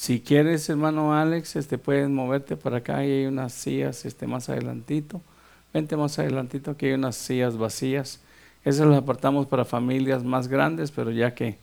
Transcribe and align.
Si 0.00 0.18
quieres, 0.18 0.66
hermano 0.70 1.12
Alex, 1.12 1.56
este, 1.56 1.76
puedes 1.76 2.08
moverte 2.08 2.56
para 2.56 2.78
acá 2.78 3.04
y 3.04 3.10
hay 3.10 3.26
unas 3.26 3.52
sillas 3.52 4.06
este, 4.06 4.26
más 4.26 4.48
adelantito. 4.48 5.20
Vente 5.74 5.94
más 5.94 6.18
adelantito, 6.18 6.70
aquí 6.70 6.86
hay 6.86 6.92
unas 6.94 7.16
sillas 7.16 7.58
vacías. 7.58 8.18
Esas 8.64 8.86
las 8.86 8.96
apartamos 8.96 9.46
para 9.46 9.66
familias 9.66 10.24
más 10.24 10.48
grandes, 10.48 10.90
pero 10.90 11.10
ya 11.10 11.34
que 11.34 11.58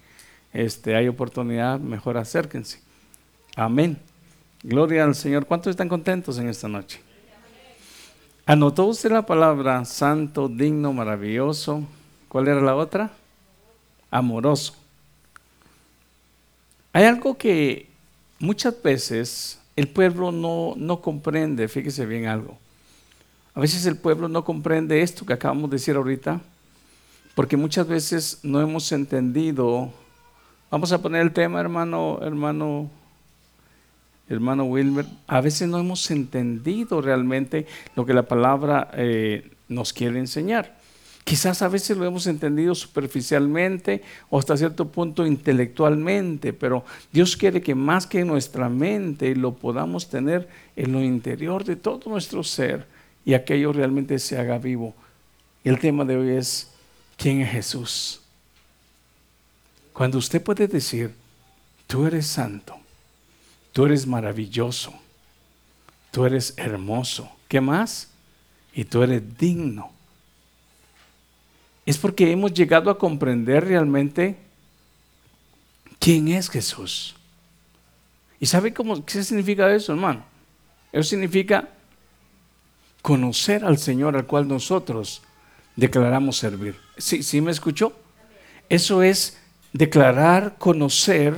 este, 0.53 0.95
hay 0.95 1.07
oportunidad, 1.07 1.79
mejor 1.79 2.15
acérquense. 2.19 2.79
Amén. 3.55 3.97
Gloria 4.61 5.04
al 5.05 5.15
Señor. 5.15 5.47
¿Cuántos 5.47 5.71
están 5.71 5.89
contentos 5.89 6.38
en 6.38 6.47
esta 6.47 6.67
noche? 6.67 7.01
¿Anotó 8.45 8.85
usted 8.85 9.09
la 9.09 9.25
palabra 9.25 9.83
santo, 9.83 10.47
digno, 10.47 10.93
maravilloso? 10.93 11.81
¿Cuál 12.27 12.49
era 12.49 12.61
la 12.61 12.75
otra? 12.75 13.09
Amoroso. 14.11 14.75
Hay 16.93 17.05
algo 17.05 17.35
que 17.35 17.96
muchas 18.39 18.81
veces 18.81 19.59
el 19.75 19.88
pueblo 19.88 20.31
no, 20.31 20.73
no 20.75 21.02
comprende, 21.02 21.67
fíjese 21.67 22.05
bien 22.05 22.25
algo. 22.25 22.57
A 23.53 23.59
veces 23.59 23.85
el 23.85 23.98
pueblo 23.98 24.27
no 24.27 24.43
comprende 24.43 25.02
esto 25.02 25.25
que 25.25 25.34
acabamos 25.34 25.70
de 25.70 25.75
decir 25.75 25.95
ahorita, 25.95 26.41
porque 27.35 27.57
muchas 27.57 27.88
veces 27.88 28.39
no 28.43 28.62
hemos 28.62 28.91
entendido. 28.91 29.91
Vamos 30.70 30.91
a 30.91 31.02
poner 31.02 31.21
el 31.21 31.31
tema, 31.31 31.59
hermano, 31.59 32.20
hermano 32.21 32.89
hermano 34.29 34.65
Wilmer, 34.65 35.05
a 35.27 35.41
veces 35.41 35.67
no 35.67 35.79
hemos 35.79 36.09
entendido 36.12 37.01
realmente 37.01 37.65
lo 37.95 38.05
que 38.05 38.13
la 38.13 38.23
palabra 38.23 38.90
eh, 38.93 39.51
nos 39.70 39.93
quiere 39.93 40.20
enseñar. 40.20 40.77
Quizás 41.27 41.62
a 41.62 41.67
veces 41.67 41.98
lo 41.98 42.05
hemos 42.05 42.26
entendido 42.26 42.73
superficialmente 42.73 44.02
o 44.30 44.40
hasta 44.40 44.55
cierto 44.55 44.88
punto 44.88 45.26
intelectualmente, 45.26 46.54
pero 46.54 46.85
Dios 47.12 47.35
quiere 47.35 47.62
que 47.62 47.76
más 47.76 48.08
que 48.08 48.22
en 48.22 48.27
nuestra 48.27 48.70
mente 48.70 49.35
lo 49.35 49.54
podamos 49.54 50.08
tener 50.08 50.48
en 50.77 50.94
lo 50.94 51.04
interior 51.04 51.66
de 51.66 51.76
todo 51.76 52.09
nuestro 52.09 52.46
ser 52.46 52.88
y 53.26 53.34
aquello 53.34 53.74
realmente 53.74 54.20
se 54.20 54.38
haga 54.38 54.57
vivo. 54.57 54.96
El 55.66 55.79
tema 55.79 56.05
de 56.05 56.16
hoy 56.16 56.29
es, 56.29 56.71
¿quién 57.18 57.41
es 57.41 57.51
Jesús? 57.51 58.21
Cuando 59.91 60.20
usted 60.20 60.41
puede 60.41 60.70
decir, 60.70 61.12
tú 61.88 62.05
eres 62.05 62.27
santo, 62.27 62.79
Tú 63.77 63.85
eres 63.85 64.07
maravilloso. 64.07 64.91
Tú 66.09 66.25
eres 66.25 66.56
hermoso. 66.57 67.29
¿Qué 67.47 67.62
más? 67.62 68.07
Y 68.73 68.85
tú 68.85 69.03
eres 69.03 69.38
digno. 69.38 69.91
Es 71.88 71.97
porque 71.97 72.30
hemos 72.30 72.53
llegado 72.53 72.91
a 72.91 72.97
comprender 72.97 73.63
realmente 73.63 74.35
quién 76.00 76.28
es 76.28 76.50
Jesús. 76.50 77.16
¿Y 78.41 78.46
sabe 78.46 78.74
cómo, 78.74 79.06
qué 79.06 79.24
significa 79.24 79.74
eso, 79.74 79.94
hermano? 79.94 80.25
Eso 80.91 81.03
significa 81.12 81.69
conocer 83.02 83.63
al 83.63 83.78
Señor 83.78 84.18
al 84.18 84.25
cual 84.25 84.50
nosotros 84.50 85.22
declaramos 85.78 86.35
servir. 86.35 86.75
¿Sí, 86.97 87.24
¿Sí 87.24 87.40
me 87.40 87.52
escuchó? 87.52 87.94
Eso 88.68 89.01
es 89.01 89.38
declarar, 89.72 90.57
conocer 90.57 91.38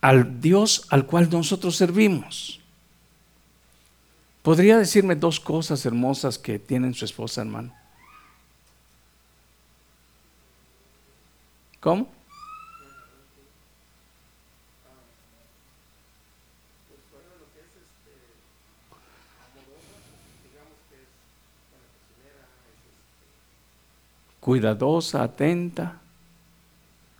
al 0.00 0.40
Dios 0.40 0.86
al 0.88 1.04
cual 1.04 1.28
nosotros 1.28 1.76
servimos. 1.76 2.60
¿Podría 4.40 4.78
decirme 4.78 5.16
dos 5.16 5.38
cosas 5.38 5.84
hermosas 5.84 6.38
que 6.38 6.58
tiene 6.58 6.94
su 6.94 7.04
esposa, 7.04 7.42
hermano? 7.42 7.81
¿Cómo? 11.82 12.08
Cuidadosa, 24.40 25.22
atenta. 25.22 26.00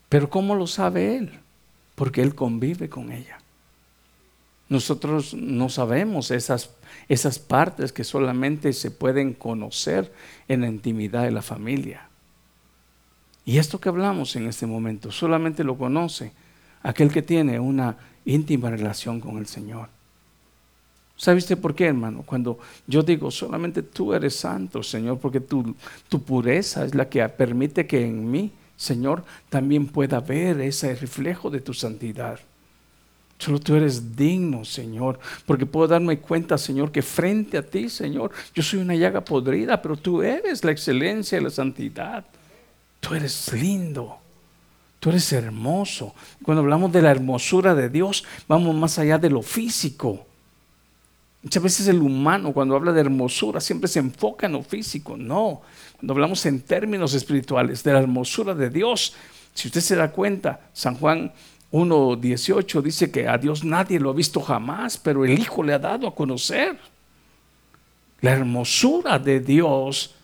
Pero 0.09 0.31
¿cómo 0.31 0.55
lo 0.55 0.67
sabe 0.67 1.19
él? 1.19 1.43
porque 1.95 2.22
Él 2.22 2.34
convive 2.34 2.89
con 2.89 3.12
ella. 3.12 3.39
Nosotros 4.69 5.34
no 5.34 5.69
sabemos 5.69 6.31
esas, 6.31 6.71
esas 7.09 7.39
partes 7.39 7.93
que 7.93 8.05
solamente 8.05 8.72
se 8.72 8.91
pueden 8.91 9.34
conocer 9.34 10.12
en 10.49 10.62
la 10.62 10.69
intimidad 10.69 11.25
de 11.25 11.31
la 11.31 11.43
familia. 11.43 12.09
Y 13.44 13.58
esto 13.58 13.80
que 13.80 13.88
hablamos 13.88 14.36
en 14.36 14.47
este 14.47 14.66
momento 14.66 15.10
solamente 15.10 15.64
lo 15.64 15.76
conoce 15.76 16.32
aquel 16.82 17.10
que 17.12 17.22
tiene 17.22 17.58
una 17.58 17.97
íntima 18.25 18.70
relación 18.70 19.20
con 19.20 19.38
el 19.38 19.47
Señor. 19.47 19.88
¿Sabiste 21.16 21.56
por 21.56 21.75
qué, 21.75 21.86
hermano? 21.86 22.22
Cuando 22.26 22.58
yo 22.86 23.03
digo 23.03 23.30
solamente 23.30 23.82
tú 23.82 24.12
eres 24.12 24.34
santo, 24.36 24.82
Señor, 24.82 25.19
porque 25.19 25.41
tu, 25.41 25.75
pureza 26.25 26.84
es 26.84 26.94
la 26.94 27.08
que 27.08 27.28
permite 27.28 27.86
que 27.86 28.04
en 28.04 28.30
mí 28.30 28.53
Señor, 28.82 29.22
también 29.48 29.86
pueda 29.86 30.19
ver 30.19 30.60
ese 30.60 30.97
reflejo 30.97 31.50
de 31.50 31.60
tu 31.60 31.72
santidad. 31.72 32.41
Solo 33.38 33.60
tú 33.60 33.76
eres 33.76 34.16
digno, 34.16 34.64
Señor, 34.64 35.20
porque 35.47 35.66
puedo 35.66 35.86
darme 35.86 36.19
cuenta, 36.19 36.59
Señor, 36.59 36.91
que 36.91 37.00
frente 37.00 37.59
a 37.59 37.62
ti, 37.62 37.88
Señor, 37.88 38.32
yo 38.53 38.62
soy 38.62 38.80
una 38.80 38.97
llaga 38.97 39.24
podrida, 39.24 39.80
pero 39.80 39.97
tú 39.97 40.22
eres 40.22 40.64
la 40.64 40.72
excelencia 40.72 41.38
y 41.38 41.44
la 41.44 41.50
santidad. 41.50 42.24
Tú 43.03 43.17
eres 43.17 43.53
lindo, 43.53 44.17
tú 45.01 45.11
eres 45.11 45.33
hermoso. 45.33 46.15
Cuando 46.45 46.63
hablamos 46.63 46.93
de 46.93 47.03
la 47.03 47.11
hermosura 47.11 47.75
de 47.75 47.89
Dios, 47.89 48.23
vamos 48.47 48.77
más 48.77 48.97
allá 48.97 49.19
de 49.19 49.29
lo 49.29 49.43
físico. 49.43 50.25
Muchas 51.43 51.65
veces 51.65 51.89
el 51.89 52.01
humano 52.01 52.53
cuando 52.53 52.77
habla 52.77 52.93
de 52.93 53.01
hermosura 53.01 53.61
siempre 53.61 53.89
se 53.89 53.99
enfoca 53.99 54.47
en 54.47 54.53
lo 54.53 54.63
físico. 54.63 55.17
No, 55.17 55.63
cuando 55.97 56.13
hablamos 56.13 56.47
en 56.47 56.61
términos 56.61 57.13
espirituales 57.15 57.83
de 57.83 57.93
la 57.93 57.99
hermosura 57.99 58.55
de 58.55 58.71
Dios, 58.71 59.15
si 59.53 59.67
usted 59.67 59.81
se 59.81 59.97
da 59.97 60.13
cuenta, 60.13 60.61
San 60.73 60.95
Juan 60.95 61.33
1.18 61.73 62.83
dice 62.83 63.11
que 63.11 63.27
a 63.27 63.37
Dios 63.37 63.65
nadie 63.65 63.99
lo 63.99 64.11
ha 64.11 64.15
visto 64.15 64.41
jamás, 64.41 64.97
pero 64.97 65.25
el 65.25 65.37
Hijo 65.37 65.65
le 65.65 65.75
ha 65.75 65.81
dado 65.81 66.07
a 66.07 66.15
conocer. 66.15 66.79
La 68.21 68.31
hermosura 68.31 69.19
de 69.19 69.41
Dios, 69.41 70.15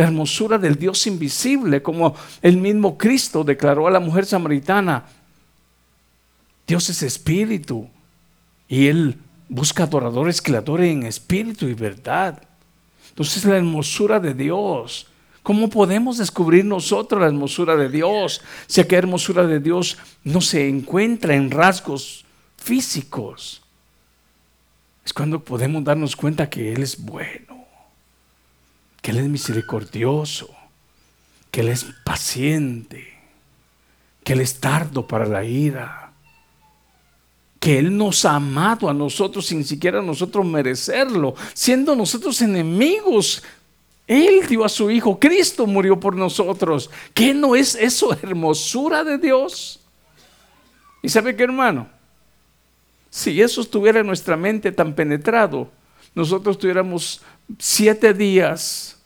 la 0.00 0.06
hermosura 0.06 0.56
del 0.56 0.76
Dios 0.76 1.06
invisible, 1.06 1.82
como 1.82 2.14
el 2.40 2.56
mismo 2.56 2.96
Cristo 2.96 3.44
declaró 3.44 3.86
a 3.86 3.90
la 3.90 4.00
mujer 4.00 4.24
samaritana, 4.24 5.04
Dios 6.66 6.88
es 6.88 7.02
espíritu 7.02 7.86
y 8.66 8.86
Él 8.86 9.18
busca 9.46 9.82
adoradores 9.82 10.40
que 10.40 10.52
le 10.52 10.56
adoren 10.56 11.02
en 11.02 11.06
espíritu 11.06 11.66
y 11.66 11.74
verdad. 11.74 12.42
Entonces 13.10 13.44
la 13.44 13.58
hermosura 13.58 14.18
de 14.18 14.32
Dios. 14.32 15.06
¿Cómo 15.42 15.68
podemos 15.68 16.16
descubrir 16.16 16.64
nosotros 16.64 17.20
la 17.20 17.26
hermosura 17.26 17.76
de 17.76 17.90
Dios? 17.90 18.40
Si 18.68 18.80
aquella 18.80 19.00
hermosura 19.00 19.46
de 19.46 19.60
Dios 19.60 19.98
no 20.24 20.40
se 20.40 20.66
encuentra 20.66 21.34
en 21.34 21.50
rasgos 21.50 22.24
físicos. 22.56 23.60
Es 25.04 25.12
cuando 25.12 25.44
podemos 25.44 25.84
darnos 25.84 26.16
cuenta 26.16 26.48
que 26.48 26.72
Él 26.72 26.82
es 26.82 26.98
bueno, 26.98 27.49
que 29.02 29.10
Él 29.10 29.18
es 29.18 29.28
misericordioso, 29.28 30.50
que 31.50 31.60
Él 31.60 31.68
es 31.68 31.86
paciente, 32.04 33.18
que 34.24 34.34
Él 34.34 34.40
es 34.40 34.60
tardo 34.60 35.06
para 35.06 35.26
la 35.26 35.44
ira 35.44 36.10
que 37.60 37.78
Él 37.78 37.96
nos 37.96 38.24
ha 38.24 38.36
amado 38.36 38.88
a 38.88 38.94
nosotros 38.94 39.46
sin 39.46 39.64
siquiera 39.64 40.00
nosotros 40.00 40.44
merecerlo, 40.46 41.34
siendo 41.52 41.94
nosotros 41.94 42.40
enemigos. 42.40 43.44
Él 44.06 44.46
dio 44.48 44.64
a 44.64 44.68
su 44.68 44.90
Hijo, 44.90 45.20
Cristo 45.20 45.66
murió 45.66 46.00
por 46.00 46.16
nosotros. 46.16 46.90
¿Qué 47.12 47.34
no 47.34 47.54
es 47.54 47.74
eso 47.74 48.14
hermosura 48.14 49.04
de 49.04 49.18
Dios? 49.18 49.80
¿Y 51.02 51.10
sabe 51.10 51.36
qué 51.36 51.44
hermano? 51.44 51.88
Si 53.10 53.40
eso 53.42 53.60
estuviera 53.60 54.00
en 54.00 54.06
nuestra 54.06 54.36
mente 54.36 54.72
tan 54.72 54.94
penetrado, 54.94 55.70
nosotros 56.14 56.58
tuviéramos 56.58 57.20
siete 57.58 58.14
días, 58.14 58.98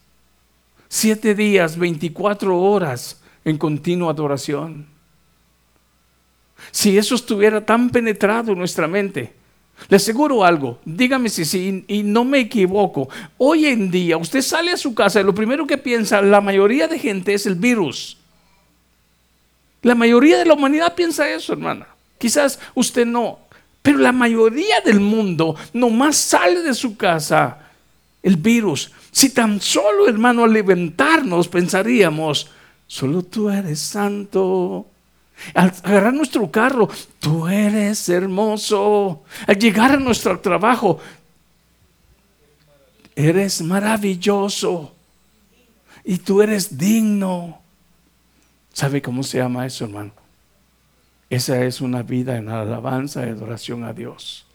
siete 0.88 1.35
días, 1.35 1.76
24 1.76 2.58
horas 2.61 3.20
en 3.44 3.58
continua 3.58 4.11
adoración. 4.11 4.87
Si 6.70 6.96
eso 6.96 7.14
estuviera 7.14 7.64
tan 7.64 7.91
penetrado 7.91 8.52
en 8.52 8.58
nuestra 8.58 8.88
mente, 8.88 9.32
le 9.88 9.96
aseguro 9.96 10.44
algo, 10.44 10.79
dígame 10.85 11.29
si 11.29 11.44
sí, 11.44 11.85
y 11.88 12.02
no 12.02 12.25
me 12.25 12.41
equivoco. 12.41 13.08
Hoy 13.38 13.67
en 13.67 13.91
día 13.91 14.17
usted 14.17 14.41
sale 14.41 14.70
a 14.70 14.76
su 14.76 14.94
casa 14.94 15.20
y 15.20 15.25
lo 15.25 15.35
primero 15.35 15.67
que 15.67 15.79
piensa 15.79 16.23
la 16.23 16.41
mayoría 16.41 16.88
de 16.88 16.99
gente 16.99 17.35
es 17.35 17.46
el 17.46 17.56
virus. 17.56 18.17
La 19.82 19.94
mayoría 19.94 20.38
de 20.38 20.46
la 20.46 20.55
humanidad 20.55 20.94
piensa 20.94 21.29
eso, 21.29 21.52
hermana. 21.52 21.88
Quizás 22.19 22.58
usted 22.75 23.05
no, 23.05 23.41
pero 23.82 23.99
la 23.99 24.12
mayoría 24.12 24.81
del 24.81 25.00
mundo 25.00 25.56
nomás 25.75 26.17
sale 26.17 26.62
de 26.62 26.73
su 26.73 26.96
casa 26.96 27.63
el 28.25 28.37
virus. 28.38 28.91
Si 29.12 29.31
tan 29.31 29.61
solo, 29.61 30.09
hermano, 30.09 30.44
al 30.44 30.53
levantarnos 30.53 31.47
pensaríamos, 31.47 32.50
solo 32.87 33.23
tú 33.23 33.50
eres 33.50 33.79
santo 33.79 34.87
Al 35.53 35.73
agarrar 35.82 36.15
nuestro 36.15 36.50
carro, 36.50 36.88
tú 37.21 37.47
eres 37.47 38.09
hermoso. 38.09 39.25
Al 39.47 39.59
llegar 39.59 39.93
a 39.93 39.97
nuestro 39.99 40.41
trabajo, 40.41 40.99
eres 43.15 43.61
maravilloso. 43.61 44.94
Y 46.03 46.19
tú 46.19 46.41
eres 46.41 46.79
digno. 46.79 47.61
¿Sabe 48.73 49.03
cómo 49.03 49.23
se 49.23 49.38
llama 49.38 49.67
eso, 49.67 49.85
hermano? 49.85 50.12
Esa 51.29 51.62
es 51.65 51.81
una 51.81 52.03
vida 52.03 52.37
en 52.38 52.49
alabanza 52.49 53.27
y 53.27 53.31
adoración 53.31 53.85
a 53.85 53.93
Dios. 53.93 54.47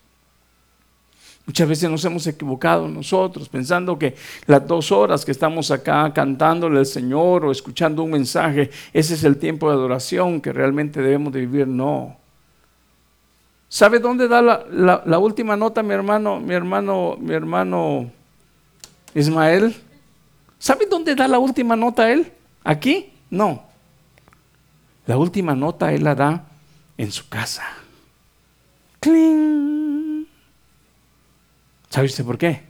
Muchas 1.49 1.67
veces 1.67 1.89
nos 1.89 2.05
hemos 2.05 2.27
equivocado 2.27 2.87
nosotros 2.87 3.49
pensando 3.49 3.97
que 3.97 4.15
las 4.45 4.67
dos 4.67 4.91
horas 4.91 5.25
que 5.25 5.31
estamos 5.31 5.71
acá 5.71 6.13
cantándole 6.13 6.77
al 6.77 6.85
Señor 6.85 7.43
o 7.43 7.51
escuchando 7.51 8.03
un 8.03 8.11
mensaje, 8.11 8.69
ese 8.93 9.15
es 9.15 9.23
el 9.23 9.37
tiempo 9.37 9.67
de 9.67 9.73
adoración 9.73 10.41
que 10.41 10.53
realmente 10.53 11.01
debemos 11.01 11.33
de 11.33 11.39
vivir. 11.39 11.67
No. 11.67 12.15
¿Sabe 13.67 13.97
dónde 13.97 14.27
da 14.27 14.43
la, 14.43 15.01
la 15.03 15.17
última 15.17 15.57
nota 15.57 15.81
mi 15.81 15.95
hermano, 15.95 16.39
mi 16.39 16.53
hermano, 16.53 17.17
mi 17.19 17.33
hermano 17.33 18.11
Ismael? 19.15 19.75
¿Sabe 20.59 20.85
dónde 20.85 21.15
da 21.15 21.27
la 21.27 21.39
última 21.39 21.75
nota 21.75 22.11
él? 22.11 22.31
¿Aquí? 22.63 23.11
No. 23.31 23.63
La 25.07 25.17
última 25.17 25.55
nota 25.55 25.91
él 25.93 26.03
la 26.03 26.13
da 26.13 26.43
en 26.95 27.11
su 27.11 27.27
casa. 27.27 27.63
¡Cling! 28.99 29.88
¿Sabe 31.89 32.07
usted 32.07 32.25
por 32.25 32.37
qué? 32.37 32.63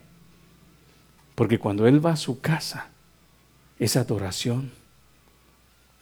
Porque 1.36 1.60
cuando 1.60 1.88
él 1.88 2.06
va 2.06 2.13
a 2.13 2.18
su 2.18 2.39
casa, 2.39 2.89
esa 3.77 4.01
adoración 4.01 4.71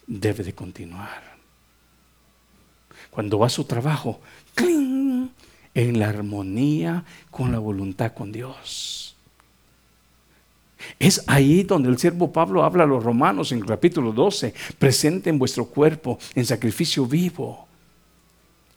debe 0.06 0.44
de 0.44 0.54
continuar. 0.54 1.38
Cuando 3.12 3.40
va 3.40 3.48
a 3.48 3.50
su 3.50 3.64
trabajo, 3.66 4.20
¡cling! 4.56 4.98
en 5.78 6.00
la 6.00 6.10
armonía 6.10 7.06
con 7.30 7.52
la 7.52 7.60
voluntad 7.60 8.14
con 8.14 8.32
Dios. 8.32 9.16
Es 10.98 11.24
ahí 11.28 11.62
donde 11.62 11.90
el 11.90 12.00
siervo 12.00 12.32
Pablo 12.32 12.64
habla 12.64 12.84
a 12.84 12.88
los 12.88 13.04
romanos 13.04 13.52
en 13.52 13.60
el 13.60 13.66
capítulo 13.66 14.12
12, 14.12 14.56
presenten 14.80 15.38
vuestro 15.38 15.66
cuerpo 15.66 16.18
en 16.34 16.46
sacrificio 16.46 17.06
vivo. 17.06 17.67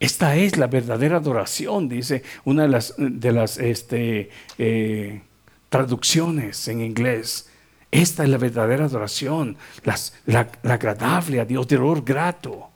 Esta 0.00 0.35
es 0.35 0.56
la 0.56 0.67
verdadera 0.67 1.19
adoración, 1.19 1.91
dice 1.91 2.23
una 2.47 2.62
de 2.62 2.69
las, 2.69 2.94
de 2.97 3.32
las 3.32 3.58
este, 3.58 4.31
eh, 4.56 5.20
traducciones 5.69 6.67
en 6.69 6.81
inglés. 6.81 7.50
Esta 7.91 8.23
es 8.25 8.31
la 8.31 8.38
verdadera 8.38 8.87
adoración, 8.87 9.58
la, 9.85 10.49
agradable 10.64 11.38
a 11.38 11.44
Dios, 11.44 11.69
de 11.69 11.76
olor 11.76 12.02
grato. 12.02 12.70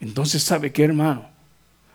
Entonces, 0.00 0.42
¿sabe 0.42 0.72
qué, 0.72 0.84
hermano? 0.84 1.28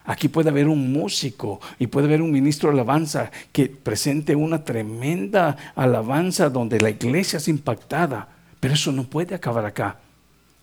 Aquí 0.05 0.29
puede 0.29 0.49
haber 0.49 0.69
un 0.69 0.93
músico 0.93 1.59
y 1.79 1.87
puede 1.87 2.07
haber 2.07 2.21
un 2.21 2.31
ministro 2.31 2.69
de 2.69 2.75
alabanza 2.75 3.29
que 3.51 3.67
presente 3.67 4.35
una 4.35 4.63
tremenda 4.63 5.73
alabanza 5.75 6.49
donde 6.49 6.79
la 6.79 6.89
iglesia 6.89 7.37
es 7.37 7.47
impactada, 7.49 8.27
pero 8.61 8.73
eso 8.73 8.93
no 8.93 9.03
puede 9.03 9.35
acabar 9.35 9.65
acá. 9.65 9.97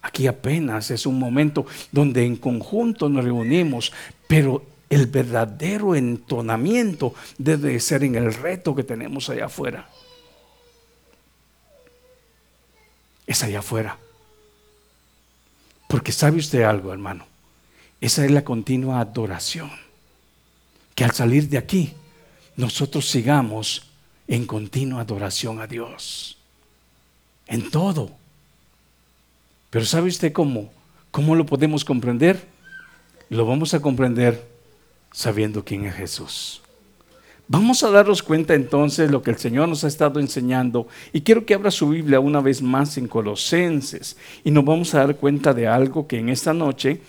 Aquí 0.02 0.26
apenas 0.26 0.90
es 0.90 1.06
un 1.06 1.18
momento 1.18 1.66
donde 1.92 2.24
en 2.24 2.36
conjunto 2.36 3.08
nos 3.08 3.24
reunimos, 3.24 3.92
pero 4.26 4.64
el 4.88 5.06
verdadero 5.06 5.94
entonamiento 5.94 7.14
debe 7.38 7.78
ser 7.80 8.02
en 8.04 8.16
el 8.16 8.32
reto 8.34 8.74
que 8.74 8.82
tenemos 8.82 9.28
allá 9.28 9.46
afuera. 9.46 9.88
Es 13.26 13.44
allá 13.44 13.60
afuera. 13.60 13.98
Porque 15.86 16.12
sabe 16.12 16.38
usted 16.38 16.62
algo, 16.62 16.92
hermano. 16.92 17.26
Esa 18.00 18.24
es 18.24 18.30
la 18.30 18.42
continua 18.42 19.00
adoración. 19.00 19.70
Que 20.94 21.04
al 21.04 21.12
salir 21.12 21.48
de 21.48 21.58
aquí, 21.58 21.92
nosotros 22.56 23.08
sigamos 23.08 23.86
en 24.26 24.46
continua 24.46 25.02
adoración 25.02 25.60
a 25.60 25.66
Dios. 25.66 26.38
En 27.46 27.70
todo. 27.70 28.19
Pero 29.70 29.84
¿sabe 29.84 30.08
usted 30.08 30.32
cómo? 30.32 30.70
¿Cómo 31.10 31.34
lo 31.34 31.46
podemos 31.46 31.84
comprender? 31.84 32.44
Lo 33.28 33.46
vamos 33.46 33.72
a 33.72 33.80
comprender 33.80 34.44
sabiendo 35.12 35.64
quién 35.64 35.84
es 35.84 35.94
Jesús. 35.94 36.62
Vamos 37.46 37.82
a 37.82 37.90
darnos 37.90 38.22
cuenta 38.22 38.54
entonces 38.54 39.10
lo 39.10 39.22
que 39.22 39.30
el 39.30 39.36
Señor 39.36 39.68
nos 39.68 39.82
ha 39.82 39.88
estado 39.88 40.20
enseñando 40.20 40.86
y 41.12 41.22
quiero 41.22 41.44
que 41.44 41.54
abra 41.54 41.72
su 41.72 41.88
Biblia 41.88 42.20
una 42.20 42.40
vez 42.40 42.62
más 42.62 42.96
en 42.96 43.08
Colosenses 43.08 44.16
y 44.44 44.52
nos 44.52 44.64
vamos 44.64 44.94
a 44.94 44.98
dar 44.98 45.16
cuenta 45.16 45.52
de 45.52 45.66
algo 45.66 46.06
que 46.06 46.18
en 46.18 46.28
esta 46.28 46.52
noche 46.52 47.00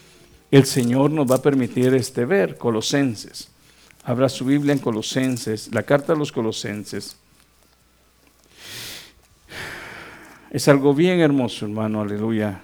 el 0.49 0.65
Señor 0.65 1.11
nos 1.11 1.29
va 1.29 1.35
a 1.35 1.41
permitir 1.43 1.93
este 1.93 2.25
ver, 2.25 2.57
Colosenses. 2.57 3.49
Abra 4.03 4.29
su 4.29 4.45
Biblia 4.45 4.73
en 4.73 4.79
Colosenses, 4.79 5.69
la 5.71 5.83
carta 5.83 6.13
a 6.13 6.15
los 6.15 6.31
Colosenses. 6.31 7.17
Es 10.51 10.67
algo 10.67 10.93
bien 10.93 11.21
hermoso, 11.21 11.63
hermano, 11.63 12.01
aleluya, 12.01 12.61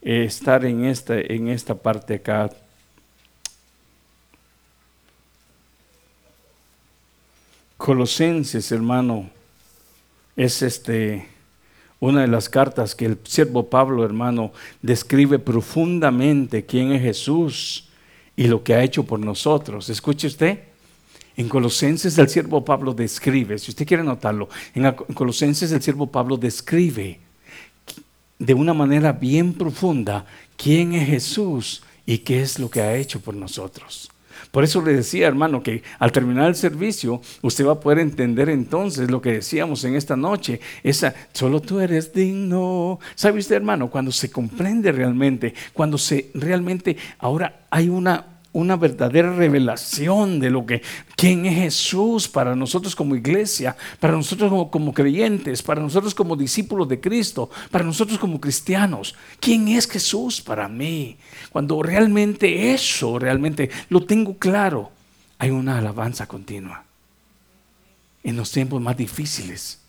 estar 0.00 0.64
en 0.64 0.86
esta, 0.86 1.20
en 1.20 1.48
esta 1.48 1.74
parte 1.74 2.14
acá. 2.14 2.48
Colosenses, 7.76 8.72
hermano, 8.72 9.28
es 10.36 10.62
este 10.62 11.28
una 12.00 12.22
de 12.22 12.28
las 12.28 12.48
cartas 12.48 12.94
que 12.94 13.04
el 13.04 13.18
siervo 13.24 13.68
Pablo, 13.68 14.06
hermano, 14.06 14.50
describe 14.80 15.38
profundamente 15.38 16.64
quién 16.64 16.92
es 16.92 17.02
Jesús 17.02 17.90
y 18.36 18.46
lo 18.46 18.64
que 18.64 18.72
ha 18.72 18.82
hecho 18.82 19.02
por 19.02 19.20
nosotros. 19.20 19.90
Escuche 19.90 20.28
usted. 20.28 20.60
En 21.38 21.48
Colosenses 21.48 22.18
el 22.18 22.28
siervo 22.28 22.64
Pablo 22.64 22.92
describe, 22.92 23.58
si 23.58 23.70
usted 23.70 23.86
quiere 23.86 24.02
notarlo, 24.02 24.48
en 24.74 24.92
Colosenses 25.14 25.70
el 25.70 25.80
siervo 25.80 26.08
Pablo 26.08 26.36
describe 26.36 27.20
de 28.40 28.54
una 28.54 28.74
manera 28.74 29.12
bien 29.12 29.54
profunda 29.54 30.26
quién 30.56 30.94
es 30.94 31.06
Jesús 31.06 31.84
y 32.04 32.18
qué 32.18 32.42
es 32.42 32.58
lo 32.58 32.68
que 32.68 32.80
ha 32.80 32.96
hecho 32.96 33.20
por 33.20 33.36
nosotros. 33.36 34.10
Por 34.50 34.64
eso 34.64 34.82
le 34.82 34.94
decía, 34.94 35.28
hermano, 35.28 35.62
que 35.62 35.84
al 36.00 36.10
terminar 36.10 36.48
el 36.48 36.56
servicio, 36.56 37.22
usted 37.42 37.64
va 37.64 37.74
a 37.74 37.80
poder 37.80 38.00
entender 38.00 38.48
entonces 38.48 39.08
lo 39.08 39.22
que 39.22 39.34
decíamos 39.34 39.84
en 39.84 39.94
esta 39.94 40.16
noche. 40.16 40.60
Esa, 40.82 41.14
solo 41.32 41.60
tú 41.60 41.78
eres 41.78 42.12
digno. 42.12 42.98
¿Sabe 43.14 43.38
usted, 43.38 43.54
hermano? 43.54 43.90
Cuando 43.90 44.10
se 44.10 44.28
comprende 44.28 44.90
realmente, 44.90 45.54
cuando 45.72 45.98
se 45.98 46.32
realmente, 46.34 46.96
ahora 47.20 47.66
hay 47.70 47.88
una 47.88 48.37
una 48.52 48.76
verdadera 48.76 49.32
revelación 49.34 50.40
de 50.40 50.50
lo 50.50 50.64
que, 50.64 50.82
quién 51.16 51.46
es 51.46 51.54
Jesús 51.54 52.28
para 52.28 52.56
nosotros 52.56 52.96
como 52.96 53.14
iglesia, 53.14 53.76
para 54.00 54.14
nosotros 54.14 54.50
como, 54.50 54.70
como, 54.70 54.94
creyentes, 54.94 55.62
para 55.62 55.80
nosotros 55.82 56.14
como 56.14 56.36
discípulos 56.36 56.88
de 56.88 57.00
Cristo, 57.00 57.50
para 57.70 57.84
nosotros 57.84 58.18
como 58.18 58.40
cristianos. 58.40 59.14
¿Quién 59.40 59.68
es 59.68 59.88
Jesús 59.88 60.40
para 60.40 60.68
mí? 60.68 61.18
Cuando 61.50 61.82
realmente 61.82 62.72
eso, 62.72 63.18
realmente 63.18 63.70
lo 63.90 64.04
tengo 64.04 64.38
claro, 64.38 64.90
hay 65.38 65.50
una 65.50 65.78
alabanza 65.78 66.26
continua. 66.26 66.84
En 68.24 68.36
los 68.36 68.50
tiempos 68.50 68.80
más 68.80 68.96
difíciles, 68.96 69.80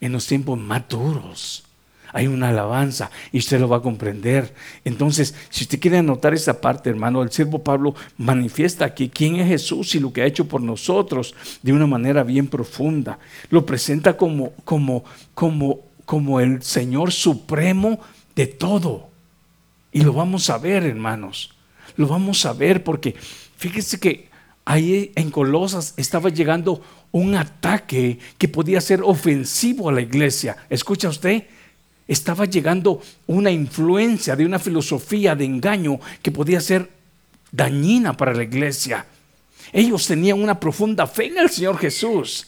en 0.00 0.12
los 0.12 0.26
tiempos 0.26 0.58
más 0.58 0.88
duros 0.88 1.64
hay 2.12 2.26
una 2.26 2.50
alabanza 2.50 3.10
y 3.32 3.38
usted 3.38 3.58
lo 3.58 3.68
va 3.68 3.78
a 3.78 3.82
comprender. 3.82 4.54
Entonces, 4.84 5.34
si 5.50 5.64
usted 5.64 5.80
quiere 5.80 5.98
anotar 5.98 6.34
esa 6.34 6.60
parte, 6.60 6.90
hermano, 6.90 7.22
el 7.22 7.30
siervo 7.30 7.60
Pablo 7.60 7.94
manifiesta 8.18 8.84
aquí 8.84 9.08
quién 9.08 9.36
es 9.36 9.48
Jesús 9.48 9.94
y 9.94 10.00
lo 10.00 10.12
que 10.12 10.22
ha 10.22 10.26
hecho 10.26 10.46
por 10.46 10.60
nosotros 10.60 11.34
de 11.62 11.72
una 11.72 11.86
manera 11.86 12.22
bien 12.22 12.48
profunda. 12.48 13.18
Lo 13.50 13.64
presenta 13.64 14.16
como, 14.16 14.52
como, 14.64 15.04
como, 15.34 15.80
como 16.04 16.40
el 16.40 16.62
Señor 16.62 17.12
supremo 17.12 17.98
de 18.36 18.46
todo. 18.46 19.08
Y 19.90 20.02
lo 20.02 20.12
vamos 20.12 20.50
a 20.50 20.58
ver, 20.58 20.84
hermanos. 20.84 21.54
Lo 21.96 22.06
vamos 22.06 22.44
a 22.46 22.52
ver 22.52 22.84
porque 22.84 23.14
fíjese 23.56 23.98
que 23.98 24.28
ahí 24.64 25.12
en 25.14 25.30
Colosas 25.30 25.94
estaba 25.96 26.28
llegando 26.30 26.82
un 27.10 27.34
ataque 27.34 28.18
que 28.38 28.48
podía 28.48 28.80
ser 28.80 29.02
ofensivo 29.02 29.88
a 29.88 29.92
la 29.92 30.00
iglesia. 30.00 30.56
¿Escucha 30.70 31.08
usted? 31.08 31.44
Estaba 32.08 32.44
llegando 32.44 33.00
una 33.26 33.50
influencia 33.50 34.36
de 34.36 34.44
una 34.44 34.58
filosofía 34.58 35.34
de 35.34 35.44
engaño 35.44 36.00
que 36.20 36.30
podía 36.30 36.60
ser 36.60 36.90
dañina 37.50 38.16
para 38.16 38.34
la 38.34 38.42
iglesia. 38.42 39.06
Ellos 39.72 40.06
tenían 40.06 40.42
una 40.42 40.58
profunda 40.58 41.06
fe 41.06 41.26
en 41.26 41.38
el 41.38 41.50
Señor 41.50 41.78
Jesús. 41.78 42.46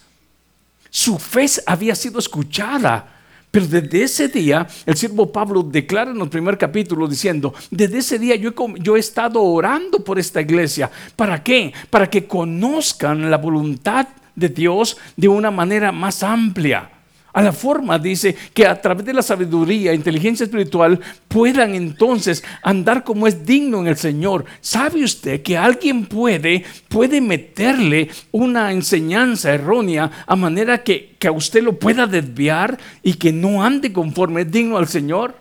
Su 0.90 1.18
fe 1.18 1.46
había 1.66 1.94
sido 1.94 2.18
escuchada. 2.18 3.10
Pero 3.50 3.68
desde 3.68 4.02
ese 4.02 4.28
día, 4.28 4.66
el 4.84 4.96
siervo 4.96 5.30
Pablo 5.30 5.62
declara 5.62 6.10
en 6.10 6.20
el 6.20 6.28
primer 6.28 6.58
capítulo 6.58 7.06
diciendo, 7.06 7.54
desde 7.70 7.98
ese 7.98 8.18
día 8.18 8.34
yo 8.34 8.50
he, 8.50 8.80
yo 8.80 8.96
he 8.96 8.98
estado 8.98 9.40
orando 9.40 10.00
por 10.02 10.18
esta 10.18 10.40
iglesia. 10.40 10.90
¿Para 11.14 11.40
qué? 11.42 11.72
Para 11.88 12.10
que 12.10 12.26
conozcan 12.26 13.30
la 13.30 13.36
voluntad 13.36 14.08
de 14.34 14.48
Dios 14.48 14.96
de 15.16 15.28
una 15.28 15.52
manera 15.52 15.92
más 15.92 16.24
amplia. 16.24 16.90
A 17.34 17.42
la 17.42 17.52
forma, 17.52 17.98
dice, 17.98 18.34
que 18.54 18.64
a 18.64 18.80
través 18.80 19.04
de 19.04 19.12
la 19.12 19.20
sabiduría, 19.20 19.92
inteligencia 19.92 20.44
espiritual, 20.44 21.00
puedan 21.26 21.74
entonces 21.74 22.44
andar 22.62 23.02
como 23.02 23.26
es 23.26 23.44
digno 23.44 23.80
en 23.80 23.88
el 23.88 23.96
Señor. 23.96 24.44
¿Sabe 24.60 25.02
usted 25.02 25.42
que 25.42 25.58
alguien 25.58 26.06
puede, 26.06 26.64
puede 26.88 27.20
meterle 27.20 28.08
una 28.30 28.70
enseñanza 28.70 29.52
errónea 29.52 30.10
a 30.26 30.36
manera 30.36 30.84
que, 30.84 31.16
que 31.18 31.26
a 31.26 31.32
usted 31.32 31.64
lo 31.64 31.76
pueda 31.76 32.06
desviar 32.06 32.78
y 33.02 33.14
que 33.14 33.32
no 33.32 33.64
ande 33.64 33.92
conforme 33.92 34.42
es 34.42 34.52
digno 34.52 34.78
al 34.78 34.86
Señor? 34.86 35.34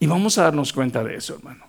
Y 0.00 0.06
vamos 0.06 0.38
a 0.38 0.44
darnos 0.44 0.72
cuenta 0.72 1.04
de 1.04 1.16
eso, 1.16 1.34
hermano. 1.34 1.66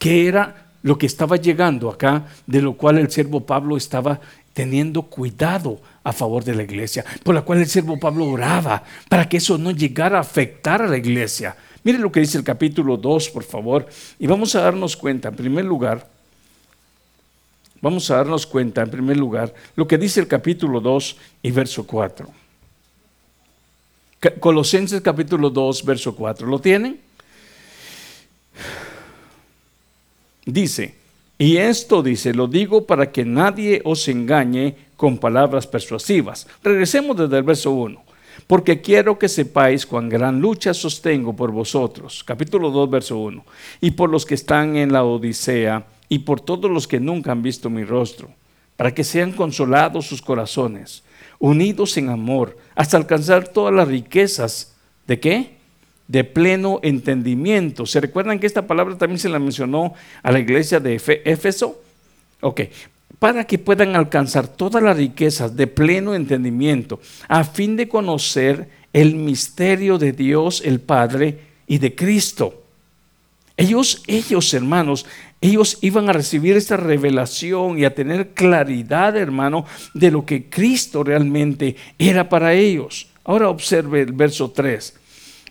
Que 0.00 0.26
era 0.26 0.68
lo 0.82 0.98
que 0.98 1.06
estaba 1.06 1.36
llegando 1.36 1.90
acá, 1.90 2.26
de 2.46 2.62
lo 2.62 2.74
cual 2.74 2.98
el 2.98 3.10
siervo 3.10 3.44
Pablo 3.44 3.76
estaba 3.76 4.20
teniendo 4.58 5.02
cuidado 5.02 5.80
a 6.02 6.12
favor 6.12 6.42
de 6.42 6.52
la 6.52 6.64
iglesia, 6.64 7.04
por 7.22 7.32
la 7.32 7.42
cual 7.42 7.60
el 7.60 7.68
siervo 7.68 7.96
Pablo 7.96 8.26
oraba 8.26 8.82
para 9.08 9.28
que 9.28 9.36
eso 9.36 9.56
no 9.56 9.70
llegara 9.70 10.18
a 10.18 10.22
afectar 10.22 10.82
a 10.82 10.88
la 10.88 10.96
iglesia. 10.96 11.54
Mire 11.84 12.00
lo 12.00 12.10
que 12.10 12.18
dice 12.18 12.38
el 12.38 12.42
capítulo 12.42 12.96
2, 12.96 13.28
por 13.28 13.44
favor, 13.44 13.86
y 14.18 14.26
vamos 14.26 14.56
a 14.56 14.62
darnos 14.62 14.96
cuenta, 14.96 15.28
en 15.28 15.36
primer 15.36 15.64
lugar, 15.64 16.10
vamos 17.80 18.10
a 18.10 18.16
darnos 18.16 18.48
cuenta, 18.48 18.82
en 18.82 18.90
primer 18.90 19.16
lugar, 19.16 19.54
lo 19.76 19.86
que 19.86 19.96
dice 19.96 20.18
el 20.18 20.26
capítulo 20.26 20.80
2 20.80 21.16
y 21.44 21.52
verso 21.52 21.86
4. 21.86 22.28
Colosenses 24.40 25.00
capítulo 25.02 25.50
2, 25.50 25.84
verso 25.84 26.16
4. 26.16 26.48
¿Lo 26.48 26.58
tienen? 26.58 27.00
Dice, 30.44 30.96
y 31.38 31.56
esto 31.58 32.02
dice, 32.02 32.34
lo 32.34 32.48
digo 32.48 32.84
para 32.84 33.12
que 33.12 33.24
nadie 33.24 33.80
os 33.84 34.08
engañe 34.08 34.74
con 34.96 35.18
palabras 35.18 35.68
persuasivas. 35.68 36.48
Regresemos 36.64 37.16
desde 37.16 37.38
el 37.38 37.44
verso 37.44 37.70
1. 37.70 38.02
Porque 38.46 38.80
quiero 38.80 39.18
que 39.18 39.28
sepáis 39.28 39.86
cuán 39.86 40.08
gran 40.08 40.40
lucha 40.40 40.74
sostengo 40.74 41.34
por 41.34 41.52
vosotros. 41.52 42.24
Capítulo 42.24 42.70
2, 42.70 42.90
verso 42.90 43.18
1. 43.18 43.44
Y 43.80 43.92
por 43.92 44.10
los 44.10 44.26
que 44.26 44.34
están 44.34 44.76
en 44.76 44.92
la 44.92 45.04
Odisea 45.04 45.86
y 46.08 46.20
por 46.20 46.40
todos 46.40 46.70
los 46.70 46.88
que 46.88 46.98
nunca 46.98 47.32
han 47.32 47.42
visto 47.42 47.70
mi 47.70 47.84
rostro, 47.84 48.30
para 48.76 48.94
que 48.94 49.04
sean 49.04 49.32
consolados 49.32 50.06
sus 50.06 50.22
corazones, 50.22 51.04
unidos 51.38 51.96
en 51.98 52.08
amor, 52.08 52.56
hasta 52.74 52.96
alcanzar 52.96 53.48
todas 53.48 53.74
las 53.74 53.86
riquezas. 53.86 54.76
¿De 55.06 55.20
qué? 55.20 55.57
De 56.08 56.24
pleno 56.24 56.80
entendimiento. 56.82 57.86
¿Se 57.86 58.00
recuerdan 58.00 58.40
que 58.40 58.46
esta 58.46 58.66
palabra 58.66 58.96
también 58.96 59.18
se 59.18 59.28
la 59.28 59.38
mencionó 59.38 59.94
a 60.22 60.32
la 60.32 60.40
iglesia 60.40 60.80
de 60.80 60.94
Éfeso? 60.94 61.80
Ok, 62.40 62.62
para 63.18 63.44
que 63.44 63.58
puedan 63.58 63.94
alcanzar 63.94 64.48
todas 64.48 64.82
las 64.82 64.96
riquezas 64.96 65.54
de 65.54 65.66
pleno 65.66 66.14
entendimiento, 66.14 67.00
a 67.28 67.44
fin 67.44 67.76
de 67.76 67.88
conocer 67.88 68.68
el 68.92 69.14
misterio 69.16 69.98
de 69.98 70.12
Dios 70.12 70.62
el 70.64 70.80
Padre 70.80 71.40
y 71.66 71.78
de 71.78 71.94
Cristo. 71.94 72.62
Ellos, 73.56 74.02
ellos 74.06 74.54
hermanos, 74.54 75.04
ellos 75.40 75.78
iban 75.82 76.08
a 76.08 76.12
recibir 76.12 76.56
esta 76.56 76.76
revelación 76.76 77.78
y 77.78 77.84
a 77.84 77.94
tener 77.94 78.28
claridad, 78.28 79.16
hermano, 79.16 79.66
de 79.94 80.10
lo 80.12 80.24
que 80.24 80.48
Cristo 80.48 81.02
realmente 81.02 81.76
era 81.98 82.28
para 82.28 82.54
ellos. 82.54 83.08
Ahora 83.24 83.50
observe 83.50 84.02
el 84.02 84.12
verso 84.12 84.52
3 84.52 84.94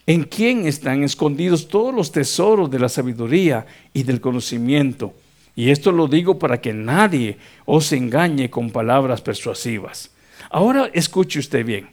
en 0.08 0.24
quién 0.24 0.66
están 0.66 1.04
escondidos 1.04 1.68
todos 1.68 1.94
los 1.94 2.10
tesoros 2.10 2.70
de 2.70 2.78
la 2.78 2.88
sabiduría 2.88 3.66
y 3.92 4.04
del 4.04 4.22
conocimiento. 4.22 5.12
Y 5.54 5.68
esto 5.68 5.92
lo 5.92 6.08
digo 6.08 6.38
para 6.38 6.62
que 6.62 6.72
nadie 6.72 7.36
os 7.66 7.92
engañe 7.92 8.48
con 8.48 8.70
palabras 8.70 9.20
persuasivas. 9.20 10.10
Ahora 10.48 10.88
escuche 10.94 11.40
usted 11.40 11.62
bien. 11.62 11.90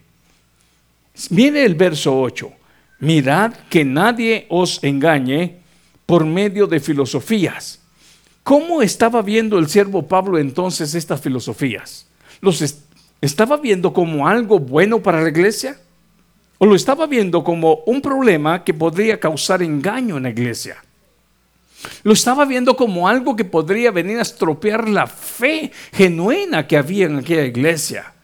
Mire 1.30 1.66
el 1.66 1.76
verso 1.76 2.18
8. 2.18 2.54
Mirad 3.00 3.54
que 3.70 3.84
nadie 3.84 4.46
os 4.48 4.82
engañe 4.82 5.58
por 6.06 6.26
medio 6.26 6.68
de 6.68 6.80
filosofías. 6.80 7.82
¿Cómo 8.44 8.82
estaba 8.82 9.22
viendo 9.24 9.60
el 9.60 9.68
siervo 9.68 10.08
Pablo 10.08 10.38
entonces 10.38 10.96
estas 10.96 11.20
filosofías? 11.20 12.08
¿Los 12.40 12.64
estaba 13.20 13.58
viendo 13.58 13.92
como 13.92 14.26
algo 14.26 14.58
bueno 14.58 15.04
para 15.04 15.22
la 15.22 15.28
iglesia? 15.28 15.78
O 16.58 16.66
lo 16.66 16.76
estaba 16.76 17.06
viendo 17.08 17.44
como 17.44 17.84
un 17.86 18.02
problema 18.02 18.64
que 18.64 18.74
podría 18.74 19.20
causar 19.20 19.62
engaño 19.62 20.18
en 20.18 20.24
la 20.24 20.30
iglesia. 20.30 20.78
Lo 22.04 22.14
estaba 22.14 22.46
viendo 22.46 22.76
como 22.76 23.08
algo 23.08 23.36
que 23.36 23.46
podría 23.46 23.92
venir 23.92 24.18
a 24.18 24.24
estropear 24.24 24.90
la 24.90 25.06
fe 25.06 25.72
genuina 25.94 26.66
que 26.66 26.78
había 26.78 27.06
en 27.06 27.18
aquella 27.18 27.46
iglesia 27.46 28.16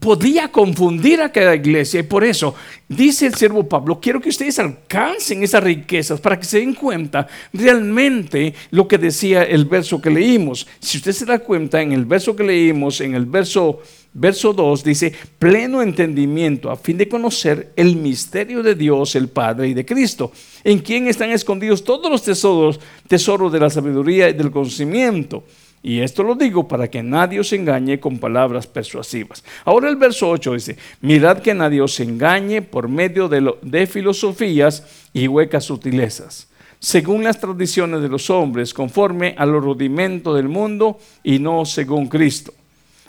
podía 0.00 0.48
confundir 0.48 1.20
a 1.20 1.30
cada 1.30 1.54
iglesia 1.54 2.00
y 2.00 2.04
por 2.04 2.24
eso 2.24 2.54
dice 2.88 3.26
el 3.26 3.34
siervo 3.34 3.68
Pablo, 3.68 4.00
quiero 4.00 4.20
que 4.20 4.30
ustedes 4.30 4.58
alcancen 4.58 5.42
esas 5.42 5.62
riquezas 5.62 6.20
para 6.20 6.38
que 6.38 6.46
se 6.46 6.58
den 6.58 6.74
cuenta 6.74 7.26
realmente 7.52 8.54
lo 8.70 8.88
que 8.88 8.98
decía 8.98 9.42
el 9.42 9.66
verso 9.66 10.00
que 10.00 10.10
leímos. 10.10 10.66
Si 10.80 10.98
usted 10.98 11.12
se 11.12 11.26
da 11.26 11.38
cuenta 11.38 11.82
en 11.82 11.92
el 11.92 12.04
verso 12.04 12.34
que 12.34 12.44
leímos, 12.44 13.00
en 13.00 13.14
el 13.14 13.26
verso 13.26 13.82
verso 14.14 14.52
2 14.52 14.84
dice, 14.84 15.12
pleno 15.38 15.82
entendimiento 15.82 16.70
a 16.70 16.76
fin 16.76 16.96
de 16.96 17.08
conocer 17.08 17.72
el 17.76 17.96
misterio 17.96 18.62
de 18.62 18.74
Dios, 18.74 19.16
el 19.16 19.28
Padre 19.28 19.68
y 19.68 19.74
de 19.74 19.84
Cristo, 19.84 20.32
en 20.62 20.78
quien 20.78 21.08
están 21.08 21.30
escondidos 21.30 21.84
todos 21.84 22.10
los 22.10 22.22
tesoros, 22.22 22.80
tesoros 23.08 23.52
de 23.52 23.60
la 23.60 23.70
sabiduría 23.70 24.28
y 24.28 24.32
del 24.32 24.50
conocimiento. 24.50 25.44
Y 25.82 26.00
esto 26.00 26.22
lo 26.22 26.34
digo 26.34 26.66
para 26.66 26.88
que 26.88 27.02
nadie 27.02 27.40
os 27.40 27.52
engañe 27.52 28.00
con 28.00 28.18
palabras 28.18 28.66
persuasivas. 28.66 29.44
Ahora 29.66 29.90
el 29.90 29.96
verso 29.96 30.30
8 30.30 30.54
dice, 30.54 30.78
mirad 31.02 31.40
que 31.40 31.52
nadie 31.52 31.82
os 31.82 32.00
engañe 32.00 32.62
por 32.62 32.88
medio 32.88 33.28
de, 33.28 33.52
de 33.60 33.86
filosofías 33.86 34.82
y 35.12 35.28
huecas 35.28 35.64
sutilezas, 35.64 36.48
según 36.78 37.22
las 37.22 37.38
tradiciones 37.38 38.00
de 38.00 38.08
los 38.08 38.30
hombres, 38.30 38.72
conforme 38.72 39.34
a 39.36 39.44
los 39.44 39.62
rudimentos 39.62 40.34
del 40.36 40.48
mundo 40.48 40.98
y 41.22 41.38
no 41.38 41.66
según 41.66 42.08
Cristo. 42.08 42.54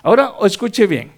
Ahora 0.06 0.34
escuche 0.44 0.86
bien, 0.86 1.12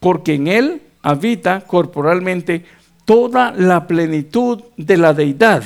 porque 0.00 0.34
en 0.34 0.48
Él 0.48 0.82
habita 1.02 1.60
corporalmente 1.60 2.64
toda 3.04 3.52
la 3.52 3.86
plenitud 3.86 4.60
de 4.76 4.96
la 4.96 5.14
deidad. 5.14 5.62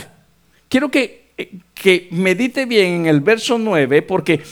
Quiero 0.68 0.90
que, 0.90 1.30
que 1.72 2.08
medite 2.10 2.66
bien 2.66 2.92
en 2.92 3.06
el 3.06 3.22
verso 3.22 3.56
9, 3.56 4.02
porque 4.02 4.42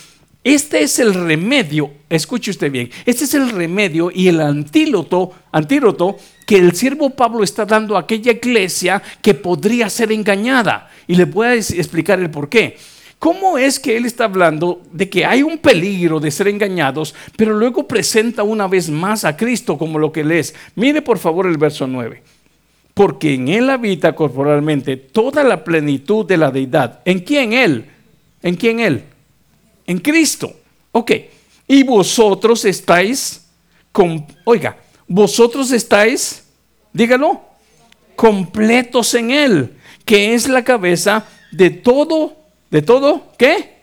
este 0.42 0.82
es 0.82 0.98
el 0.98 1.12
remedio, 1.12 1.90
escuche 2.08 2.52
usted 2.52 2.72
bien, 2.72 2.90
este 3.04 3.24
es 3.24 3.34
el 3.34 3.50
remedio 3.50 4.10
y 4.10 4.28
el 4.28 4.40
antídoto, 4.40 5.34
antídoto 5.52 6.16
que 6.46 6.56
el 6.56 6.74
siervo 6.74 7.10
Pablo 7.10 7.44
está 7.44 7.66
dando 7.66 7.98
a 7.98 8.00
aquella 8.00 8.32
iglesia 8.32 9.02
que 9.20 9.34
podría 9.34 9.90
ser 9.90 10.10
engañada. 10.10 10.90
Y 11.06 11.16
le 11.16 11.26
voy 11.26 11.48
a 11.48 11.54
explicar 11.54 12.18
el 12.18 12.30
por 12.30 12.48
qué. 12.48 12.78
¿Cómo 13.20 13.56
es 13.56 13.78
que 13.78 13.96
él 13.96 14.06
está 14.06 14.24
hablando 14.24 14.82
de 14.90 15.08
que 15.08 15.24
hay 15.24 15.44
un 15.44 15.58
peligro 15.58 16.18
de 16.18 16.32
ser 16.32 16.48
engañados, 16.48 17.14
pero 17.36 17.52
luego 17.52 17.86
presenta 17.86 18.42
una 18.42 18.66
vez 18.66 18.90
más 18.90 19.24
a 19.24 19.36
Cristo 19.36 19.78
como 19.78 20.00
lo 20.00 20.10
que 20.10 20.22
él 20.22 20.32
es? 20.32 20.52
Mire 20.74 21.02
por 21.02 21.18
favor 21.18 21.46
el 21.46 21.58
verso 21.58 21.86
9. 21.86 22.22
Porque 22.94 23.34
en 23.34 23.46
él 23.46 23.70
habita 23.70 24.16
corporalmente 24.16 24.96
toda 24.96 25.44
la 25.44 25.62
plenitud 25.62 26.26
de 26.26 26.36
la 26.36 26.50
deidad. 26.50 27.00
¿En 27.04 27.20
quién 27.20 27.52
él? 27.52 27.84
¿En 28.42 28.56
quién 28.56 28.80
él? 28.80 29.04
en 29.90 29.98
Cristo. 29.98 30.54
Ok, 30.92 31.10
y 31.66 31.82
vosotros 31.82 32.64
estáis, 32.64 33.44
con, 33.90 34.24
oiga, 34.44 34.76
vosotros 35.08 35.72
estáis, 35.72 36.44
dígalo, 36.92 37.40
completos 38.14 39.14
en 39.14 39.32
Él, 39.32 39.76
que 40.04 40.32
es 40.32 40.48
la 40.48 40.62
cabeza 40.62 41.26
de 41.50 41.70
todo, 41.70 42.36
de 42.70 42.82
todo, 42.82 43.32
¿qué? 43.36 43.80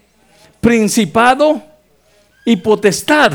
Principado 0.62 1.62
y 2.46 2.56
potestad. 2.58 3.34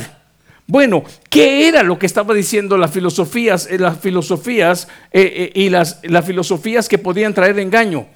Bueno, 0.66 1.04
¿qué 1.28 1.68
era 1.68 1.82
lo 1.82 1.98
que 1.98 2.06
estaba 2.06 2.32
diciendo 2.34 2.78
las 2.78 2.90
filosofías, 2.90 3.66
eh, 3.70 3.78
las 3.78 3.98
filosofías 3.98 4.88
eh, 5.12 5.50
eh, 5.54 5.60
y 5.60 5.68
las, 5.68 6.00
las 6.04 6.24
filosofías 6.24 6.88
que 6.88 6.98
podían 6.98 7.34
traer 7.34 7.58
engaño? 7.58 8.06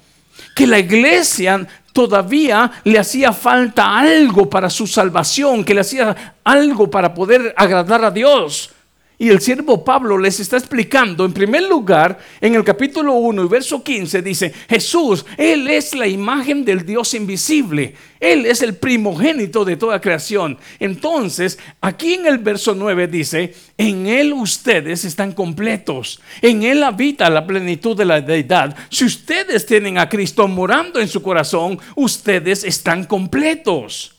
Que 0.55 0.65
la 0.65 0.79
iglesia 0.79 1.67
todavía 1.93 2.71
le 2.83 2.99
hacía 2.99 3.31
falta 3.31 3.97
algo 3.97 4.49
para 4.49 4.69
su 4.69 4.87
salvación, 4.87 5.63
que 5.63 5.73
le 5.73 5.81
hacía 5.81 6.35
algo 6.43 6.89
para 6.89 7.13
poder 7.13 7.53
agradar 7.55 8.03
a 8.05 8.11
Dios. 8.11 8.71
Y 9.19 9.29
el 9.29 9.41
siervo 9.41 9.83
Pablo 9.83 10.15
les 10.19 10.39
está 10.39 10.57
explicando, 10.57 11.25
en 11.25 11.33
primer 11.33 11.63
lugar, 11.63 12.19
en 12.39 12.53
el 12.53 12.63
capítulo 12.63 13.13
1 13.13 13.45
y 13.45 13.47
verso 13.47 13.83
15, 13.83 14.21
dice, 14.21 14.53
Jesús, 14.69 15.25
Él 15.37 15.67
es 15.67 15.95
la 15.95 16.07
imagen 16.07 16.63
del 16.63 16.85
Dios 16.85 17.15
invisible, 17.15 17.95
Él 18.19 18.45
es 18.45 18.61
el 18.61 18.75
primogénito 18.75 19.65
de 19.65 19.75
toda 19.75 19.99
creación. 19.99 20.59
Entonces, 20.79 21.57
aquí 21.81 22.13
en 22.13 22.27
el 22.27 22.37
verso 22.37 22.75
9 22.75 23.07
dice, 23.07 23.55
en 23.75 24.05
Él 24.05 24.33
ustedes 24.33 25.03
están 25.03 25.31
completos, 25.31 26.21
en 26.43 26.61
Él 26.61 26.83
habita 26.83 27.27
la 27.31 27.47
plenitud 27.47 27.97
de 27.97 28.05
la 28.05 28.21
deidad. 28.21 28.75
Si 28.91 29.03
ustedes 29.03 29.65
tienen 29.65 29.97
a 29.97 30.09
Cristo 30.09 30.47
morando 30.47 30.99
en 30.99 31.07
su 31.07 31.23
corazón, 31.23 31.79
ustedes 31.95 32.63
están 32.63 33.05
completos. 33.05 34.16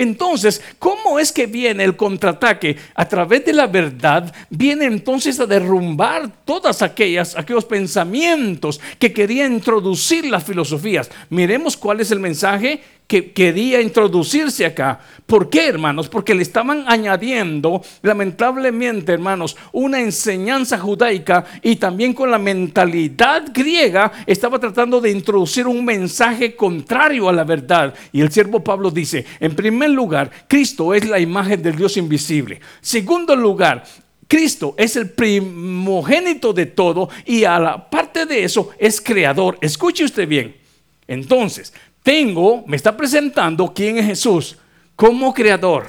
Entonces, 0.00 0.62
¿cómo 0.78 1.18
es 1.18 1.30
que 1.30 1.44
viene 1.44 1.84
el 1.84 1.94
contraataque? 1.94 2.74
A 2.94 3.06
través 3.06 3.44
de 3.44 3.52
la 3.52 3.66
verdad 3.66 4.34
viene 4.48 4.86
entonces 4.86 5.38
a 5.40 5.44
derrumbar 5.44 6.30
todas 6.46 6.80
aquellas 6.80 7.36
aquellos 7.36 7.66
pensamientos 7.66 8.80
que 8.98 9.12
quería 9.12 9.44
introducir 9.44 10.24
las 10.24 10.42
filosofías. 10.42 11.10
Miremos 11.28 11.76
cuál 11.76 12.00
es 12.00 12.10
el 12.12 12.18
mensaje 12.18 12.80
que 13.10 13.32
quería 13.32 13.80
introducirse 13.80 14.64
acá. 14.64 15.00
¿Por 15.26 15.50
qué, 15.50 15.66
hermanos? 15.66 16.08
Porque 16.08 16.32
le 16.32 16.42
estaban 16.42 16.84
añadiendo, 16.86 17.82
lamentablemente, 18.02 19.10
hermanos, 19.10 19.56
una 19.72 19.98
enseñanza 19.98 20.78
judaica 20.78 21.44
y 21.60 21.74
también 21.74 22.12
con 22.12 22.30
la 22.30 22.38
mentalidad 22.38 23.46
griega 23.52 24.12
estaba 24.28 24.60
tratando 24.60 25.00
de 25.00 25.10
introducir 25.10 25.66
un 25.66 25.84
mensaje 25.84 26.54
contrario 26.54 27.28
a 27.28 27.32
la 27.32 27.42
verdad. 27.42 27.92
Y 28.12 28.20
el 28.20 28.30
siervo 28.30 28.62
Pablo 28.62 28.92
dice, 28.92 29.26
en 29.40 29.56
primer 29.56 29.90
lugar, 29.90 30.30
Cristo 30.46 30.94
es 30.94 31.08
la 31.08 31.18
imagen 31.18 31.60
del 31.60 31.74
Dios 31.74 31.96
invisible. 31.96 32.60
Segundo 32.80 33.34
lugar, 33.34 33.82
Cristo 34.28 34.76
es 34.78 34.94
el 34.94 35.10
primogénito 35.10 36.52
de 36.52 36.66
todo 36.66 37.08
y 37.26 37.42
a 37.42 37.58
la 37.58 37.90
parte 37.90 38.24
de 38.24 38.44
eso 38.44 38.70
es 38.78 39.00
creador. 39.00 39.58
Escuche 39.60 40.04
usted 40.04 40.28
bien. 40.28 40.60
Entonces, 41.08 41.72
tengo, 42.02 42.64
me 42.66 42.76
está 42.76 42.96
presentando 42.96 43.72
quién 43.74 43.98
es 43.98 44.06
Jesús 44.06 44.56
como 44.96 45.32
creador. 45.32 45.86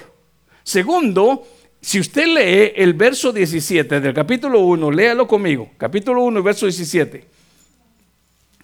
Segundo, 0.63 1.47
si 1.81 1.99
usted 1.99 2.27
lee 2.27 2.73
el 2.75 2.93
verso 2.93 3.31
17 3.31 3.99
del 3.99 4.13
capítulo 4.13 4.59
1, 4.59 4.91
léalo 4.91 5.27
conmigo. 5.27 5.71
Capítulo 5.77 6.23
1, 6.23 6.43
verso 6.43 6.65
17. 6.65 7.25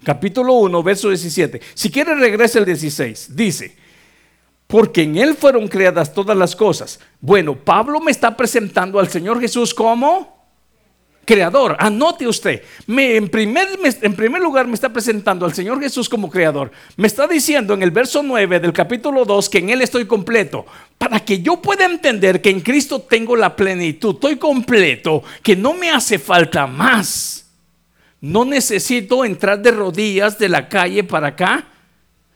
Capítulo 0.03 0.53
1, 0.53 0.83
verso 0.83 1.09
17. 1.09 1.59
Si 1.73 1.89
quiere 1.89 2.15
regrese 2.15 2.59
el 2.59 2.65
16. 2.65 3.35
Dice, 3.35 3.75
porque 4.67 5.03
en 5.03 5.17
Él 5.17 5.35
fueron 5.35 5.67
creadas 5.67 6.13
todas 6.13 6.37
las 6.37 6.55
cosas. 6.55 6.99
Bueno, 7.19 7.55
Pablo 7.55 7.99
me 7.99 8.11
está 8.11 8.37
presentando 8.37 8.99
al 8.99 9.09
Señor 9.09 9.39
Jesús 9.39 9.73
como 9.73 10.36
creador. 11.27 11.75
Anote 11.77 12.25
usted, 12.25 12.63
en, 12.87 13.27
primer, 13.27 13.67
en 14.01 14.13
primer 14.15 14.41
lugar 14.41 14.65
me 14.65 14.73
está 14.73 14.91
presentando 14.91 15.45
al 15.45 15.53
Señor 15.53 15.79
Jesús 15.79 16.07
como 16.09 16.29
creador. 16.31 16.71
Me 16.95 17.05
está 17.05 17.27
diciendo 17.27 17.73
en 17.73 17.83
el 17.83 17.91
verso 17.91 18.23
9 18.23 18.61
del 18.61 18.71
capítulo 18.71 19.25
2 19.25 19.49
que 19.49 19.57
en 19.57 19.69
Él 19.69 19.81
estoy 19.81 20.05
completo. 20.05 20.65
Para 20.97 21.19
que 21.19 21.41
yo 21.41 21.61
pueda 21.61 21.85
entender 21.85 22.41
que 22.41 22.49
en 22.49 22.61
Cristo 22.61 23.01
tengo 23.01 23.35
la 23.35 23.55
plenitud, 23.55 24.15
estoy 24.15 24.37
completo, 24.37 25.21
que 25.43 25.55
no 25.55 25.73
me 25.73 25.91
hace 25.91 26.17
falta 26.17 26.65
más. 26.65 27.45
No 28.21 28.45
necesito 28.45 29.25
entrar 29.25 29.61
de 29.61 29.71
rodillas 29.71 30.39
de 30.39 30.49
la 30.49 30.69
calle 30.69 31.03
para 31.03 31.27
acá, 31.27 31.67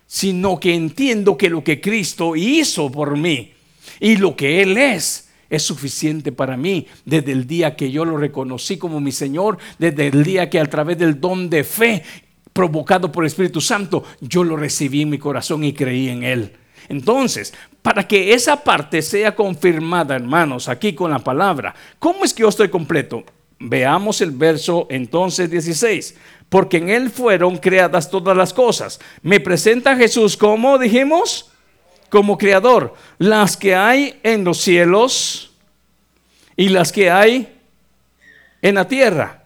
sino 0.05 0.59
que 0.59 0.75
entiendo 0.75 1.37
que 1.37 1.49
lo 1.49 1.63
que 1.63 1.79
Cristo 1.79 2.35
hizo 2.35 2.91
por 2.91 3.17
mí 3.17 3.53
y 4.01 4.17
lo 4.17 4.35
que 4.35 4.61
Él 4.61 4.77
es 4.77 5.30
es 5.51 5.61
suficiente 5.61 6.31
para 6.31 6.57
mí 6.57 6.87
desde 7.05 7.33
el 7.33 7.45
día 7.45 7.75
que 7.75 7.91
yo 7.91 8.05
lo 8.05 8.17
reconocí 8.17 8.77
como 8.77 8.99
mi 8.99 9.11
Señor, 9.11 9.59
desde 9.77 10.07
el 10.07 10.23
día 10.23 10.49
que 10.49 10.59
a 10.59 10.65
través 10.65 10.97
del 10.97 11.19
don 11.19 11.49
de 11.49 11.63
fe 11.63 12.03
provocado 12.53 13.11
por 13.11 13.23
el 13.23 13.27
Espíritu 13.27 13.61
Santo, 13.61 14.03
yo 14.21 14.43
lo 14.43 14.55
recibí 14.55 15.03
en 15.03 15.09
mi 15.09 15.19
corazón 15.19 15.63
y 15.63 15.73
creí 15.73 16.09
en 16.09 16.23
Él. 16.23 16.53
Entonces, 16.89 17.53
para 17.81 18.07
que 18.07 18.33
esa 18.33 18.63
parte 18.63 19.01
sea 19.01 19.35
confirmada, 19.35 20.15
hermanos, 20.15 20.67
aquí 20.67 20.93
con 20.93 21.11
la 21.11 21.19
palabra, 21.19 21.75
¿cómo 21.99 22.23
es 22.23 22.33
que 22.33 22.41
yo 22.41 22.49
estoy 22.49 22.69
completo? 22.69 23.23
Veamos 23.59 24.21
el 24.21 24.31
verso 24.31 24.87
entonces 24.89 25.51
16. 25.51 26.15
Porque 26.49 26.77
en 26.77 26.89
Él 26.89 27.09
fueron 27.09 27.57
creadas 27.57 28.09
todas 28.09 28.35
las 28.35 28.53
cosas. 28.53 28.99
Me 29.21 29.39
presenta 29.39 29.95
Jesús 29.95 30.35
como 30.35 30.77
dijimos 30.77 31.50
como 32.11 32.37
creador, 32.37 32.93
las 33.17 33.55
que 33.55 33.73
hay 33.73 34.19
en 34.21 34.43
los 34.43 34.57
cielos 34.57 35.53
y 36.57 36.67
las 36.67 36.91
que 36.91 37.09
hay 37.09 37.57
en 38.61 38.75
la 38.75 38.85
tierra, 38.85 39.45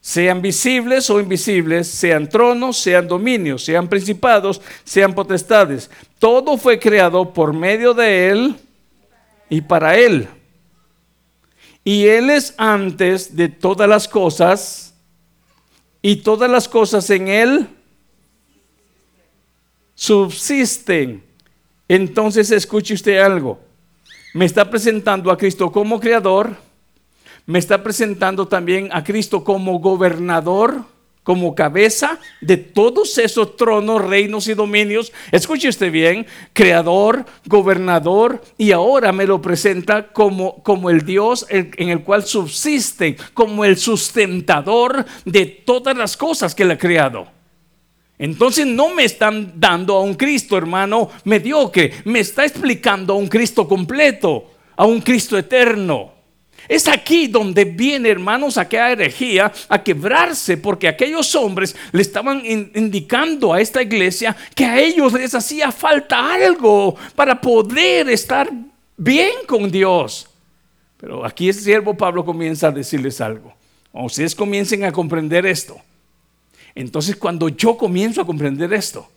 sean 0.00 0.40
visibles 0.40 1.10
o 1.10 1.18
invisibles, 1.18 1.88
sean 1.88 2.28
tronos, 2.28 2.78
sean 2.78 3.08
dominios, 3.08 3.64
sean 3.64 3.88
principados, 3.88 4.62
sean 4.84 5.14
potestades. 5.14 5.90
Todo 6.20 6.56
fue 6.56 6.78
creado 6.78 7.32
por 7.32 7.52
medio 7.52 7.92
de 7.92 8.28
Él 8.28 8.56
y 9.48 9.62
para 9.62 9.96
Él. 9.96 10.28
Y 11.82 12.06
Él 12.06 12.30
es 12.30 12.54
antes 12.56 13.34
de 13.34 13.48
todas 13.48 13.88
las 13.88 14.06
cosas 14.06 14.94
y 16.00 16.16
todas 16.16 16.48
las 16.48 16.68
cosas 16.68 17.10
en 17.10 17.26
Él 17.26 17.68
subsisten. 19.94 21.22
Entonces 21.88 22.50
escuche 22.50 22.94
usted 22.94 23.18
algo. 23.18 23.60
Me 24.32 24.44
está 24.44 24.68
presentando 24.68 25.30
a 25.30 25.38
Cristo 25.38 25.70
como 25.70 26.00
creador, 26.00 26.56
me 27.46 27.58
está 27.58 27.82
presentando 27.82 28.48
también 28.48 28.88
a 28.92 29.04
Cristo 29.04 29.44
como 29.44 29.78
gobernador, 29.78 30.84
como 31.22 31.54
cabeza 31.54 32.18
de 32.40 32.56
todos 32.56 33.18
esos 33.18 33.56
tronos, 33.56 34.04
reinos 34.04 34.46
y 34.46 34.54
dominios. 34.54 35.12
Escuche 35.32 35.68
usted 35.68 35.90
bien, 35.90 36.26
creador, 36.52 37.24
gobernador, 37.46 38.42
y 38.58 38.72
ahora 38.72 39.12
me 39.12 39.26
lo 39.26 39.40
presenta 39.40 40.08
como, 40.12 40.62
como 40.62 40.90
el 40.90 41.04
Dios 41.04 41.46
en 41.48 41.88
el 41.88 42.02
cual 42.02 42.24
subsiste, 42.24 43.16
como 43.32 43.64
el 43.64 43.78
sustentador 43.78 45.04
de 45.24 45.46
todas 45.46 45.96
las 45.96 46.16
cosas 46.16 46.54
que 46.54 46.62
él 46.62 46.72
ha 46.72 46.78
creado. 46.78 47.33
Entonces 48.18 48.66
no 48.66 48.94
me 48.94 49.04
están 49.04 49.54
dando 49.56 49.96
a 49.96 50.02
un 50.02 50.14
Cristo, 50.14 50.56
hermano, 50.56 51.10
mediocre. 51.24 51.92
Me 52.04 52.20
está 52.20 52.44
explicando 52.44 53.14
a 53.14 53.16
un 53.16 53.26
Cristo 53.26 53.66
completo, 53.66 54.50
a 54.76 54.86
un 54.86 55.00
Cristo 55.00 55.36
eterno. 55.36 56.12
Es 56.68 56.88
aquí 56.88 57.26
donde 57.26 57.64
viene, 57.64 58.08
hermanos, 58.08 58.56
aquella 58.56 58.92
herejía 58.92 59.52
a 59.68 59.82
quebrarse, 59.82 60.56
porque 60.56 60.88
aquellos 60.88 61.34
hombres 61.34 61.76
le 61.92 62.00
estaban 62.00 62.42
indicando 62.46 63.52
a 63.52 63.60
esta 63.60 63.82
iglesia 63.82 64.34
que 64.54 64.64
a 64.64 64.80
ellos 64.80 65.12
les 65.12 65.34
hacía 65.34 65.70
falta 65.72 66.32
algo 66.32 66.96
para 67.14 67.38
poder 67.38 68.08
estar 68.08 68.50
bien 68.96 69.32
con 69.46 69.70
Dios. 69.70 70.26
Pero 70.96 71.24
aquí 71.24 71.48
el 71.48 71.54
siervo 71.54 71.94
Pablo 71.94 72.24
comienza 72.24 72.68
a 72.68 72.72
decirles 72.72 73.20
algo. 73.20 73.52
O 73.92 74.06
ustedes 74.06 74.34
comiencen 74.34 74.84
a 74.84 74.92
comprender 74.92 75.44
esto. 75.44 75.76
Entonces 76.74 77.16
cuando 77.16 77.48
yo 77.48 77.76
comienzo 77.76 78.20
a 78.20 78.26
comprender 78.26 78.72
esto, 78.72 79.08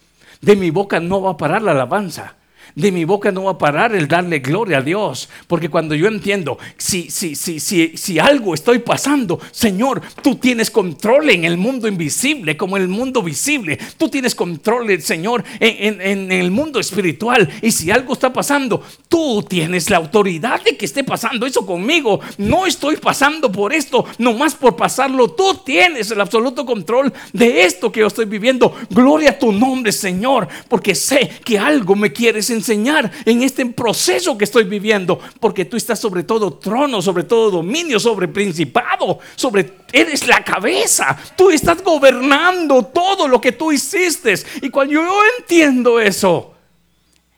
de 0.41 0.56
mi 0.56 0.70
boca 0.70 1.00
no 1.00 1.22
va 1.22 1.32
a 1.32 1.38
parar 1.38 1.62
la 1.62 1.72
alabanza 1.72 2.37
de 2.78 2.92
mi 2.92 3.06
boca 3.06 3.32
no 3.32 3.46
va 3.46 3.54
a 3.54 3.58
parar 3.58 3.96
el 3.96 4.08
darle 4.08 4.38
gloria 4.38 4.78
a 4.78 4.82
Dios. 4.82 5.30
Porque 5.48 5.68
cuando 5.68 5.96
yo 5.96 6.08
entiendo, 6.08 6.60
si, 6.78 7.10
si, 7.10 7.36
si, 7.36 7.60
si, 7.60 7.98
si 7.98 8.20
algo 8.20 8.54
estoy 8.54 8.80
pasando, 8.80 9.40
Señor, 9.52 10.00
tú 10.22 10.36
tienes 10.36 10.70
control 10.70 11.32
en 11.32 11.44
el 11.44 11.58
mundo 11.58 11.88
invisible 11.88 12.56
como 12.56 12.78
en 12.78 12.84
el 12.84 12.90
mundo 12.90 13.24
visible. 13.24 13.80
Tú 13.98 14.10
tienes 14.10 14.36
control, 14.36 15.02
Señor, 15.02 15.44
en, 15.60 16.32
el 16.32 16.52
mundo 16.52 16.80
espiritual. 16.80 17.50
Y 17.63 17.72
si 17.72 17.90
algo 17.90 18.13
está 18.13 18.32
pasando, 18.32 18.84
tú 19.10 19.42
tienes 19.42 19.90
la 19.90 19.98
autoridad 19.98 20.62
de 20.63 20.78
que 20.78 20.86
esté 20.86 21.04
pasando 21.04 21.48
eso 21.48 21.66
conmigo. 21.66 22.20
No 22.38 22.68
estoy 22.68 22.98
pasando 22.98 23.52
por 23.52 23.74
esto, 23.74 24.06
nomás 24.20 24.54
por 24.54 24.76
pasarlo. 24.76 25.32
Tú 25.32 25.62
tienes 25.66 26.12
el 26.12 26.22
absoluto 26.22 26.63
control 26.63 27.12
de 27.34 27.63
esto 27.63 27.92
que 27.92 28.02
yo 28.02 28.08
estoy 28.08 28.26
viviendo. 28.26 28.76
Gloria 28.92 29.32
a 29.32 29.40
tu 29.40 29.52
nombre, 29.52 29.92
Señor, 29.92 30.48
porque 30.70 30.94
sé 30.94 31.32
que 31.44 31.58
algo 31.58 31.96
me 31.96 32.13
quieres 32.13 32.52
enseñar 32.52 32.66
enseñar 32.67 33.10
en 33.25 33.43
este 33.43 33.65
proceso 33.65 34.38
que 34.38 34.43
estoy 34.43 34.65
viviendo, 34.65 35.19
porque 35.39 35.65
tú 35.65 35.77
estás 35.77 35.99
sobre 35.99 36.23
todo 36.23 36.53
trono, 36.53 37.01
sobre 37.01 37.23
todo 37.23 37.49
dominio, 37.49 37.99
sobre 37.99 38.27
principado, 38.27 39.19
sobre 39.36 39.73
eres 39.91 40.27
la 40.27 40.43
cabeza, 40.43 41.17
tú 41.38 41.49
estás 41.49 41.82
gobernando 41.84 42.84
todo 42.84 43.27
lo 43.27 43.39
que 43.39 43.53
tú 43.53 43.71
hiciste. 43.71 44.34
Y 44.62 44.69
cuando 44.69 44.93
yo 44.93 45.19
entiendo 45.39 45.99
eso, 45.99 46.53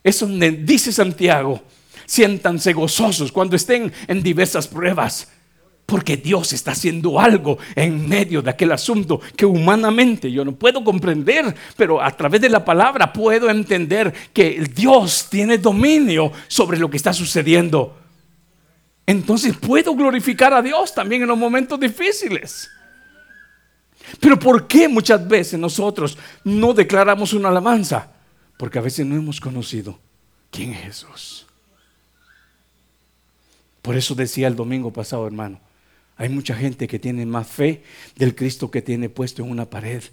eso 0.03 0.27
dice 0.27 0.91
Santiago, 0.91 1.61
siéntanse 2.05 2.73
gozosos 2.73 3.31
cuando 3.31 3.55
estén 3.55 3.91
en 4.07 4.23
diversas 4.23 4.67
pruebas 4.67 5.27
porque 5.89 6.17
Dios 6.17 6.53
está 6.53 6.71
haciendo 6.71 7.19
algo 7.19 7.57
en 7.75 8.07
medio 8.07 8.43
de 8.43 8.51
aquel 8.51 8.71
asunto 8.71 9.19
que 9.35 9.45
humanamente 9.45 10.31
yo 10.31 10.45
no 10.45 10.53
puedo 10.53 10.83
comprender, 10.83 11.55
pero 11.75 12.01
a 12.01 12.15
través 12.15 12.39
de 12.41 12.49
la 12.49 12.63
palabra 12.63 13.11
puedo 13.11 13.49
entender 13.49 14.13
que 14.31 14.69
Dios 14.73 15.27
tiene 15.31 15.57
dominio 15.57 16.31
sobre 16.47 16.77
lo 16.77 16.89
que 16.89 16.97
está 16.97 17.11
sucediendo. 17.11 17.97
Entonces 19.07 19.57
puedo 19.57 19.95
glorificar 19.95 20.53
a 20.53 20.61
Dios 20.61 20.93
también 20.93 21.23
en 21.23 21.27
los 21.27 21.37
momentos 21.37 21.79
difíciles. 21.79 22.69
Pero 24.19 24.37
¿por 24.37 24.67
qué 24.67 24.87
muchas 24.87 25.27
veces 25.27 25.59
nosotros 25.59 26.17
no 26.43 26.73
declaramos 26.73 27.33
una 27.33 27.49
alabanza? 27.49 28.11
Porque 28.57 28.77
a 28.77 28.83
veces 28.83 29.07
no 29.07 29.15
hemos 29.15 29.41
conocido 29.41 29.99
quién 30.51 30.73
es 30.73 30.81
Jesús. 30.81 31.47
Por 33.81 33.97
eso 33.97 34.13
decía 34.13 34.47
el 34.47 34.55
domingo 34.55 34.93
pasado, 34.93 35.25
hermano, 35.25 35.59
hay 36.19 36.27
mucha 36.27 36.53
gente 36.53 36.85
que 36.85 36.99
tiene 36.99 37.25
más 37.25 37.47
fe 37.47 37.81
del 38.17 38.35
Cristo 38.35 38.69
que 38.69 38.81
tiene 38.81 39.07
puesto 39.07 39.41
en 39.41 39.49
una 39.49 39.69
pared 39.69 40.03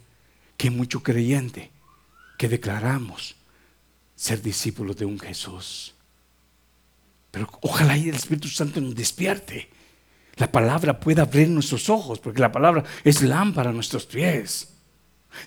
que 0.56 0.70
mucho 0.70 1.02
creyente 1.02 1.72
que 2.38 2.48
declaramos 2.48 3.34
ser 4.14 4.40
discípulos 4.40 4.96
de 4.96 5.04
un 5.04 5.18
Jesús. 5.18 5.96
Pero 7.32 7.50
ojalá 7.60 7.98
y 7.98 8.08
el 8.08 8.14
Espíritu 8.14 8.46
Santo 8.46 8.80
nos 8.80 8.94
despierte. 8.94 9.68
La 10.36 10.52
palabra 10.52 11.00
pueda 11.00 11.22
abrir 11.22 11.48
nuestros 11.48 11.90
ojos, 11.90 12.20
porque 12.20 12.40
la 12.40 12.52
palabra 12.52 12.84
es 13.02 13.22
lámpara 13.22 13.70
a 13.70 13.72
nuestros 13.72 14.06
pies. 14.06 14.75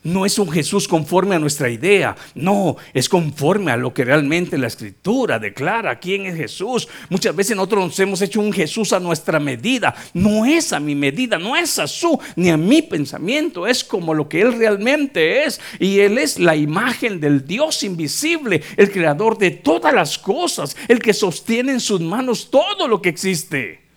No 0.04 0.26
es 0.26 0.40
un 0.40 0.52
Jesús 0.52 0.88
conforme 0.88 1.36
a 1.36 1.40
nuestra 1.40 1.70
idea, 1.70 2.16
no, 2.36 2.78
es 2.94 3.10
conforme 3.10 3.72
a 3.72 3.78
lo 3.78 3.94
que 3.94 4.06
realmente 4.06 4.58
la 4.58 4.68
escritura 4.68 5.40
declara 5.40 6.00
quién 6.00 6.26
es 6.26 6.36
Jesús. 6.36 6.88
Muchas 7.10 7.36
veces 7.36 7.56
nosotros 7.56 7.86
nos 7.86 8.00
hemos 8.00 8.22
hecho 8.22 8.42
un 8.42 8.54
Jesús 8.54 8.94
a 8.94 9.00
nuestra 9.00 9.40
medida, 9.40 9.96
no 10.14 10.46
es 10.46 10.74
a 10.74 10.80
mi 10.80 10.96
medida, 10.96 11.38
no 11.38 11.56
es 11.56 11.80
a 11.80 11.88
su 11.88 12.20
ni 12.36 12.50
a 12.50 12.58
mi 12.58 12.82
pensamiento, 12.82 13.68
es 13.68 13.84
como 13.84 14.14
lo 14.14 14.30
que 14.30 14.42
Él 14.42 14.54
realmente 14.54 15.44
es. 15.44 15.60
Y 15.80 16.00
Él 16.00 16.18
es 16.18 16.40
la 16.40 16.56
imagen 16.56 17.20
del 17.20 17.46
Dios 17.46 17.84
invisible, 17.84 18.62
el 18.78 18.92
creador 18.92 19.38
de 19.38 19.52
todas 19.52 19.94
las 19.94 20.18
cosas, 20.18 20.76
el 20.88 21.00
que 21.00 21.14
sostiene 21.14 21.74
en 21.74 21.80
sus 21.80 22.02
manos 22.02 22.50
todo 22.50 22.88
lo 22.88 23.02
que 23.02 23.10
existe. 23.10 23.89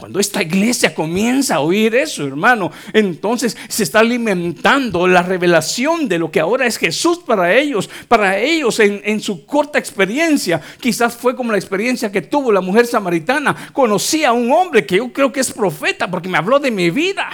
Cuando 0.00 0.18
esta 0.18 0.42
iglesia 0.42 0.94
comienza 0.94 1.56
a 1.56 1.60
oír 1.60 1.94
eso, 1.94 2.26
hermano, 2.26 2.72
entonces 2.94 3.54
se 3.68 3.82
está 3.82 4.00
alimentando 4.00 5.06
la 5.06 5.22
revelación 5.22 6.08
de 6.08 6.18
lo 6.18 6.30
que 6.30 6.40
ahora 6.40 6.64
es 6.64 6.78
Jesús 6.78 7.18
para 7.18 7.54
ellos. 7.54 7.90
Para 8.08 8.38
ellos, 8.38 8.80
en, 8.80 9.20
su 9.20 9.44
corta 9.44 9.78
experiencia, 9.78 10.58
quizás 10.80 11.14
fue 11.14 11.36
como 11.36 11.52
la 11.52 11.58
experiencia 11.58 12.10
que 12.10 12.22
tuvo 12.22 12.50
la 12.50 12.62
mujer 12.62 12.86
samaritana. 12.86 13.54
Conocí 13.74 14.24
a 14.24 14.32
un 14.32 14.50
hombre 14.50 14.86
que 14.86 14.96
yo 14.96 15.12
creo 15.12 15.30
que 15.30 15.40
es 15.40 15.52
profeta 15.52 16.10
porque 16.10 16.30
me 16.30 16.38
habló 16.38 16.58
de 16.58 16.70
mi 16.70 16.88
vida. 16.88 17.28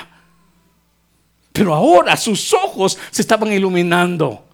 Pero 1.52 1.72
ahora 1.72 2.16
sus 2.16 2.52
ojos 2.52 2.98
se 3.12 3.22
estaban 3.22 3.52
iluminando. 3.52 4.44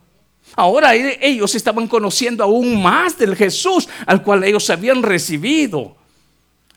Ahora 0.55 0.95
e, 0.95 1.19
ellos 1.23 1.55
estaban 1.55 1.89
conociendo 1.89 2.45
aún 2.45 2.83
más 2.83 3.17
del 3.17 3.37
Jesús 3.37 3.89
al 4.05 4.23
cual 4.23 4.45
ellos 4.45 4.69
habían 4.69 5.03
recibido 5.03 5.97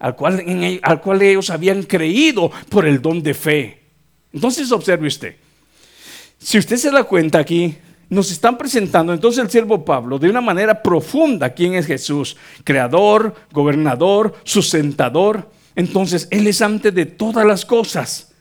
al 0.05 0.15
cual, 0.15 0.79
al 0.83 1.01
cual 1.01 1.21
ellos 1.23 1.49
habían 1.49 1.81
creído 1.81 2.51
por 2.69 2.85
el 2.85 3.01
don 3.01 3.23
de 3.23 3.33
fe. 3.33 3.81
Entonces 4.31 4.71
observe 4.71 5.07
usted, 5.07 5.35
si 6.37 6.59
usted 6.59 6.77
se 6.77 6.91
da 6.91 7.03
cuenta 7.05 7.39
aquí, 7.39 7.75
nos 8.07 8.29
están 8.29 8.55
presentando 8.55 9.13
entonces 9.13 9.43
el 9.43 9.49
siervo 9.49 9.83
Pablo 9.83 10.19
de 10.19 10.29
una 10.29 10.41
manera 10.41 10.83
profunda 10.83 11.55
quién 11.55 11.73
es 11.73 11.87
Jesús, 11.87 12.37
creador, 12.63 13.33
gobernador, 13.51 14.35
sustentador. 14.43 15.49
Entonces, 15.75 16.27
Él 16.29 16.45
es 16.45 16.61
antes 16.61 16.93
de 16.93 17.07
todas 17.07 17.43
las 17.43 17.65
cosas. 17.65 18.31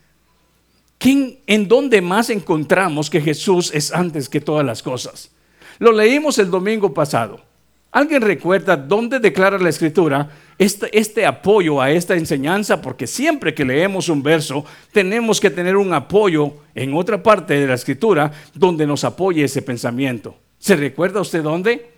¿Quién, 0.98 1.38
¿En 1.46 1.66
dónde 1.66 2.02
más 2.02 2.28
encontramos 2.28 3.08
que 3.08 3.22
Jesús 3.22 3.70
es 3.72 3.90
antes 3.90 4.28
que 4.28 4.42
todas 4.42 4.66
las 4.66 4.82
cosas? 4.82 5.30
Lo 5.78 5.92
leímos 5.92 6.38
el 6.38 6.50
domingo 6.50 6.92
pasado. 6.92 7.53
¿Alguien 7.94 8.22
recuerda 8.22 8.76
dónde 8.76 9.20
declara 9.20 9.56
la 9.56 9.68
escritura 9.68 10.28
este, 10.58 10.98
este, 10.98 11.24
apoyo 11.24 11.80
a 11.80 11.92
esta 11.92 12.16
enseñanza? 12.16 12.82
Porque 12.82 13.06
siempre 13.06 13.54
que 13.54 13.64
leemos 13.64 14.08
un 14.08 14.20
verso, 14.20 14.64
tenemos 14.90 15.40
que 15.40 15.48
tener 15.48 15.76
un 15.76 15.94
apoyo 15.94 16.54
en 16.74 16.92
otra 16.92 17.22
parte 17.22 17.54
de 17.54 17.68
la 17.68 17.74
escritura 17.74 18.32
donde 18.52 18.84
nos 18.84 19.04
apoye 19.04 19.44
ese 19.44 19.62
pensamiento. 19.62 20.36
¿Se 20.58 20.74
recuerda 20.74 21.20
usted 21.20 21.44
dónde? 21.44 21.88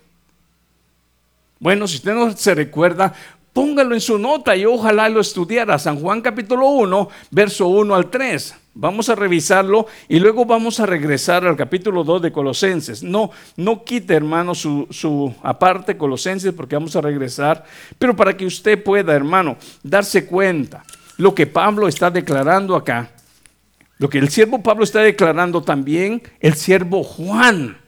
Bueno, 1.59 1.88
si 1.88 1.96
usted 1.96 2.12
no 2.12 2.30
se 2.32 2.54
recuerda, 2.54 3.14
póngalo 3.54 3.94
en 3.94 4.02
su 4.02 4.18
nota 4.18 4.54
y 4.54 4.66
ojalá 4.66 5.09
lo 5.09 5.20
estudiara. 5.20 5.78
San 5.78 5.98
Juan 5.98 6.20
capítulo 6.20 6.68
1, 6.68 7.09
verso 7.30 7.68
1 7.68 7.94
al 7.94 8.11
3. 8.11 8.54
Vamos 8.78 9.08
a 9.08 9.14
revisarlo 9.14 9.86
y 10.06 10.18
luego 10.18 10.44
vamos 10.44 10.80
a 10.80 10.84
regresar 10.84 11.46
al 11.46 11.56
capítulo 11.56 12.04
2 12.04 12.20
de 12.20 12.30
Colosenses. 12.30 13.02
No, 13.02 13.30
no 13.56 13.82
quite, 13.84 14.12
hermano, 14.12 14.54
su, 14.54 14.86
su, 14.90 15.34
aparte 15.42 15.96
Colosenses 15.96 16.52
porque 16.52 16.76
vamos 16.76 16.94
a 16.94 17.00
regresar, 17.00 17.64
pero 17.98 18.14
para 18.14 18.36
que 18.36 18.44
usted 18.44 18.82
pueda, 18.84 19.14
hermano, 19.14 19.56
darse 19.82 20.26
cuenta 20.26 20.84
lo 21.16 21.34
que 21.34 21.46
Pablo 21.46 21.88
está 21.88 22.10
declarando 22.10 22.76
acá, 22.76 23.12
lo 23.96 24.10
que 24.10 24.18
el 24.18 24.28
siervo 24.28 24.62
Pablo 24.62 24.84
está 24.84 25.00
declarando 25.00 25.62
también, 25.62 26.22
el 26.40 26.52
siervo 26.52 27.02
Juan. 27.02 27.78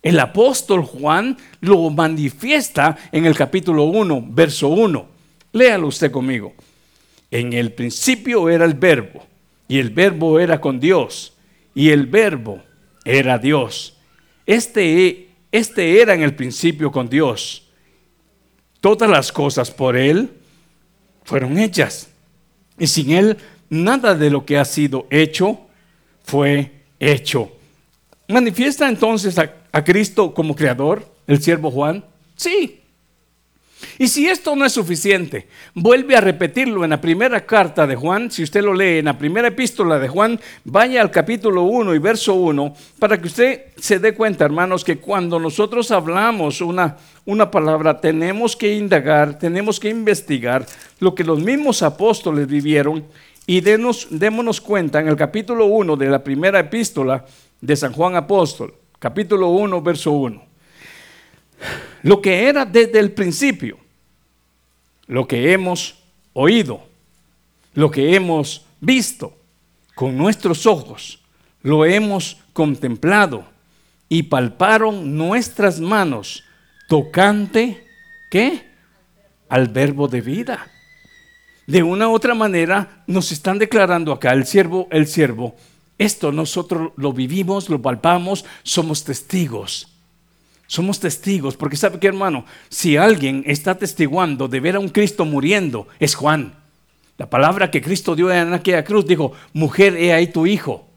El 0.00 0.20
apóstol 0.20 0.84
Juan 0.84 1.36
lo 1.58 1.90
manifiesta 1.90 2.96
en 3.10 3.26
el 3.26 3.34
capítulo 3.34 3.82
1, 3.82 4.26
verso 4.28 4.68
1. 4.68 5.06
Léalo 5.54 5.88
usted 5.88 6.12
conmigo. 6.12 6.54
En 7.32 7.52
el 7.52 7.72
principio 7.72 8.48
era 8.48 8.64
el 8.64 8.74
verbo 8.74 9.33
y 9.68 9.78
el 9.78 9.90
verbo 9.90 10.38
era 10.38 10.60
con 10.60 10.80
Dios, 10.80 11.34
y 11.74 11.90
el 11.90 12.06
verbo 12.06 12.62
era 13.04 13.38
Dios. 13.38 13.96
Este, 14.46 15.28
este 15.50 16.00
era 16.00 16.14
en 16.14 16.22
el 16.22 16.34
principio 16.34 16.90
con 16.90 17.08
Dios. 17.08 17.70
Todas 18.80 19.08
las 19.08 19.32
cosas 19.32 19.70
por 19.70 19.96
Él 19.96 20.30
fueron 21.24 21.58
hechas, 21.58 22.10
y 22.78 22.86
sin 22.86 23.10
Él 23.10 23.38
nada 23.70 24.14
de 24.14 24.30
lo 24.30 24.44
que 24.44 24.58
ha 24.58 24.64
sido 24.64 25.06
hecho 25.10 25.60
fue 26.22 26.72
hecho. 27.00 27.52
¿Manifiesta 28.28 28.88
entonces 28.88 29.38
a, 29.38 29.54
a 29.72 29.84
Cristo 29.84 30.32
como 30.32 30.54
creador, 30.54 31.06
el 31.26 31.42
siervo 31.42 31.70
Juan? 31.70 32.04
Sí, 32.36 32.83
y 33.98 34.08
si 34.08 34.26
esto 34.28 34.56
no 34.56 34.64
es 34.64 34.72
suficiente, 34.72 35.46
vuelve 35.74 36.16
a 36.16 36.20
repetirlo 36.20 36.84
en 36.84 36.90
la 36.90 37.00
primera 37.00 37.44
carta 37.46 37.86
de 37.86 37.96
Juan, 37.96 38.30
si 38.30 38.42
usted 38.42 38.62
lo 38.62 38.74
lee 38.74 38.98
en 38.98 39.06
la 39.06 39.18
primera 39.18 39.48
epístola 39.48 39.98
de 39.98 40.08
Juan, 40.08 40.40
vaya 40.64 41.00
al 41.00 41.10
capítulo 41.10 41.62
1 41.62 41.94
y 41.94 41.98
verso 41.98 42.34
1, 42.34 42.74
para 42.98 43.20
que 43.20 43.28
usted 43.28 43.60
se 43.76 43.98
dé 43.98 44.14
cuenta, 44.14 44.44
hermanos, 44.44 44.84
que 44.84 44.98
cuando 44.98 45.38
nosotros 45.38 45.90
hablamos 45.90 46.60
una, 46.60 46.96
una 47.24 47.50
palabra, 47.50 48.00
tenemos 48.00 48.56
que 48.56 48.74
indagar, 48.74 49.38
tenemos 49.38 49.78
que 49.78 49.88
investigar 49.88 50.66
lo 51.00 51.14
que 51.14 51.24
los 51.24 51.40
mismos 51.40 51.82
apóstoles 51.82 52.46
vivieron 52.46 53.04
y 53.46 53.60
denos, 53.60 54.08
démonos 54.10 54.60
cuenta 54.60 55.00
en 55.00 55.08
el 55.08 55.16
capítulo 55.16 55.66
1 55.66 55.96
de 55.96 56.08
la 56.08 56.24
primera 56.24 56.58
epístola 56.58 57.24
de 57.60 57.76
San 57.76 57.92
Juan 57.92 58.16
Apóstol, 58.16 58.74
capítulo 58.98 59.48
1, 59.48 59.82
verso 59.82 60.12
1 60.12 60.53
lo 62.02 62.20
que 62.20 62.48
era 62.48 62.64
desde 62.64 62.98
el 62.98 63.12
principio, 63.12 63.78
lo 65.06 65.26
que 65.26 65.52
hemos 65.52 65.96
oído, 66.32 66.82
lo 67.74 67.90
que 67.90 68.14
hemos 68.14 68.64
visto 68.80 69.36
con 69.94 70.16
nuestros 70.16 70.66
ojos, 70.66 71.20
lo 71.62 71.84
hemos 71.84 72.38
contemplado 72.52 73.46
y 74.08 74.24
palparon 74.24 75.16
nuestras 75.16 75.80
manos 75.80 76.44
tocante, 76.88 77.84
¿qué? 78.30 78.68
Al 79.48 79.68
verbo 79.68 80.08
de 80.08 80.20
vida. 80.20 80.70
De 81.66 81.82
una 81.82 82.08
u 82.08 82.12
otra 82.12 82.34
manera 82.34 83.02
nos 83.06 83.32
están 83.32 83.58
declarando 83.58 84.12
acá 84.12 84.32
el 84.32 84.46
siervo, 84.46 84.86
el 84.90 85.06
siervo, 85.06 85.56
esto 85.96 86.32
nosotros 86.32 86.92
lo 86.96 87.12
vivimos, 87.12 87.70
lo 87.70 87.80
palpamos, 87.80 88.44
somos 88.62 89.04
testigos. 89.04 89.93
Somos 90.66 90.98
testigos, 90.98 91.56
porque 91.56 91.76
sabe 91.76 91.98
que 91.98 92.06
hermano, 92.06 92.46
si 92.68 92.96
alguien 92.96 93.44
está 93.46 93.76
testiguando 93.76 94.48
de 94.48 94.60
ver 94.60 94.76
a 94.76 94.80
un 94.80 94.88
Cristo 94.88 95.24
muriendo, 95.24 95.86
es 96.00 96.14
Juan. 96.14 96.54
La 97.16 97.30
palabra 97.30 97.70
que 97.70 97.82
Cristo 97.82 98.16
dio 98.16 98.32
en 98.32 98.52
aquella 98.52 98.84
cruz 98.84 99.06
dijo, 99.06 99.32
mujer, 99.52 99.96
he 99.96 100.12
ahí 100.12 100.26
tu 100.26 100.46
hijo. 100.46 100.88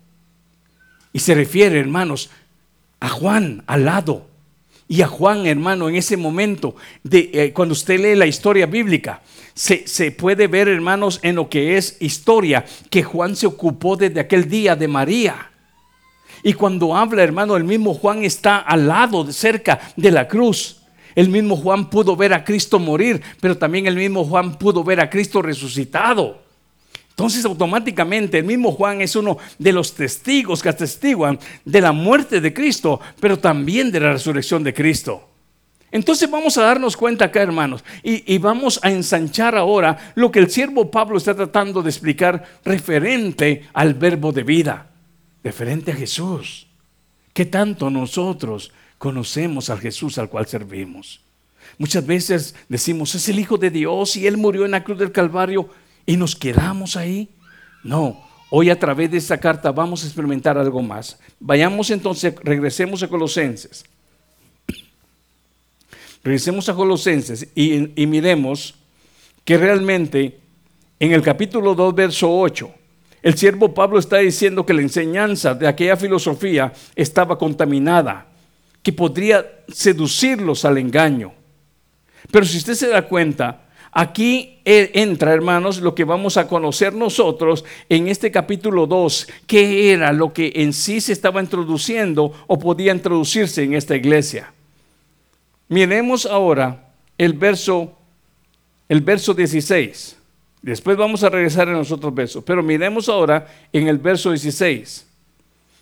Y 1.14 1.20
se 1.20 1.36
refiere, 1.36 1.80
hermanos, 1.80 2.30
a 3.00 3.10
Juan 3.10 3.64
al 3.68 3.86
lado. 3.86 4.28
Y 4.88 5.02
a 5.02 5.08
Juan, 5.08 5.46
hermano, 5.46 5.90
en 5.90 5.96
ese 5.96 6.16
momento, 6.16 6.76
de, 7.04 7.30
eh, 7.34 7.54
cuando 7.54 7.74
usted 7.74 8.00
lee 8.00 8.16
la 8.16 8.26
historia 8.26 8.66
bíblica, 8.66 9.22
se, 9.54 9.88
se, 9.88 10.12
puede 10.12 10.48
ver, 10.48 10.70
hermanos, 10.70 11.20
en 11.24 11.36
lo 11.36 11.50
que 11.50 11.78
es 11.78 11.98
historia, 12.00 12.66
que 12.90 13.04
Juan 13.04 13.36
se 13.36 13.48
ocupó 13.48 13.98
desde 13.98 14.20
aquel 14.20 14.48
día 14.50 14.76
de 14.76 14.88
María. 14.88 15.52
Y 16.44 16.54
cuando 16.54 16.96
habla, 16.96 17.24
hermano, 17.24 17.56
el 17.56 17.64
mismo 17.64 17.94
Juan 17.94 18.24
está 18.24 18.58
al 18.58 18.88
lado, 18.88 19.32
cerca 19.32 19.80
de 19.96 20.12
la 20.12 20.28
cruz. 20.28 20.78
El 21.16 21.30
mismo 21.30 21.56
Juan 21.56 21.90
pudo 21.90 22.16
ver 22.16 22.34
a 22.34 22.44
Cristo 22.44 22.78
morir, 22.78 23.22
pero 23.42 23.58
también 23.58 23.88
el 23.88 23.96
mismo 23.96 24.24
Juan 24.24 24.56
pudo 24.58 24.84
ver 24.84 25.00
a 25.00 25.10
Cristo 25.10 25.42
resucitado. 25.42 26.44
Entonces 27.10 27.44
automáticamente 27.44 28.38
el 28.38 28.44
mismo 28.44 28.72
Juan 28.72 29.02
es 29.02 29.16
uno 29.16 29.40
de 29.58 29.74
los 29.74 29.96
testigos 29.96 30.62
que 30.62 30.70
atestiguan 30.70 31.40
de 31.66 31.82
la 31.82 31.92
muerte 31.92 32.40
de 32.40 32.54
Cristo, 32.54 33.00
pero 33.20 33.40
también 33.40 33.92
de 33.92 34.00
la 34.00 34.14
resurrección 34.14 34.64
de 34.64 34.76
Cristo. 34.76 35.28
Entonces 35.90 36.30
vamos 36.30 36.56
a 36.60 36.62
darnos 36.62 36.96
cuenta 36.96 37.26
acá, 37.26 37.42
hermanos, 37.42 37.84
y, 38.04 38.32
y, 38.32 38.38
vamos 38.38 38.80
a 38.84 38.92
ensanchar 38.92 39.56
ahora 39.56 40.14
lo 40.14 40.32
que 40.32 40.38
el 40.38 40.52
siervo 40.52 40.92
Pablo 40.92 41.18
está 41.18 41.34
tratando 41.34 41.82
de 41.82 41.90
explicar 41.90 42.44
referente 42.64 43.68
al 43.74 43.96
verbo 43.96 44.32
de 44.32 44.44
vida 44.44 44.88
referente 45.44 45.92
a 45.92 45.96
Jesús. 45.96 46.68
¿Qué 47.34 47.46
tanto 47.46 47.90
nosotros 47.90 48.72
conocemos 48.98 49.70
al 49.70 49.80
Jesús 49.80 50.18
al 50.18 50.30
cual 50.30 50.48
servimos? 50.48 51.22
Muchas 51.78 52.06
veces 52.06 52.56
decimos, 52.70 53.14
es 53.16 53.30
el 53.30 53.40
Hijo 53.40 53.58
de 53.58 53.70
Dios 53.70 54.16
y 54.16 54.26
Él 54.26 54.38
murió 54.38 54.66
en 54.66 54.72
la 54.72 54.84
cruz 54.84 54.98
del 54.98 55.12
Calvario 55.12 55.70
y 56.06 56.18
nos 56.18 56.36
quedamos 56.36 56.96
ahí. 56.96 57.30
No, 57.84 58.26
hoy 58.50 58.70
a 58.70 58.80
través 58.80 59.12
de 59.12 59.18
esta 59.18 59.38
carta 59.38 59.72
vamos 59.72 60.04
a 60.04 60.08
experimentar 60.08 60.58
algo 60.58 60.82
más. 60.82 61.20
Vayamos 61.40 61.92
entonces, 61.92 62.34
regresemos 62.44 63.04
a 63.04 63.08
Colosenses. 63.08 63.86
Regresemos 66.24 66.68
a 66.68 66.74
Colosenses 66.74 67.48
y, 67.54 68.02
y 68.02 68.08
miremos 68.08 68.76
que 69.46 69.58
realmente 69.58 70.40
en 71.00 71.12
el 71.12 71.22
capítulo 71.22 71.76
2, 71.76 71.94
verso 71.94 72.40
8, 72.40 72.74
el 73.22 73.38
siervo 73.38 73.74
Pablo 73.74 74.00
está 74.00 74.18
diciendo 74.18 74.66
que 74.66 74.74
la 74.74 74.82
enseñanza 74.82 75.54
de 75.54 75.68
aquella 75.68 75.98
filosofía 75.98 76.72
estaba 76.96 77.38
contaminada, 77.38 78.28
que 78.84 78.94
podría 78.94 79.46
seducirlos 79.68 80.66
al 80.66 80.78
engaño. 80.78 81.34
Pero 82.32 82.46
si 82.46 82.58
usted 82.58 82.74
se 82.74 82.88
da 82.88 83.04
cuenta, 83.04 83.68
aquí 83.92 84.60
e, 84.64 84.92
entra, 84.94 85.34
hermanos, 85.34 85.82
lo 85.82 85.96
que 85.96 86.04
vamos 86.04 86.38
a 86.38 86.48
conocer 86.48 86.94
nosotros 86.94 87.66
en 87.90 88.08
este 88.08 88.32
capítulo 88.32 88.86
2, 88.86 89.28
qué 89.46 89.92
era 89.92 90.14
lo 90.14 90.32
que 90.32 90.52
en 90.56 90.74
sí 90.74 91.02
se 91.02 91.14
estaba 91.14 91.42
introduciendo 91.42 92.34
o 92.48 92.60
podía 92.60 92.94
introducirse 92.94 93.64
en 93.64 93.74
esta 93.74 93.96
iglesia. 93.96 94.54
Miremos 95.70 96.26
ahora 96.26 96.92
el 97.18 97.34
verso 97.34 97.98
el 98.90 99.02
verso 99.02 99.34
16. 99.34 100.18
Después 100.62 100.98
vamos 100.98 101.24
a 101.24 101.30
regresar 101.30 101.68
en 101.68 101.76
los 101.76 101.92
otros 101.92 102.14
versos, 102.14 102.44
pero 102.44 102.64
miremos 102.64 103.10
ahora 103.10 103.48
en 103.72 103.88
el 103.88 103.98
verso 103.98 104.32
16. 104.32 105.06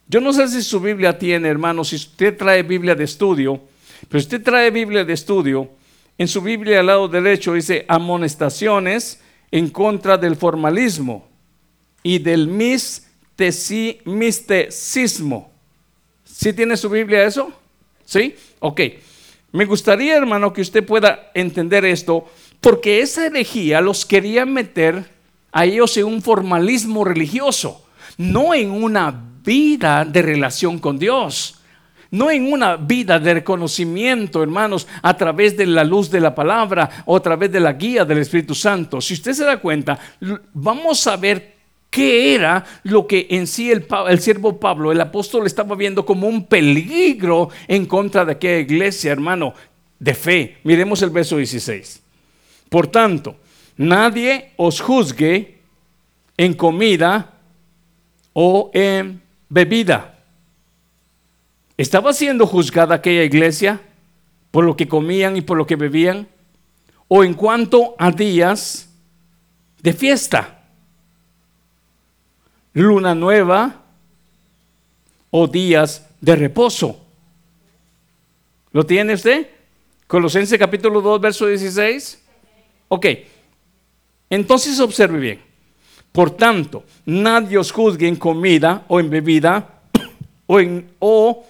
Yo 0.07 0.21
no 0.21 0.31
sé 0.33 0.47
si 0.47 0.61
su 0.61 0.79
Biblia 0.79 1.17
tiene, 1.17 1.49
hermano, 1.49 1.83
si 1.83 1.95
usted 1.95 2.37
trae 2.37 2.61
Biblia 2.61 2.93
de 2.93 3.05
estudio, 3.05 3.59
pero 4.07 4.19
si 4.19 4.25
usted 4.25 4.43
trae 4.43 4.69
Biblia 4.69 5.03
de 5.03 5.13
estudio, 5.13 5.69
en 6.17 6.27
su 6.27 6.41
Biblia 6.41 6.79
al 6.79 6.85
lado 6.85 7.07
derecho 7.07 7.53
dice 7.53 7.85
amonestaciones 7.87 9.21
en 9.51 9.69
contra 9.69 10.17
del 10.17 10.35
formalismo 10.35 11.27
y 12.03 12.19
del 12.19 12.47
misticismo. 14.05 15.51
¿Sí 16.23 16.53
tiene 16.53 16.77
su 16.77 16.89
Biblia 16.89 17.25
eso? 17.25 17.51
¿Sí? 18.05 18.35
Ok. 18.59 18.81
Me 19.51 19.65
gustaría, 19.65 20.15
hermano, 20.17 20.53
que 20.53 20.61
usted 20.61 20.85
pueda 20.85 21.31
entender 21.33 21.85
esto 21.85 22.29
porque 22.61 23.01
esa 23.01 23.25
herejía 23.25 23.81
los 23.81 24.05
quería 24.05 24.45
meter 24.45 25.05
a 25.51 25.65
ellos 25.65 25.95
en 25.97 26.05
un 26.05 26.21
formalismo 26.21 27.03
religioso, 27.03 27.85
no 28.17 28.53
en 28.53 28.71
una 28.71 29.23
vida 29.43 30.03
de 30.03 30.21
relación 30.21 30.79
con 30.79 30.99
Dios. 30.99 31.61
No 32.11 32.31
en 32.31 32.53
una 32.53 32.77
vida 32.77 33.19
de 33.19 33.33
reconocimiento, 33.33 34.41
hermanos, 34.41 34.87
a 35.01 35.17
través 35.17 35.57
de 35.57 35.65
la 35.65 35.83
luz 35.83 36.09
de 36.09 36.21
la 36.21 36.33
palabra 36.33 37.03
o 37.05 37.17
a 37.17 37.19
través 37.19 37.51
de 37.51 37.59
la 37.59 37.73
guía 37.73 38.05
del 38.05 38.19
Espíritu 38.19 38.55
Santo. 38.55 39.01
Si 39.01 39.15
usted 39.15 39.33
se 39.33 39.43
da 39.43 39.57
cuenta, 39.57 39.99
vamos 40.53 41.07
a 41.07 41.17
ver 41.17 41.55
qué 41.89 42.35
era 42.35 42.63
lo 42.83 43.05
que 43.07 43.27
en 43.31 43.47
sí 43.47 43.71
el, 43.71 43.85
el 44.07 44.19
siervo 44.19 44.59
Pablo, 44.59 44.91
el 44.91 45.01
apóstol, 45.01 45.45
estaba 45.45 45.75
viendo 45.75 46.05
como 46.05 46.27
un 46.27 46.45
peligro 46.45 47.49
en 47.67 47.85
contra 47.85 48.23
de 48.23 48.33
aquella 48.33 48.59
iglesia, 48.59 49.11
hermano, 49.11 49.53
de 49.99 50.13
fe. 50.13 50.57
Miremos 50.63 51.01
el 51.01 51.09
verso 51.09 51.37
16. 51.37 52.01
Por 52.75 52.87
tanto, 52.87 53.37
nadie 53.77 54.51
os 54.57 54.81
juzgue 54.81 55.61
en 56.35 56.53
comida 56.53 57.31
o 58.33 58.69
en 58.73 59.21
bebida. 59.47 60.19
¿Estaba 61.77 62.11
siendo 62.11 62.45
juzgada 62.45 62.95
aquella 62.95 63.23
iglesia 63.23 63.79
por 64.51 64.65
lo 64.65 64.75
que 64.75 64.89
comían 64.89 65.37
y 65.37 65.41
por 65.41 65.55
lo 65.57 65.65
que 65.65 65.77
bebían? 65.77 66.27
¿O 67.07 67.23
en 67.23 67.33
cuanto 67.33 67.95
a 67.97 68.11
días 68.11 68.89
de 69.81 69.93
fiesta? 69.93 70.65
Luna 72.73 73.15
nueva 73.15 73.83
o 75.31 75.47
días 75.47 76.09
de 76.19 76.35
reposo. 76.35 76.99
¿Lo 78.73 78.85
tiene 78.85 79.13
usted? 79.13 79.47
Colosenses 80.07 80.59
capítulo 80.59 80.99
2, 80.99 81.21
verso 81.21 81.47
16. 81.47 82.24
Ok, 82.87 83.05
entonces 84.29 84.79
observe 84.79 85.19
bien. 85.19 85.41
Por 86.11 86.31
tanto, 86.31 86.83
nadie 87.05 87.57
os 87.57 87.71
juzgue 87.71 88.07
en 88.07 88.15
comida 88.15 88.85
o 88.87 88.99
en 88.99 89.09
bebida 89.09 89.81
o 90.47 90.59
en, 90.59 90.89
o 90.99 91.45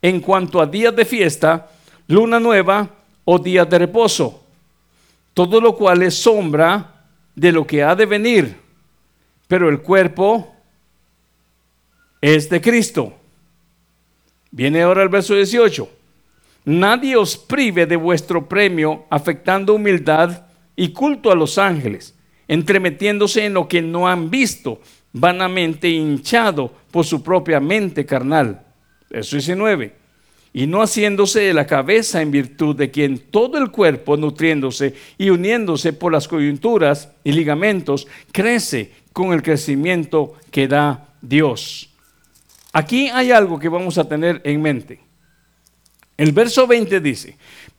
en 0.00 0.20
cuanto 0.20 0.60
a 0.60 0.66
días 0.66 0.96
de 0.96 1.04
fiesta, 1.04 1.70
luna 2.08 2.40
nueva 2.40 2.88
o 3.24 3.38
días 3.38 3.68
de 3.68 3.78
reposo. 3.78 4.42
Todo 5.34 5.60
lo 5.60 5.76
cual 5.76 6.02
es 6.02 6.14
sombra 6.14 7.04
de 7.34 7.52
lo 7.52 7.66
que 7.66 7.82
ha 7.82 7.94
de 7.94 8.06
venir, 8.06 8.56
pero 9.46 9.68
el 9.68 9.82
cuerpo 9.82 10.54
es 12.20 12.48
de 12.48 12.60
Cristo. 12.60 13.12
Viene 14.50 14.80
ahora 14.80 15.02
el 15.02 15.10
verso 15.10 15.34
18. 15.34 15.90
Nadie 16.64 17.16
os 17.16 17.36
prive 17.36 17.84
de 17.84 17.96
vuestro 17.96 18.48
premio 18.48 19.04
afectando 19.10 19.74
humildad 19.74 20.45
y 20.76 20.90
culto 20.90 21.32
a 21.32 21.34
los 21.34 21.58
ángeles, 21.58 22.14
entremetiéndose 22.46 23.46
en 23.46 23.54
lo 23.54 23.66
que 23.66 23.82
no 23.82 24.06
han 24.06 24.30
visto, 24.30 24.80
vanamente 25.12 25.88
hinchado 25.88 26.72
por 26.90 27.06
su 27.06 27.22
propia 27.22 27.58
mente 27.58 28.04
carnal. 28.04 28.62
Eso 29.10 29.36
19. 29.36 29.94
Y 30.52 30.66
no 30.66 30.82
haciéndose 30.82 31.40
de 31.40 31.54
la 31.54 31.66
cabeza 31.66 32.22
en 32.22 32.30
virtud 32.30 32.76
de 32.76 32.90
quien 32.90 33.18
todo 33.18 33.58
el 33.58 33.70
cuerpo, 33.70 34.16
nutriéndose 34.16 34.94
y 35.18 35.30
uniéndose 35.30 35.92
por 35.92 36.12
las 36.12 36.28
coyunturas 36.28 37.10
y 37.24 37.32
ligamentos, 37.32 38.06
crece 38.32 38.92
con 39.12 39.32
el 39.32 39.42
crecimiento 39.42 40.34
que 40.50 40.68
da 40.68 41.08
Dios. 41.20 41.90
Aquí 42.72 43.08
hay 43.08 43.30
algo 43.32 43.58
que 43.58 43.68
vamos 43.68 43.96
a 43.98 44.08
tener 44.08 44.40
en 44.44 44.60
mente. 44.60 45.00
El 46.16 46.32
verso 46.32 46.66
20 46.66 47.00
dice, 47.00 47.36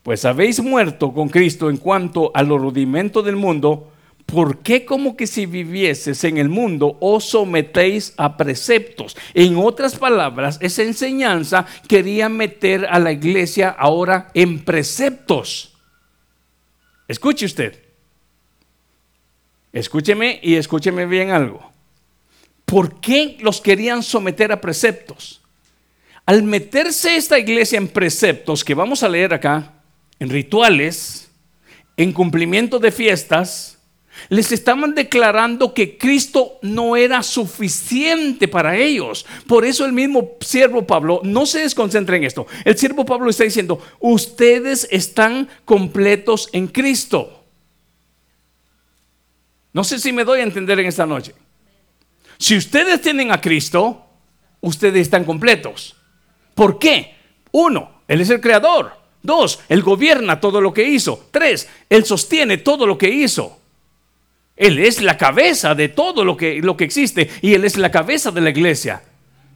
pues 0.07 0.23
habéis 0.23 0.61
muerto 0.61 1.11
con 1.11 1.27
Cristo 1.27 1.69
en 1.69 1.75
cuanto 1.75 2.31
a 2.33 2.41
los 2.41 2.61
rudimentos 2.61 3.25
del 3.25 3.35
mundo, 3.35 3.91
¿por 4.25 4.59
qué 4.59 4.85
como 4.85 5.17
que 5.17 5.27
si 5.27 5.45
vivieses 5.45 6.23
en 6.23 6.37
el 6.37 6.47
mundo 6.47 6.95
os 7.01 7.25
sometéis 7.25 8.13
a 8.15 8.37
preceptos? 8.37 9.17
En 9.33 9.57
otras 9.57 9.97
palabras, 9.97 10.59
esa 10.61 10.83
enseñanza 10.83 11.65
quería 11.89 12.29
meter 12.29 12.87
a 12.89 12.99
la 12.99 13.11
iglesia 13.11 13.67
ahora 13.67 14.29
en 14.33 14.63
preceptos. 14.63 15.75
Escuche 17.09 17.45
usted. 17.45 17.77
Escúcheme 19.73 20.39
y 20.41 20.55
escúcheme 20.55 21.05
bien 21.05 21.31
algo. 21.31 21.69
¿Por 22.63 23.01
qué 23.01 23.35
los 23.41 23.59
querían 23.59 24.01
someter 24.01 24.53
a 24.53 24.61
preceptos? 24.61 25.41
Al 26.25 26.43
meterse 26.43 27.17
esta 27.17 27.37
iglesia 27.37 27.75
en 27.75 27.89
preceptos 27.89 28.63
que 28.63 28.73
vamos 28.73 29.03
a 29.03 29.09
leer 29.09 29.33
acá, 29.33 29.73
en 30.19 30.29
rituales, 30.29 31.31
en 31.95 32.13
cumplimiento 32.13 32.79
de 32.79 32.91
fiestas, 32.91 33.77
les 34.29 34.51
estaban 34.51 34.95
declarando 34.95 35.73
que 35.73 35.97
Cristo 35.97 36.59
no 36.61 36.95
era 36.95 37.23
suficiente 37.23 38.47
para 38.47 38.75
ellos. 38.75 39.25
Por 39.47 39.65
eso 39.65 39.85
el 39.85 39.93
mismo 39.93 40.31
siervo 40.41 40.85
Pablo, 40.85 41.21
no 41.23 41.45
se 41.45 41.59
desconcentre 41.59 42.17
en 42.17 42.23
esto, 42.23 42.47
el 42.65 42.77
siervo 42.77 43.05
Pablo 43.05 43.29
está 43.29 43.43
diciendo, 43.43 43.81
ustedes 43.99 44.87
están 44.91 45.47
completos 45.65 46.49
en 46.51 46.67
Cristo. 46.67 47.43
No 49.73 49.83
sé 49.83 49.99
si 49.99 50.11
me 50.11 50.23
doy 50.23 50.39
a 50.39 50.43
entender 50.43 50.79
en 50.79 50.87
esta 50.87 51.05
noche. 51.05 51.35
Si 52.39 52.55
ustedes 52.57 53.01
tienen 53.01 53.31
a 53.31 53.41
Cristo, 53.41 54.05
ustedes 54.61 55.01
están 55.01 55.23
completos. 55.23 55.95
¿Por 56.55 56.79
qué? 56.79 57.15
Uno, 57.51 58.01
Él 58.07 58.21
es 58.21 58.29
el 58.29 58.41
creador. 58.41 58.96
Dos, 59.27 59.59
Él 59.67 59.83
gobierna 59.83 60.39
todo 60.39 60.61
lo 60.61 60.73
que 60.73 60.87
hizo. 60.87 61.27
Tres, 61.31 61.67
Él 61.89 62.05
sostiene 62.05 62.59
todo 62.59 62.87
lo 62.87 62.97
que 62.97 63.09
hizo. 63.09 63.59
Él 64.55 64.79
es 64.79 65.01
la 65.01 65.17
cabeza 65.17 65.75
de 65.75 65.89
todo 65.89 66.23
lo 66.23 66.37
que, 66.37 66.61
lo 66.61 66.77
que 66.77 66.85
existe 66.85 67.29
y 67.41 67.53
Él 67.53 67.65
es 67.65 67.77
la 67.77 67.91
cabeza 67.91 68.31
de 68.31 68.39
la 68.39 68.51
iglesia. 68.51 69.03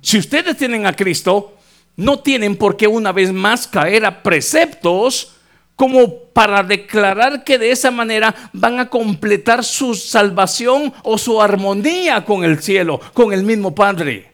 Si 0.01 0.17
ustedes 0.17 0.57
tienen 0.57 0.85
a 0.85 0.93
Cristo, 0.93 1.57
no 1.95 2.19
tienen 2.19 2.57
por 2.57 2.75
qué 2.75 2.85
una 2.85 3.13
vez 3.13 3.31
más 3.31 3.65
caer 3.65 4.05
a 4.05 4.21
preceptos 4.21 5.37
como 5.77 6.25
para 6.33 6.63
declarar 6.63 7.45
que 7.45 7.57
de 7.57 7.71
esa 7.71 7.91
manera 7.91 8.35
van 8.51 8.77
a 8.77 8.89
completar 8.89 9.63
su 9.63 9.95
salvación 9.95 10.93
o 11.03 11.17
su 11.17 11.41
armonía 11.41 12.25
con 12.25 12.43
el 12.43 12.61
cielo, 12.61 12.99
con 13.13 13.31
el 13.31 13.43
mismo 13.43 13.73
Padre. 13.73 14.30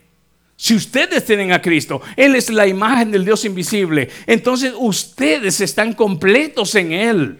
Si 0.59 0.75
ustedes 0.75 1.23
tienen 1.23 1.51
a 1.51 1.61
Cristo, 1.61 2.01
Él 2.15 2.35
es 2.35 2.49
la 2.49 2.65
imagen 2.65 3.11
del 3.11 3.23
Dios 3.23 3.45
invisible, 3.45 4.09
entonces 4.25 4.73
ustedes 4.75 5.61
están 5.61 5.93
completos 5.93 6.73
en 6.73 6.91
Él. 6.91 7.39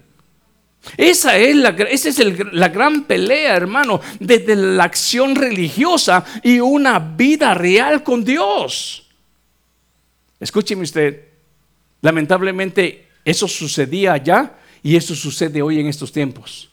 Esa 0.96 1.36
es, 1.36 1.56
la, 1.56 1.70
es 1.70 2.20
la 2.54 2.70
gran 2.70 3.06
pelea, 3.06 3.56
hermano, 3.56 4.00
desde 4.20 4.56
la 4.56 4.84
acción 4.84 5.36
religiosa 5.36 6.24
y 6.44 6.60
una 6.60 7.00
vida 7.00 7.56
real 7.56 8.04
con 8.04 8.24
Dios. 8.24 9.10
Escúcheme 10.40 10.84
usted, 10.84 11.24
lamentablemente 12.02 13.08
eso 13.26 13.48
sucedía 13.48 14.14
allá 14.14 14.58
y 14.84 14.96
eso 14.96 15.16
sucede 15.16 15.64
hoy 15.64 15.80
en 15.80 15.88
estos 15.88 16.12
tiempos. 16.12 16.70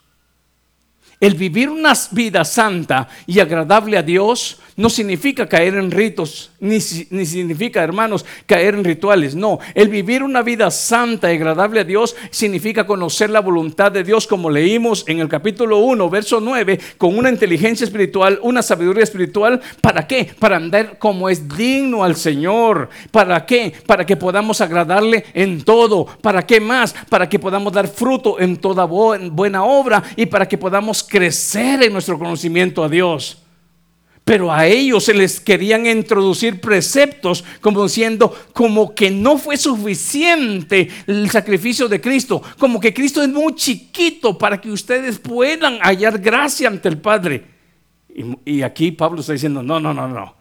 El 1.24 1.36
vivir 1.36 1.70
una 1.70 1.94
vida 2.10 2.44
santa 2.44 3.08
y 3.26 3.40
agradable 3.40 3.96
a 3.96 4.02
Dios 4.02 4.58
no 4.76 4.90
significa 4.90 5.48
caer 5.48 5.74
en 5.76 5.90
ritos, 5.90 6.50
ni, 6.58 6.78
ni, 7.10 7.26
significa, 7.26 7.82
hermanos, 7.82 8.26
caer 8.44 8.74
en 8.74 8.84
rituales. 8.84 9.34
No, 9.34 9.58
el 9.74 9.88
vivir 9.88 10.22
una 10.22 10.42
vida 10.42 10.70
santa 10.70 11.32
y 11.32 11.36
agradable 11.36 11.80
a 11.80 11.84
Dios 11.84 12.16
significa 12.30 12.86
conocer 12.86 13.30
la 13.30 13.40
voluntad 13.40 13.92
de 13.92 14.02
Dios, 14.02 14.26
como 14.26 14.50
leímos 14.50 15.04
en 15.06 15.20
el 15.20 15.28
capítulo 15.28 15.78
1, 15.78 16.10
verso 16.10 16.40
9, 16.40 16.80
con 16.98 17.16
una 17.16 17.30
inteligencia 17.30 17.84
espiritual, 17.84 18.38
una 18.42 18.62
sabiduría 18.62 19.04
espiritual. 19.04 19.60
¿Para 19.80 20.06
qué? 20.06 20.30
Para 20.38 20.56
andar 20.56 20.98
como 20.98 21.28
es 21.28 21.48
digno 21.56 22.02
al 22.02 22.16
Señor. 22.16 22.90
¿Para 23.12 23.46
qué? 23.46 23.72
Para 23.86 24.04
que 24.04 24.16
podamos 24.16 24.60
agradarle 24.60 25.24
en 25.34 25.62
todo. 25.62 26.06
¿Para 26.20 26.44
qué 26.44 26.60
más? 26.60 26.94
Para 27.08 27.28
que 27.28 27.38
podamos 27.38 27.72
dar 27.72 27.86
fruto 27.86 28.40
en 28.40 28.56
toda 28.56 28.84
buena 28.84 29.64
obra 29.64 30.02
y 30.16 30.26
para 30.26 30.48
que 30.48 30.58
podamos 30.58 31.04
crecer 31.14 31.80
en 31.84 31.92
nuestro 31.92 32.18
conocimiento 32.18 32.82
a 32.82 32.88
Dios. 32.88 33.40
Pero 34.24 34.52
a 34.52 34.66
ellos 34.66 35.04
se 35.04 35.14
les 35.14 35.38
querían 35.38 35.86
introducir 35.86 36.60
preceptos 36.60 37.44
como 37.60 37.84
diciendo, 37.84 38.34
como 38.52 38.96
que 38.96 39.12
no 39.12 39.38
fue 39.38 39.56
suficiente 39.56 40.88
el 41.06 41.30
sacrificio 41.30 41.88
de 41.88 42.00
Cristo, 42.00 42.42
como 42.58 42.80
que 42.80 42.92
Cristo 42.92 43.22
es 43.22 43.28
muy 43.28 43.54
chiquito 43.54 44.36
para 44.36 44.60
que 44.60 44.72
ustedes 44.72 45.20
puedan 45.20 45.78
hallar 45.78 46.18
gracia 46.18 46.66
ante 46.66 46.88
el 46.88 46.98
Padre. 46.98 47.44
Y, 48.12 48.56
y 48.56 48.62
aquí 48.62 48.90
Pablo 48.90 49.20
está 49.20 49.34
diciendo, 49.34 49.62
no, 49.62 49.78
no, 49.78 49.94
no, 49.94 50.08
no, 50.08 50.34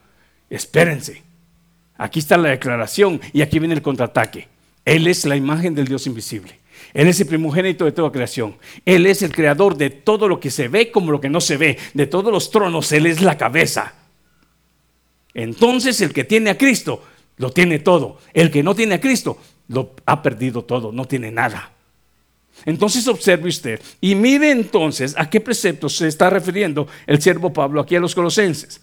espérense. 0.50 1.22
Aquí 1.96 2.18
está 2.18 2.36
la 2.36 2.48
declaración 2.48 3.20
y 3.32 3.42
aquí 3.42 3.60
viene 3.60 3.74
el 3.74 3.82
contraataque. 3.82 4.48
Él 4.84 5.06
es 5.06 5.24
la 5.24 5.36
imagen 5.36 5.72
del 5.72 5.86
Dios 5.86 6.08
invisible. 6.08 6.58
Él 6.94 7.08
es 7.08 7.20
el 7.20 7.26
primogénito 7.26 7.84
de 7.84 7.92
toda 7.92 8.12
creación. 8.12 8.56
Él 8.84 9.06
es 9.06 9.20
el 9.22 9.32
creador 9.32 9.76
de 9.76 9.90
todo 9.90 10.28
lo 10.28 10.38
que 10.38 10.50
se 10.50 10.68
ve 10.68 10.92
como 10.92 11.10
lo 11.10 11.20
que 11.20 11.28
no 11.28 11.40
se 11.40 11.56
ve. 11.56 11.76
De 11.92 12.06
todos 12.06 12.32
los 12.32 12.52
tronos, 12.52 12.92
Él 12.92 13.06
es 13.06 13.20
la 13.20 13.36
cabeza. 13.36 13.94
Entonces 15.34 16.00
el 16.00 16.12
que 16.12 16.22
tiene 16.22 16.50
a 16.50 16.56
Cristo, 16.56 17.02
lo 17.36 17.50
tiene 17.50 17.80
todo. 17.80 18.18
El 18.32 18.52
que 18.52 18.62
no 18.62 18.76
tiene 18.76 18.94
a 18.94 19.00
Cristo, 19.00 19.36
lo 19.66 19.90
ha 20.06 20.22
perdido 20.22 20.62
todo, 20.62 20.92
no 20.92 21.04
tiene 21.06 21.32
nada. 21.32 21.72
Entonces 22.64 23.08
observe 23.08 23.48
usted 23.48 23.80
y 24.00 24.14
mire 24.14 24.52
entonces 24.52 25.14
a 25.18 25.28
qué 25.28 25.40
preceptos 25.40 25.96
se 25.96 26.06
está 26.06 26.30
refiriendo 26.30 26.86
el 27.08 27.20
siervo 27.20 27.52
Pablo 27.52 27.80
aquí 27.80 27.96
a 27.96 28.00
los 28.00 28.14
colosenses. 28.14 28.80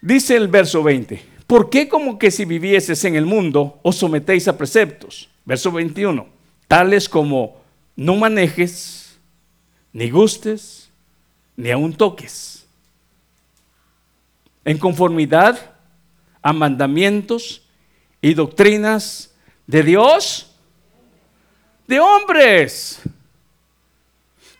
Dice 0.00 0.36
el 0.36 0.48
verso 0.48 0.82
20, 0.82 1.22
¿por 1.46 1.68
qué 1.68 1.86
como 1.86 2.18
que 2.18 2.30
si 2.30 2.46
vivieses 2.46 3.04
en 3.04 3.16
el 3.16 3.26
mundo 3.26 3.80
os 3.82 3.96
sometéis 3.96 4.48
a 4.48 4.56
preceptos? 4.56 5.28
Verso 5.44 5.70
21 5.70 6.33
tales 6.68 7.08
como 7.08 7.60
no 7.96 8.16
manejes, 8.16 9.18
ni 9.92 10.10
gustes, 10.10 10.90
ni 11.56 11.70
aun 11.70 11.94
toques, 11.94 12.66
en 14.64 14.78
conformidad 14.78 15.72
a 16.42 16.52
mandamientos 16.52 17.62
y 18.20 18.34
doctrinas 18.34 19.34
de 19.66 19.82
Dios, 19.82 20.50
de 21.86 22.00
hombres, 22.00 23.00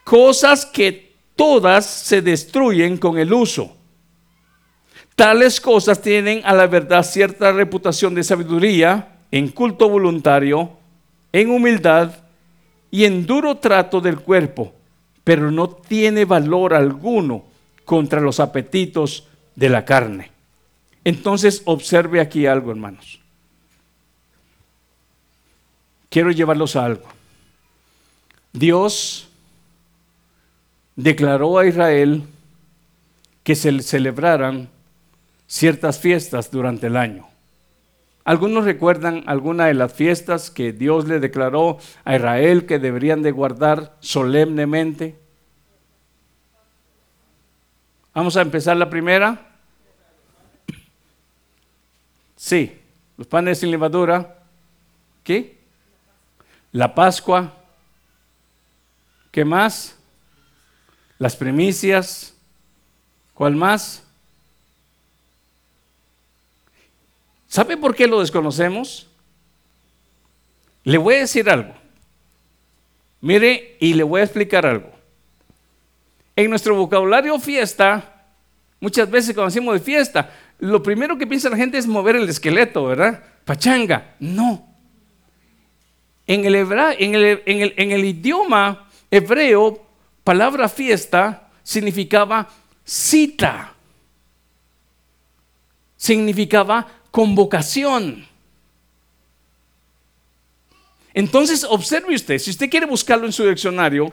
cosas 0.05 0.64
que 0.67 1.14
todas 1.35 1.87
se 1.87 2.23
destruyen 2.23 2.97
con 2.97 3.19
el 3.19 3.33
uso. 3.33 3.75
Tales 5.17 5.61
cosas 5.61 6.01
tienen 6.01 6.43
a 6.45 6.53
la 6.53 6.67
verdad 6.67 7.03
cierta 7.03 7.53
reputación 7.53 8.14
de 8.14 8.25
sabiduría 8.25 9.19
en 9.31 9.49
culto 9.49 9.88
voluntario, 9.88 10.71
en 11.35 11.51
humildad 11.51 12.14
y 12.92 13.07
en 13.07 13.27
duro 13.27 13.57
trato 13.57 14.01
del 14.01 14.20
cuerpo, 14.20 14.73
pero 15.25 15.51
no 15.51 15.68
tiene 15.68 16.25
valor 16.25 16.73
alguno 16.73 17.42
contra 17.85 18.20
los 18.20 18.38
apetitos 18.38 19.27
de 19.57 19.68
la 19.68 19.85
carne. 19.85 20.31
Entonces 21.03 21.62
observe 21.64 22.20
aquí 22.20 22.47
algo, 22.47 22.70
hermanos. 22.70 23.18
Quiero 26.09 26.31
llevarlos 26.31 26.77
a 26.77 26.85
algo. 26.85 27.09
Dios 28.53 29.27
declaró 30.94 31.59
a 31.59 31.66
Israel 31.66 32.23
que 33.42 33.57
se 33.57 33.83
celebraran 33.83 34.68
ciertas 35.49 35.99
fiestas 35.99 36.49
durante 36.49 36.87
el 36.87 36.97
año. 36.97 37.34
Algunos 38.25 38.65
recuerdan 38.65 39.23
alguna 39.27 39.67
de 39.67 39.75
las 39.75 39.93
fiestas 39.93 40.51
que 40.51 40.73
Dios 40.73 41.07
le 41.07 41.21
declaró 41.21 41.79
a 42.05 42.17
Israel 42.17 42.65
que 42.65 42.79
deberían 42.79 43.23
de 43.23 43.33
guardar 43.33 43.97
solemnemente. 44.01 45.19
Vamos 48.15 48.37
a 48.37 48.41
empezar 48.41 48.79
la 48.79 48.89
primera. 48.89 49.55
Sí, 52.35 52.81
los 53.19 53.27
panes 53.27 53.59
sin 53.59 53.71
levadura. 53.71 54.39
¿Qué? 55.23 55.59
La 56.73 56.95
Pascua. 56.95 57.53
¿Qué 59.31 59.45
más? 59.45 59.99
Las 61.19 61.37
primicias. 61.37 62.35
¿Cuál 63.35 63.57
más? 63.57 64.04
¿Sabe 67.55 67.77
por 67.77 67.95
qué 67.95 68.09
lo 68.09 68.19
desconocemos? 68.19 69.09
Le 70.83 70.99
voy 70.99 71.14
a 71.14 71.19
decir 71.19 71.49
algo. 71.49 71.73
Mire, 73.21 73.77
y 73.79 73.95
le 73.95 74.03
voy 74.03 74.23
a 74.23 74.25
explicar 74.25 74.67
algo. 74.67 74.90
En 76.35 76.51
nuestro 76.51 76.75
vocabulario 76.75 77.38
fiesta, 77.38 78.27
muchas 78.81 79.09
veces 79.09 79.37
cuando 79.37 79.51
decimos 79.51 79.75
de 79.75 79.79
fiesta, 79.79 80.35
lo 80.59 80.83
primero 80.83 81.17
que 81.17 81.29
piensa 81.29 81.49
la 81.49 81.57
gente 81.57 81.79
es 81.79 81.87
mover 81.87 82.17
el 82.17 82.29
esqueleto, 82.29 82.87
¿verdad? 82.87 83.23
Pachanga. 83.45 84.17
No. 84.19 84.67
En 86.27 86.45
el, 86.45 86.57
en 86.57 87.93
el, 87.93 88.05
idioma 88.05 88.88
hebreo, 89.12 89.81
palabra 90.25 90.69
fiesta 90.69 91.51
significaba 91.62 92.49
cita. 92.85 93.75
Significaba 95.97 97.04
convocación. 97.14 98.27
Entonces, 101.14 101.62
observe 101.62 102.12
usted, 102.12 102.38
si 102.38 102.50
usted 102.50 102.68
quiere 102.68 102.87
buscarlo 102.87 103.24
en 103.24 103.33
su 103.33 103.46
diccionario, 103.46 104.12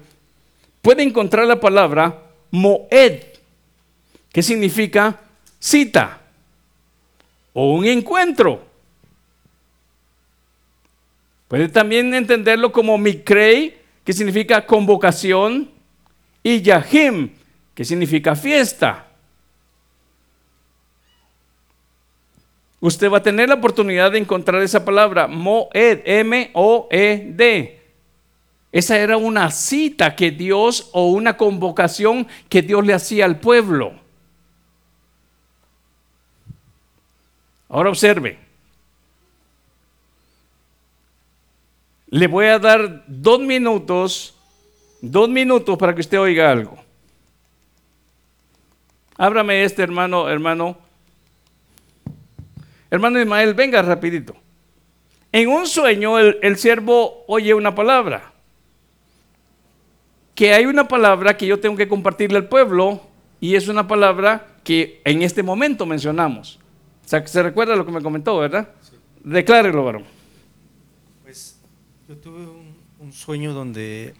puede 0.83 1.01
encontrar 1.01 1.47
la 1.47 1.59
palabra 1.59 2.21
moed, 2.51 3.23
que 4.31 4.43
significa 4.43 5.19
cita 5.57 6.21
o 7.53 7.73
un 7.73 7.87
encuentro. 7.87 8.63
Puede 11.47 11.69
también 11.69 12.13
entenderlo 12.13 12.71
como 12.71 12.99
mikrei, 12.99 13.79
que 14.05 14.13
significa 14.13 14.63
convocación, 14.63 15.71
y 16.43 16.61
yahim, 16.61 17.31
que 17.73 17.83
significa 17.83 18.35
fiesta. 18.35 19.10
Usted 22.81 23.09
va 23.09 23.19
a 23.19 23.23
tener 23.23 23.47
la 23.47 23.55
oportunidad 23.55 24.11
de 24.11 24.17
encontrar 24.17 24.61
esa 24.61 24.83
palabra, 24.83 25.27
Moed, 25.27 26.01
M-O-E-D. 26.03 27.79
Esa 28.71 28.97
era 28.97 29.17
una 29.17 29.51
cita 29.51 30.15
que 30.15 30.31
Dios 30.31 30.89
o 30.91 31.09
una 31.11 31.37
convocación 31.37 32.27
que 32.49 32.61
Dios 32.61 32.85
le 32.85 32.93
hacía 32.93 33.25
al 33.25 33.39
pueblo. 33.39 33.93
Ahora 37.69 37.89
observe. 37.89 38.39
Le 42.07 42.27
voy 42.27 42.47
a 42.47 42.59
dar 42.59 43.03
dos 43.07 43.39
minutos, 43.39 44.33
dos 45.01 45.29
minutos 45.29 45.77
para 45.77 45.93
que 45.93 46.01
usted 46.01 46.19
oiga 46.19 46.51
algo. 46.51 46.77
Ábrame 49.17 49.63
este 49.63 49.83
hermano, 49.83 50.27
hermano 50.27 50.90
Hermano 52.91 53.21
Ismael, 53.21 53.53
venga 53.53 53.81
rapidito. 53.81 54.35
En 55.31 55.47
un 55.47 55.65
sueño 55.65 56.19
el, 56.19 56.57
siervo 56.57 57.23
oye 57.25 57.53
una 57.53 57.73
palabra. 57.73 58.33
Que 60.35 60.53
hay 60.53 60.65
una 60.65 60.89
palabra 60.89 61.37
que 61.37 61.47
yo 61.47 61.59
tengo 61.59 61.77
que 61.77 61.87
compartirle 61.87 62.37
al 62.37 62.49
pueblo 62.49 63.01
y 63.39 63.55
es 63.55 63.69
una 63.69 63.87
palabra 63.87 64.45
que 64.65 65.01
en 65.05 65.21
este 65.21 65.41
momento 65.41 65.85
mencionamos. 65.85 66.59
O 67.05 67.07
sea, 67.07 67.25
se 67.25 67.41
recuerda 67.41 67.77
lo 67.77 67.85
que 67.85 67.93
me 67.93 68.01
comentó, 68.01 68.37
¿verdad? 68.37 68.69
Sí. 68.81 68.97
Declárelo, 69.23 69.85
varón. 69.85 70.03
Pues 71.23 71.57
yo 72.09 72.17
tuve 72.17 72.45
un, 72.99 73.13
sueño 73.13 73.53
donde 73.53 74.13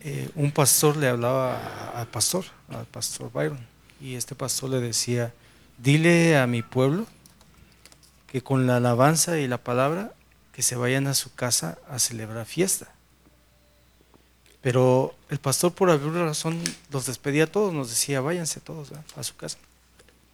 eh, 0.00 0.28
un 0.36 0.50
pastor 0.52 0.96
le 0.96 1.08
hablaba 1.08 1.90
al 1.94 2.06
pastor, 2.06 2.44
al 2.68 2.86
pastor 2.86 3.30
Byron, 3.32 3.58
y 4.00 4.14
este 4.14 4.34
pastor 4.34 4.70
le 4.70 4.80
decía, 4.80 5.32
dile 5.78 6.36
a 6.36 6.46
mi 6.46 6.62
pueblo 6.62 7.06
que 8.32 8.42
con 8.42 8.66
la 8.66 8.78
alabanza 8.78 9.38
y 9.38 9.46
la 9.46 9.58
palabra 9.58 10.14
que 10.52 10.62
se 10.62 10.74
vayan 10.74 11.06
a 11.06 11.12
su 11.12 11.34
casa 11.34 11.76
a 11.88 11.98
celebrar 11.98 12.46
fiesta. 12.46 12.88
Pero 14.62 15.14
el 15.28 15.38
pastor 15.38 15.72
por 15.72 15.90
alguna 15.90 16.24
razón 16.24 16.58
los 16.90 17.04
despedía 17.04 17.44
a 17.44 17.46
todos, 17.46 17.74
nos 17.74 17.90
decía, 17.90 18.22
váyanse 18.22 18.60
todos 18.60 18.90
a 19.16 19.22
su 19.22 19.36
casa. 19.36 19.58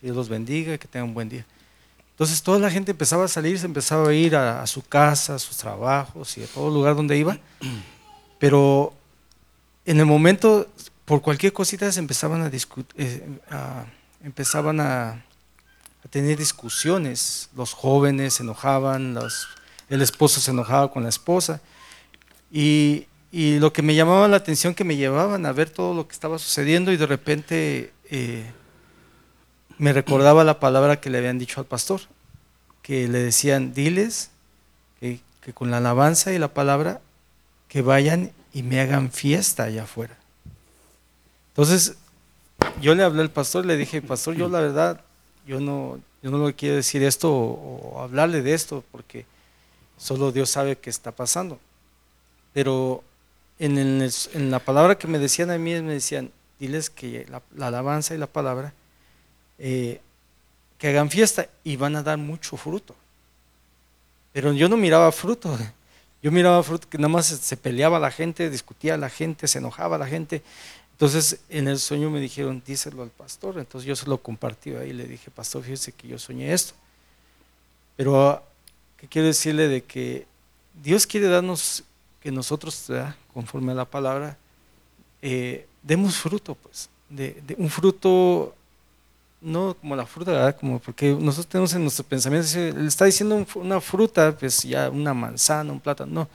Dios 0.00 0.14
los 0.14 0.28
bendiga, 0.28 0.78
que 0.78 0.86
tengan 0.86 1.08
un 1.08 1.14
buen 1.14 1.28
día. 1.28 1.44
Entonces 2.12 2.40
toda 2.40 2.60
la 2.60 2.70
gente 2.70 2.92
empezaba 2.92 3.24
a 3.24 3.28
salir, 3.28 3.58
se 3.58 3.66
empezaba 3.66 4.10
a 4.10 4.14
ir 4.14 4.36
a, 4.36 4.64
su 4.68 4.82
casa, 4.82 5.34
a 5.34 5.38
sus 5.40 5.56
trabajos 5.56 6.38
y 6.38 6.44
a 6.44 6.46
todo 6.46 6.70
lugar 6.70 6.94
donde 6.94 7.18
iba. 7.18 7.36
Pero 8.38 8.94
en 9.86 9.98
el 9.98 10.06
momento, 10.06 10.68
por 11.04 11.20
cualquier 11.20 11.52
cosita, 11.52 11.90
se 11.90 11.98
empezaban 11.98 12.42
a 12.42 12.50
discutir, 12.50 12.94
eh, 12.96 13.38
empezaban 14.22 14.78
a, 14.78 15.24
tener 16.10 16.38
discusiones. 16.38 17.50
Los 17.56 17.72
jóvenes 17.72 18.34
se 18.34 18.42
enojaban, 18.42 19.18
el 19.88 20.02
esposo 20.02 20.40
se 20.40 20.50
enojaba 20.50 20.90
con 20.90 21.02
la 21.02 21.08
esposa. 21.08 21.60
Y, 22.50 23.06
lo 23.30 23.72
que 23.72 23.82
me 23.82 23.94
llamaba 23.94 24.26
la 24.26 24.38
atención, 24.38 24.74
que 24.74 24.84
me 24.84 24.96
llevaban 24.96 25.44
a 25.44 25.52
ver 25.52 25.68
todo 25.68 25.94
lo 25.94 26.08
que 26.08 26.14
estaba 26.14 26.38
sucediendo 26.38 26.92
y 26.92 26.96
de 26.96 27.06
repente 27.06 27.92
eh, 28.10 28.50
me 29.76 29.92
recordaba 29.92 30.44
la 30.44 30.58
palabra 30.60 30.98
que 30.98 31.10
le 31.10 31.18
habían 31.18 31.38
dicho 31.38 31.60
al 31.60 31.66
pastor, 31.66 32.00
que 32.82 33.06
le 33.06 33.18
decían, 33.18 33.74
diles 33.74 34.30
que, 34.98 35.20
con 35.54 35.70
la 35.70 35.76
alabanza 35.76 36.32
y 36.32 36.38
la 36.38 36.48
palabra, 36.48 37.00
que 37.68 37.82
vayan 37.82 38.32
y 38.52 38.62
me 38.62 38.80
hagan 38.80 39.10
fiesta 39.12 39.64
allá 39.64 39.84
afuera. 39.84 40.16
Entonces, 41.50 41.96
yo 42.80 42.94
le 42.94 43.02
hablé 43.02 43.22
al 43.22 43.30
pastor, 43.30 43.66
le 43.66 43.76
dije, 43.76 44.00
pastor, 44.02 44.34
yo 44.34 44.48
la 44.48 44.60
verdad, 44.60 45.00
yo 45.48 45.60
no, 45.60 45.98
yo 46.22 46.30
no 46.30 46.46
le 46.46 46.54
quiero 46.54 46.76
decir 46.76 47.02
esto 47.02 47.32
o, 47.32 48.02
hablarle 48.02 48.42
de 48.42 48.52
esto, 48.52 48.84
porque 48.92 49.24
solo 49.96 50.30
Dios 50.30 50.50
sabe 50.50 50.76
qué 50.76 50.90
está 50.90 51.10
pasando. 51.10 51.58
Pero 52.52 53.02
en, 53.58 54.10
la 54.50 54.58
palabra 54.58 54.98
que 54.98 55.08
me 55.08 55.18
decían 55.18 55.50
a 55.50 55.56
mí, 55.56 55.80
me 55.80 55.94
decían, 55.94 56.30
diles 56.60 56.90
que 56.90 57.26
la 57.56 57.66
alabanza 57.66 58.14
y 58.14 58.18
la 58.18 58.26
palabra 58.26 58.74
eh, 59.58 60.02
que 60.76 60.88
hagan 60.88 61.10
fiesta 61.10 61.48
y 61.64 61.76
van 61.76 61.96
a 61.96 62.02
dar 62.02 62.18
mucho 62.18 62.58
fruto. 62.58 62.94
Pero 64.34 64.52
yo 64.52 64.68
no 64.68 64.76
miraba 64.76 65.10
fruto, 65.12 65.58
yo 66.22 66.30
miraba 66.30 66.62
fruto 66.62 66.90
que 66.90 66.98
nada 66.98 67.08
más 67.08 67.26
se 67.26 67.56
peleaba 67.56 67.98
la 67.98 68.10
gente, 68.10 68.50
discutía 68.50 68.98
la 68.98 69.08
gente, 69.08 69.48
se 69.48 69.58
enojaba 69.58 69.96
la 69.96 70.06
gente. 70.06 70.42
Entonces 70.98 71.38
en 71.48 71.68
el 71.68 71.78
sueño 71.78 72.10
me 72.10 72.18
dijeron, 72.18 72.60
díselo 72.66 73.04
al 73.04 73.10
pastor. 73.10 73.56
Entonces 73.58 73.86
yo 73.86 73.94
se 73.94 74.06
lo 74.06 74.18
compartí 74.18 74.74
ahí, 74.74 74.92
le 74.92 75.04
dije, 75.04 75.30
pastor, 75.30 75.62
fíjese 75.62 75.92
que 75.92 76.08
yo 76.08 76.18
soñé 76.18 76.52
esto. 76.52 76.74
Pero, 77.96 78.42
¿qué 78.96 79.06
quiero 79.06 79.28
decirle? 79.28 79.68
De 79.68 79.84
que 79.84 80.26
Dios 80.82 81.06
quiere 81.06 81.28
darnos, 81.28 81.84
que 82.20 82.32
nosotros, 82.32 82.90
conforme 83.32 83.70
a 83.70 83.76
la 83.76 83.84
palabra, 83.84 84.36
eh, 85.22 85.68
demos 85.84 86.16
fruto, 86.16 86.56
pues, 86.56 86.88
de, 87.08 87.54
un 87.58 87.70
fruto 87.70 88.56
no 89.40 89.76
como 89.80 89.94
la 89.94 90.04
fruta, 90.04 90.32
¿verdad? 90.32 90.56
Como 90.58 90.80
porque 90.80 91.12
nosotros 91.12 91.46
tenemos 91.46 91.72
en 91.74 91.82
nuestro 91.82 92.04
pensamiento, 92.04 92.48
le 92.56 92.88
está 92.88 93.04
diciendo 93.04 93.46
una 93.54 93.80
fruta, 93.80 94.36
pues 94.36 94.64
ya 94.64 94.90
una 94.90 95.14
manzana, 95.14 95.72
un 95.72 95.78
plátano, 95.78 96.12
no, 96.12 96.28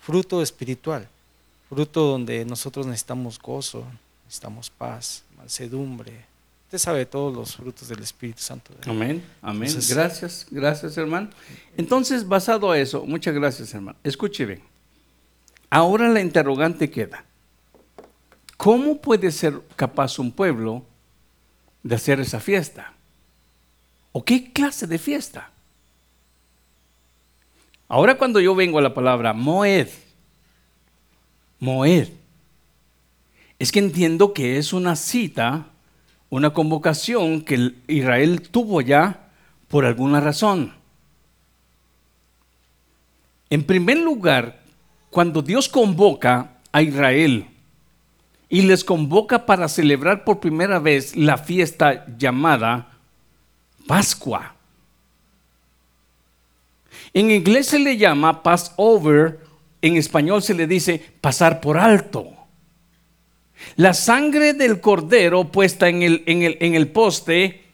fruto 0.00 0.42
espiritual, 0.42 1.08
fruto 1.70 2.02
donde 2.02 2.44
nosotros 2.44 2.84
necesitamos 2.84 3.38
gozo, 3.38 3.84
necesitamos 4.24 4.68
paz, 4.70 5.22
mansedumbre. 5.38 6.26
Usted 6.64 6.78
sabe 6.78 7.06
todos 7.06 7.34
los 7.34 7.56
frutos 7.56 7.88
del 7.88 8.00
Espíritu 8.00 8.42
Santo. 8.42 8.72
Amén, 8.86 9.24
amén. 9.40 9.72
gracias, 9.88 10.46
gracias 10.50 10.96
hermano. 10.96 11.30
Entonces, 11.76 12.26
basado 12.26 12.72
a 12.72 12.78
eso, 12.78 13.04
muchas 13.06 13.34
gracias 13.34 13.72
hermano. 13.72 13.96
Escuche 14.02 14.44
bien. 14.44 14.62
Ahora 15.70 16.08
la 16.08 16.20
interrogante 16.20 16.90
queda. 16.90 17.24
¿Cómo 18.56 19.00
puede 19.00 19.30
ser 19.30 19.60
capaz 19.76 20.18
un 20.18 20.32
pueblo 20.32 20.84
de 21.84 21.94
hacer 21.94 22.18
esa 22.20 22.40
fiesta? 22.40 22.92
¿O 24.10 24.24
qué 24.24 24.52
clase 24.52 24.88
de 24.88 24.98
fiesta? 24.98 25.50
Ahora 27.88 28.18
cuando 28.18 28.40
yo 28.40 28.56
vengo 28.56 28.78
a 28.78 28.82
la 28.82 28.92
palabra 28.92 29.32
Moed, 29.32 29.88
Moed, 31.60 32.08
es 33.58 33.70
que 33.70 33.78
entiendo 33.78 34.32
que 34.32 34.56
es 34.56 34.72
una 34.72 34.96
cita, 34.96 35.66
una 36.30 36.50
convocación 36.54 37.42
que 37.42 37.74
Israel 37.86 38.48
tuvo 38.50 38.80
ya 38.80 39.30
por 39.68 39.84
alguna 39.84 40.20
razón. 40.20 40.72
En 43.50 43.64
primer 43.64 43.98
lugar, 43.98 44.60
cuando 45.10 45.42
Dios 45.42 45.68
convoca 45.68 46.56
a 46.72 46.82
Israel 46.82 47.46
y 48.48 48.62
les 48.62 48.82
convoca 48.82 49.44
para 49.44 49.68
celebrar 49.68 50.24
por 50.24 50.40
primera 50.40 50.78
vez 50.78 51.14
la 51.14 51.36
fiesta 51.36 52.06
llamada 52.16 52.90
Pascua. 53.86 54.54
En 57.12 57.30
inglés 57.30 57.66
se 57.66 57.78
le 57.78 57.96
llama 57.96 58.42
Passover, 58.42 59.40
en 59.82 59.96
español 59.96 60.42
se 60.42 60.54
le 60.54 60.66
dice 60.66 61.02
pasar 61.20 61.60
por 61.60 61.78
alto. 61.78 62.28
La 63.76 63.94
sangre 63.94 64.54
del 64.54 64.80
cordero 64.80 65.44
puesta 65.50 65.88
en 65.88 66.02
el, 66.02 66.22
en 66.26 66.42
el, 66.42 66.58
en 66.60 66.74
el 66.74 66.88
poste, 66.88 67.64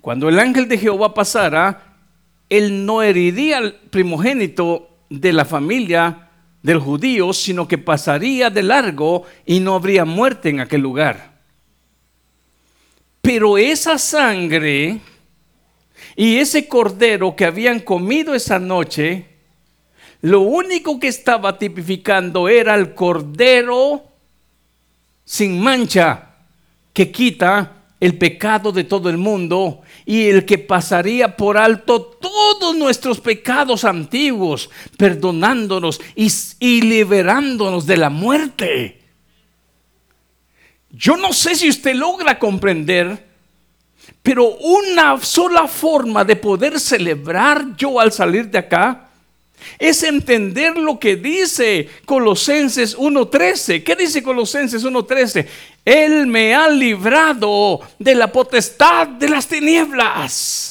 cuando 0.00 0.28
el 0.28 0.38
ángel 0.38 0.68
de 0.68 0.78
Jehová 0.78 1.14
pasara, 1.14 1.96
él 2.48 2.84
no 2.84 3.02
heriría 3.02 3.58
al 3.58 3.74
primogénito 3.74 4.98
de 5.08 5.32
la 5.32 5.44
familia 5.44 6.28
del 6.62 6.78
judío, 6.78 7.32
sino 7.32 7.66
que 7.66 7.78
pasaría 7.78 8.50
de 8.50 8.62
largo 8.62 9.24
y 9.46 9.60
no 9.60 9.74
habría 9.74 10.04
muerte 10.04 10.50
en 10.50 10.60
aquel 10.60 10.80
lugar. 10.80 11.40
Pero 13.22 13.58
esa 13.58 13.98
sangre 13.98 15.00
y 16.16 16.36
ese 16.36 16.68
cordero 16.68 17.36
que 17.36 17.44
habían 17.44 17.80
comido 17.80 18.34
esa 18.34 18.58
noche, 18.58 19.26
lo 20.22 20.40
único 20.40 21.00
que 21.00 21.08
estaba 21.08 21.58
tipificando 21.58 22.48
era 22.48 22.74
el 22.74 22.94
cordero 22.94 24.04
sin 25.24 25.60
mancha 25.60 26.30
que 26.92 27.10
quita 27.10 27.76
el 28.00 28.16
pecado 28.16 28.72
de 28.72 28.84
todo 28.84 29.10
el 29.10 29.18
mundo 29.18 29.82
y 30.06 30.26
el 30.28 30.46
que 30.46 30.58
pasaría 30.58 31.36
por 31.36 31.58
alto 31.58 32.00
todos 32.02 32.74
nuestros 32.74 33.20
pecados 33.20 33.84
antiguos, 33.84 34.70
perdonándonos 34.96 36.00
y, 36.14 36.80
liberándonos 36.80 37.86
de 37.86 37.96
la 37.98 38.10
muerte. 38.10 39.00
Yo 40.90 41.16
no 41.16 41.32
sé 41.32 41.54
si 41.54 41.68
usted 41.68 41.94
logra 41.94 42.38
comprender, 42.38 43.28
pero 44.22 44.56
una 44.56 45.20
sola 45.20 45.68
forma 45.68 46.24
de 46.24 46.36
poder 46.36 46.80
celebrar 46.80 47.76
yo 47.76 48.00
al 48.00 48.12
salir 48.12 48.50
de 48.50 48.58
acá 48.58 49.09
es 49.78 50.02
entender 50.02 50.76
lo 50.76 50.98
que 50.98 51.16
dice 51.16 51.88
Colosenses 52.04 52.96
1.13. 52.96 53.82
¿Qué 53.84 53.96
dice 53.96 54.22
Colosenses 54.22 54.84
1.13? 54.84 55.46
Él 55.84 56.26
me 56.26 56.54
ha 56.54 56.68
librado 56.68 57.80
de 57.98 58.14
la 58.14 58.30
potestad 58.30 59.06
de 59.08 59.28
las 59.28 59.46
tinieblas. 59.46 60.70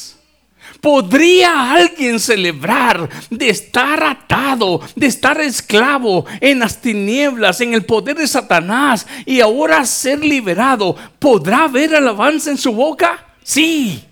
¿Podría 0.81 1.73
alguien 1.73 2.19
celebrar 2.19 3.09
de 3.29 3.49
estar 3.49 4.01
atado, 4.01 4.81
de 4.95 5.07
estar 5.07 5.39
esclavo 5.41 6.25
en 6.39 6.59
las 6.59 6.79
tinieblas, 6.79 7.59
en 7.59 7.73
el 7.73 7.83
poder 7.83 8.15
de 8.15 8.27
Satanás 8.27 9.05
y 9.25 9.41
ahora 9.41 9.85
ser 9.85 10.23
liberado? 10.23 10.95
¿Podrá 11.19 11.65
haber 11.65 11.95
alabanza 11.95 12.51
en 12.51 12.57
su 12.57 12.71
boca? 12.71 13.25
Sí. 13.43 14.05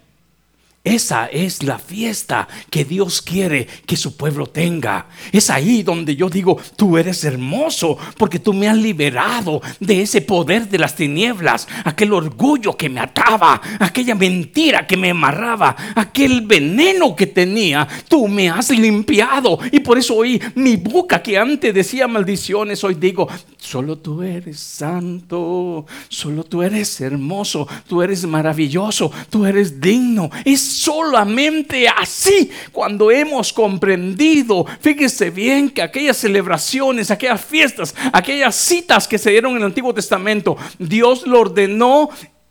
Esa 0.87 1.25
es 1.25 1.63
la 1.63 1.79
fiesta 1.79 2.47
que 2.69 2.85
Dios 2.85 3.21
quiere 3.21 3.67
que 3.85 3.97
su 3.97 4.15
pueblo 4.15 4.47
tenga. 4.47 5.07
Es 5.33 5.49
ahí 5.49 5.83
donde 5.83 6.15
yo 6.15 6.29
digo, 6.29 6.57
tú 6.77 6.97
eres 6.97 7.25
hermoso 7.25 7.97
porque 8.17 8.39
tú 8.39 8.53
me 8.53 8.69
has 8.69 8.77
liberado 8.77 9.61
de 9.81 10.01
ese 10.01 10.21
poder 10.21 10.69
de 10.69 10.77
las 10.77 10.95
tinieblas, 10.95 11.67
aquel 11.83 12.13
orgullo 12.13 12.77
que 12.77 12.87
me 12.87 13.01
ataba, 13.01 13.61
aquella 13.81 14.15
mentira 14.15 14.87
que 14.87 14.95
me 14.95 15.09
amarraba, 15.09 15.75
aquel 15.93 16.39
veneno 16.39 17.17
que 17.17 17.27
tenía. 17.27 17.85
Tú 18.07 18.29
me 18.29 18.49
has 18.49 18.69
limpiado 18.69 19.59
y 19.69 19.81
por 19.81 19.97
eso 19.97 20.15
hoy 20.15 20.41
mi 20.55 20.77
boca 20.77 21.21
que 21.21 21.37
antes 21.37 21.73
decía 21.73 22.07
maldiciones, 22.07 22.81
hoy 22.85 22.95
digo, 22.95 23.27
solo 23.57 23.97
tú 23.97 24.23
eres 24.23 24.57
santo, 24.57 25.85
solo 26.07 26.45
tú 26.45 26.63
eres 26.63 27.01
hermoso, 27.01 27.67
tú 27.89 28.01
eres 28.01 28.25
maravilloso, 28.25 29.11
tú 29.29 29.45
eres 29.45 29.81
digno. 29.81 30.29
Es 30.45 30.76
solamente 30.77 31.87
así 31.87 32.51
cuando 32.71 33.09
hemos 33.11 33.51
comprendido, 33.51 34.65
fíjese 34.79 35.29
bien 35.29 35.69
que 35.69 35.81
aquellas 35.81 36.17
celebraciones, 36.17 37.11
aquellas 37.11 37.43
fiestas, 37.43 37.95
aquellas 38.13 38.55
citas 38.55 39.07
que 39.07 39.17
se 39.17 39.31
dieron 39.31 39.51
en 39.53 39.57
el 39.57 39.65
Antiguo 39.65 39.93
Testamento, 39.93 40.55
Dios 40.77 41.25
lo 41.25 41.41
ordenó, 41.41 42.09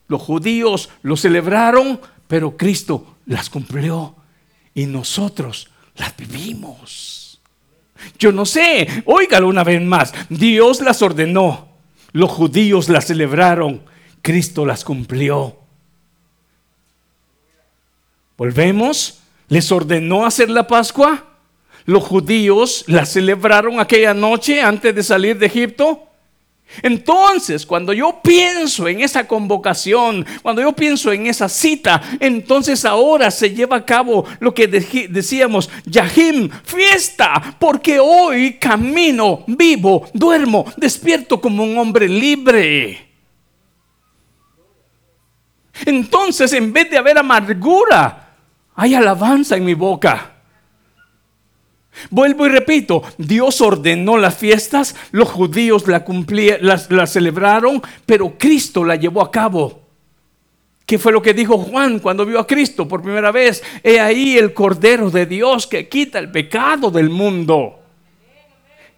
los 0.09 0.21
judíos 0.21 0.91
lo 1.03 1.17
celebraron, 1.17 2.01
pero 2.27 2.57
Cristo 2.57 3.17
las 3.27 3.49
cumplió 3.49 4.17
y 4.75 4.87
nosotros 4.87 5.71
las 5.97 6.17
vivimos. 6.17 7.41
Yo 8.19 8.33
no 8.33 8.45
sé, 8.45 9.03
óigalo 9.07 9.49
una 9.49 9.65
vez 9.65 9.81
más, 9.83 10.13
Dios 10.29 10.81
las 10.81 11.01
ordenó, 11.01 11.69
los 12.13 12.31
judíos 12.31 12.89
las 12.89 13.07
celebraron, 13.07 13.83
Cristo 14.21 14.67
las 14.67 14.85
cumplió. 14.85 15.66
Volvemos, 18.37 19.21
les 19.49 19.71
ordenó 19.73 20.27
hacer 20.27 20.51
la 20.51 20.67
Pascua. 20.67 21.25
Los 21.85 22.03
judíos 22.03 22.85
la 22.89 23.07
celebraron 23.07 23.81
aquella 23.81 24.13
noche 24.13 24.61
antes 24.61 24.95
de 24.95 25.03
salir 25.03 25.39
de 25.39 25.47
Egipto. 25.47 26.03
Entonces, 26.83 27.65
cuando 27.65 27.93
yo 27.93 28.21
pienso 28.23 28.89
en 28.89 29.01
esa 29.01 29.27
convocación, 29.27 30.27
cuando 30.43 30.61
yo 30.61 30.73
pienso 30.73 31.13
en 31.13 31.29
esa 31.29 31.49
cita, 31.49 32.03
entonces 32.19 32.85
ahora 32.85 33.31
se 33.31 33.55
lleva 33.55 33.77
a 33.77 33.85
cabo 33.85 34.25
lo 34.41 34.53
que 34.53 34.67
decíamos, 34.67 35.71
Yahim, 35.85 36.51
fiesta, 36.65 37.57
porque 37.59 38.01
hoy 38.01 38.55
camino, 38.55 39.45
vivo, 39.47 40.09
duermo, 40.13 40.67
despierto 40.77 41.41
como 41.41 41.63
un 41.63 41.79
hombre 41.79 42.09
libre. 42.09 43.07
Entonces, 45.85 46.53
en 46.53 46.73
vez 46.73 46.91
de 46.91 46.99
haber 46.99 47.17
amargura, 47.17 48.26
hay 48.77 48.95
alabanza 48.95 49.57
en 49.57 49.65
mi 49.65 49.75
boca. 49.75 50.33
Vuelvo 52.11 52.47
y 52.47 52.51
repito, 52.51 53.03
Dios 53.17 53.61
ordenó 53.63 54.19
las 54.19 54.37
fiestas, 54.37 54.95
los 55.13 55.31
judíos 55.31 55.89
la 55.89 56.05
las, 56.61 56.91
las 56.91 57.13
celebraron, 57.13 57.83
pero 58.05 58.37
Cristo 58.39 58.85
la 58.85 58.97
llevó 58.97 59.23
a 59.23 59.31
cabo. 59.31 59.87
¿Qué 60.85 60.99
fue 60.99 61.11
lo 61.11 61.21
que 61.21 61.35
dijo 61.35 61.59
Juan 61.59 61.99
cuando 61.99 62.25
vio 62.25 62.39
a 62.39 62.47
Cristo 62.47 62.87
por 62.87 63.03
primera 63.03 63.33
vez? 63.33 63.63
He 63.83 63.99
ahí 63.99 64.39
el 64.39 64.53
Cordero 64.53 65.11
de 65.11 65.27
Dios 65.27 65.67
que 65.67 65.89
quita 65.89 66.19
el 66.19 66.31
pecado 66.31 66.91
del 66.91 67.11
mundo. 67.11 67.81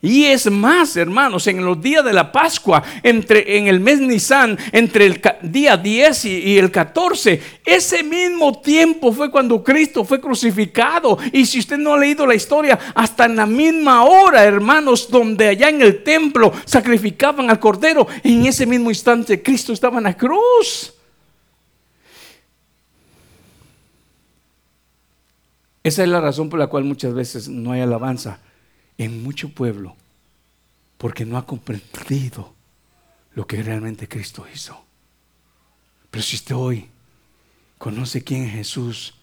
Y 0.00 0.26
es 0.26 0.48
más, 0.50 0.96
hermanos, 0.96 1.46
en 1.48 1.64
los 1.64 1.80
días 1.80 2.04
de 2.04 2.12
la 2.12 2.30
Pascua, 2.30 2.82
entre, 3.02 3.56
en 3.56 3.66
el 3.66 3.80
mes 3.80 3.98
Nisan, 4.00 4.56
entre 4.70 5.06
el 5.06 5.20
día 5.42 5.76
10 5.76 6.24
y, 6.24 6.58
el 6.58 6.70
14, 6.70 7.40
ese 7.64 8.02
mismo 8.02 8.60
tiempo 8.60 9.12
fue 9.12 9.30
cuando 9.30 9.62
Cristo 9.62 10.04
fue 10.04 10.20
crucificado. 10.20 11.18
Y 11.32 11.46
si 11.46 11.58
usted 11.58 11.78
no 11.78 11.94
ha 11.94 11.98
leído 11.98 12.26
la 12.26 12.34
historia, 12.34 12.78
hasta 12.94 13.26
en 13.26 13.36
la 13.36 13.46
misma 13.46 14.04
hora, 14.04 14.44
hermanos, 14.44 15.10
donde 15.10 15.48
allá 15.48 15.68
en 15.68 15.82
el 15.82 16.02
templo 16.02 16.52
sacrificaban 16.64 17.50
al 17.50 17.60
cordero, 17.60 18.06
en 18.22 18.46
ese 18.46 18.66
mismo 18.66 18.90
instante 18.90 19.42
Cristo 19.42 19.72
estaba 19.72 19.98
en 19.98 20.04
la 20.04 20.16
cruz. 20.16 20.94
Esa 25.82 26.02
es 26.02 26.08
la 26.08 26.20
razón 26.20 26.50
por 26.50 26.58
la 26.58 26.66
cual 26.66 26.84
muchas 26.84 27.14
veces 27.14 27.48
no 27.48 27.72
hay 27.72 27.80
alabanza 27.80 28.40
en 28.98 29.22
mucho 29.22 29.48
pueblo 29.48 29.96
porque 30.98 31.24
no 31.24 31.38
ha 31.38 31.46
comprendido 31.46 32.52
lo 33.34 33.46
que 33.46 33.62
realmente 33.62 34.08
Cristo 34.08 34.44
hizo. 34.52 34.87
Pero 36.10 36.22
si 36.22 36.36
usted 36.36 36.54
hoy 36.54 36.88
conoce 37.76 38.24
quién 38.24 38.44
es 38.44 38.52
Jesús 38.52 39.14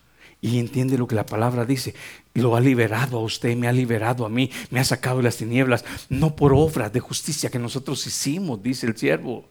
y 0.41 0.59
entiende 0.59 0.97
lo 0.97 1.07
que 1.07 1.15
la 1.15 1.25
palabra 1.25 1.65
dice, 1.65 1.95
lo 2.33 2.55
ha 2.55 2.59
liberado 2.59 3.17
a 3.17 3.21
usted, 3.23 3.55
me 3.55 3.67
ha 3.67 3.71
liberado 3.71 4.25
a 4.25 4.29
mí, 4.29 4.51
me 4.69 4.79
ha 4.79 4.83
sacado 4.83 5.17
de 5.17 5.23
las 5.23 5.37
tinieblas, 5.37 5.83
no 6.09 6.35
por 6.35 6.53
obras 6.53 6.93
de 6.93 6.99
justicia 6.99 7.49
que 7.49 7.59
nosotros 7.59 8.05
hicimos, 8.05 8.61
dice 8.61 8.85
el 8.85 8.97
siervo, 8.97 9.47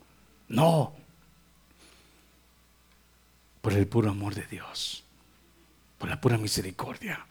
no, 0.49 0.93
por 3.61 3.73
el 3.73 3.87
puro 3.87 4.11
amor 4.11 4.35
de 4.35 4.47
Dios, 4.47 5.03
por 5.99 6.09
la 6.09 6.21
pura 6.21 6.37
misericordia. 6.37 7.27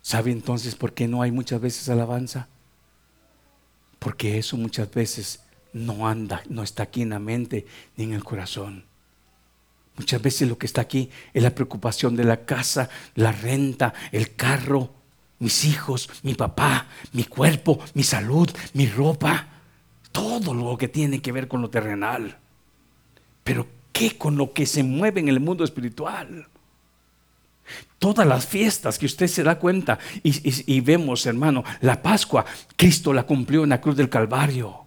¿Sabe 0.00 0.32
entonces 0.32 0.74
por 0.74 0.92
qué 0.92 1.06
no 1.06 1.22
hay 1.22 1.30
muchas 1.30 1.60
veces 1.60 1.88
alabanza? 1.88 2.48
Porque 3.98 4.38
eso 4.38 4.56
muchas 4.56 4.90
veces 4.90 5.43
no 5.74 6.08
anda, 6.08 6.42
no 6.48 6.62
está 6.62 6.84
aquí 6.84 7.02
en 7.02 7.10
la 7.10 7.18
mente 7.18 7.66
ni 7.96 8.04
en 8.04 8.14
el 8.14 8.24
corazón. 8.24 8.84
Muchas 9.96 10.22
veces 10.22 10.48
lo 10.48 10.56
que 10.56 10.66
está 10.66 10.80
aquí 10.80 11.10
es 11.32 11.42
la 11.42 11.54
preocupación 11.54 12.16
de 12.16 12.24
la 12.24 12.44
casa, 12.44 12.88
la 13.14 13.30
renta, 13.30 13.92
el 14.10 14.34
carro, 14.34 14.90
mis 15.38 15.64
hijos, 15.64 16.08
mi 16.22 16.34
papá, 16.34 16.86
mi 17.12 17.24
cuerpo, 17.24 17.78
mi 17.94 18.02
salud, 18.02 18.48
mi 18.72 18.86
ropa, 18.86 19.48
todo 20.10 20.54
lo 20.54 20.78
que 20.78 20.88
tiene 20.88 21.20
que 21.20 21.32
ver 21.32 21.48
con 21.48 21.60
lo 21.60 21.70
terrenal. 21.70 22.38
Pero 23.42 23.66
¿qué 23.92 24.16
con 24.16 24.36
lo 24.36 24.52
que 24.52 24.66
se 24.66 24.82
mueve 24.82 25.20
en 25.20 25.28
el 25.28 25.40
mundo 25.40 25.64
espiritual? 25.64 26.48
Todas 27.98 28.26
las 28.26 28.46
fiestas 28.46 28.98
que 28.98 29.06
usted 29.06 29.26
se 29.26 29.42
da 29.42 29.58
cuenta 29.58 29.98
y, 30.22 30.80
vemos, 30.80 31.26
hermano, 31.26 31.64
la 31.80 32.02
Pascua, 32.02 32.44
Cristo 32.76 33.12
la 33.12 33.24
cumplió 33.24 33.64
en 33.64 33.70
la 33.70 33.80
cruz 33.80 33.96
del 33.96 34.08
Calvario. 34.08 34.83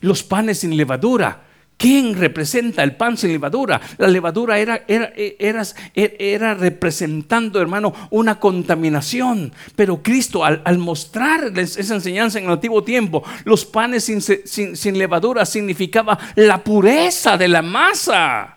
Los 0.00 0.22
panes 0.22 0.60
sin 0.60 0.76
levadura, 0.76 1.44
¿Quién 1.76 2.14
representa 2.14 2.84
el 2.84 2.94
pan 2.94 3.16
sin 3.16 3.32
levadura? 3.32 3.80
La 3.98 4.06
levadura 4.06 4.58
era, 4.58 4.84
era, 4.86 5.12
era, 5.16 5.62
era 5.94 6.54
representando, 6.54 7.60
hermano, 7.60 7.92
una 8.10 8.38
contaminación. 8.38 9.52
Pero 9.74 10.02
Cristo, 10.02 10.44
al, 10.44 10.62
al, 10.64 10.78
mostrarles 10.78 11.76
esa 11.76 11.96
enseñanza 11.96 12.38
en 12.38 12.44
el 12.44 12.52
antiguo 12.52 12.84
tiempo, 12.84 13.24
los 13.44 13.64
panes 13.64 14.04
sin, 14.04 14.20
sin, 14.22 14.76
sin 14.76 14.98
levadura 14.98 15.44
significaba 15.44 16.16
la 16.36 16.62
pureza 16.62 17.36
de 17.36 17.48
la 17.48 17.60
masa. 17.60 18.56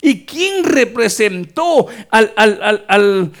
¿Y 0.00 0.24
quién 0.24 0.62
representó 0.62 1.88
al, 2.10 2.32
al, 2.36 3.32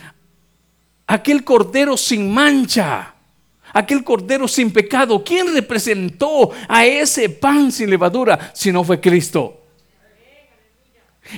aquel 1.06 1.44
cordero 1.44 1.96
sin 1.96 2.32
mancha? 2.32 3.14
Aquel 3.78 4.02
cordero 4.02 4.48
sin 4.48 4.72
pecado. 4.72 5.22
¿Quién 5.22 5.54
representó 5.54 6.50
a 6.66 6.84
ese 6.84 7.28
pan 7.28 7.70
sin 7.70 7.88
levadura 7.88 8.50
si 8.52 8.72
no 8.72 8.82
fue 8.82 9.00
Cristo? 9.00 9.57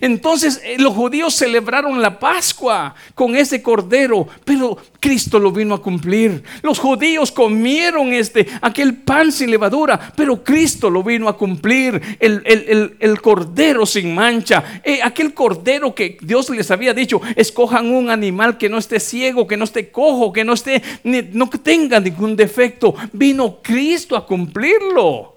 Entonces 0.00 0.60
eh, 0.64 0.76
los 0.78 0.94
judíos 0.94 1.34
celebraron 1.34 2.00
la 2.00 2.18
Pascua 2.18 2.94
con 3.14 3.36
ese 3.36 3.62
cordero, 3.62 4.26
pero 4.44 4.78
Cristo 5.00 5.38
lo 5.38 5.50
vino 5.50 5.74
a 5.74 5.82
cumplir. 5.82 6.42
Los 6.62 6.78
judíos 6.78 7.32
comieron 7.32 8.12
este, 8.12 8.46
aquel 8.60 8.94
pan 8.98 9.32
sin 9.32 9.50
levadura, 9.50 10.12
pero 10.14 10.44
Cristo 10.44 10.90
lo 10.90 11.02
vino 11.02 11.28
a 11.28 11.36
cumplir. 11.36 12.00
El, 12.20 13.20
cordero 13.20 13.84
sin 13.86 14.14
mancha, 14.14 14.80
eh, 14.84 15.00
aquel 15.02 15.34
cordero 15.34 15.94
que 15.94 16.18
Dios 16.20 16.48
les 16.50 16.70
había 16.70 16.94
dicho, 16.94 17.20
escojan 17.36 17.90
un 17.90 18.10
animal 18.10 18.56
que 18.56 18.68
no 18.68 18.78
esté 18.78 19.00
ciego, 19.00 19.46
que 19.46 19.56
no 19.56 19.64
esté 19.64 19.90
cojo, 19.90 20.32
que 20.32 20.44
no 20.44 20.54
esté, 20.54 20.82
no 21.04 21.48
tenga 21.48 22.00
ningún 22.00 22.36
defecto. 22.36 22.94
Vino 23.12 23.58
Cristo 23.62 24.16
a 24.16 24.26
cumplirlo. 24.26 25.36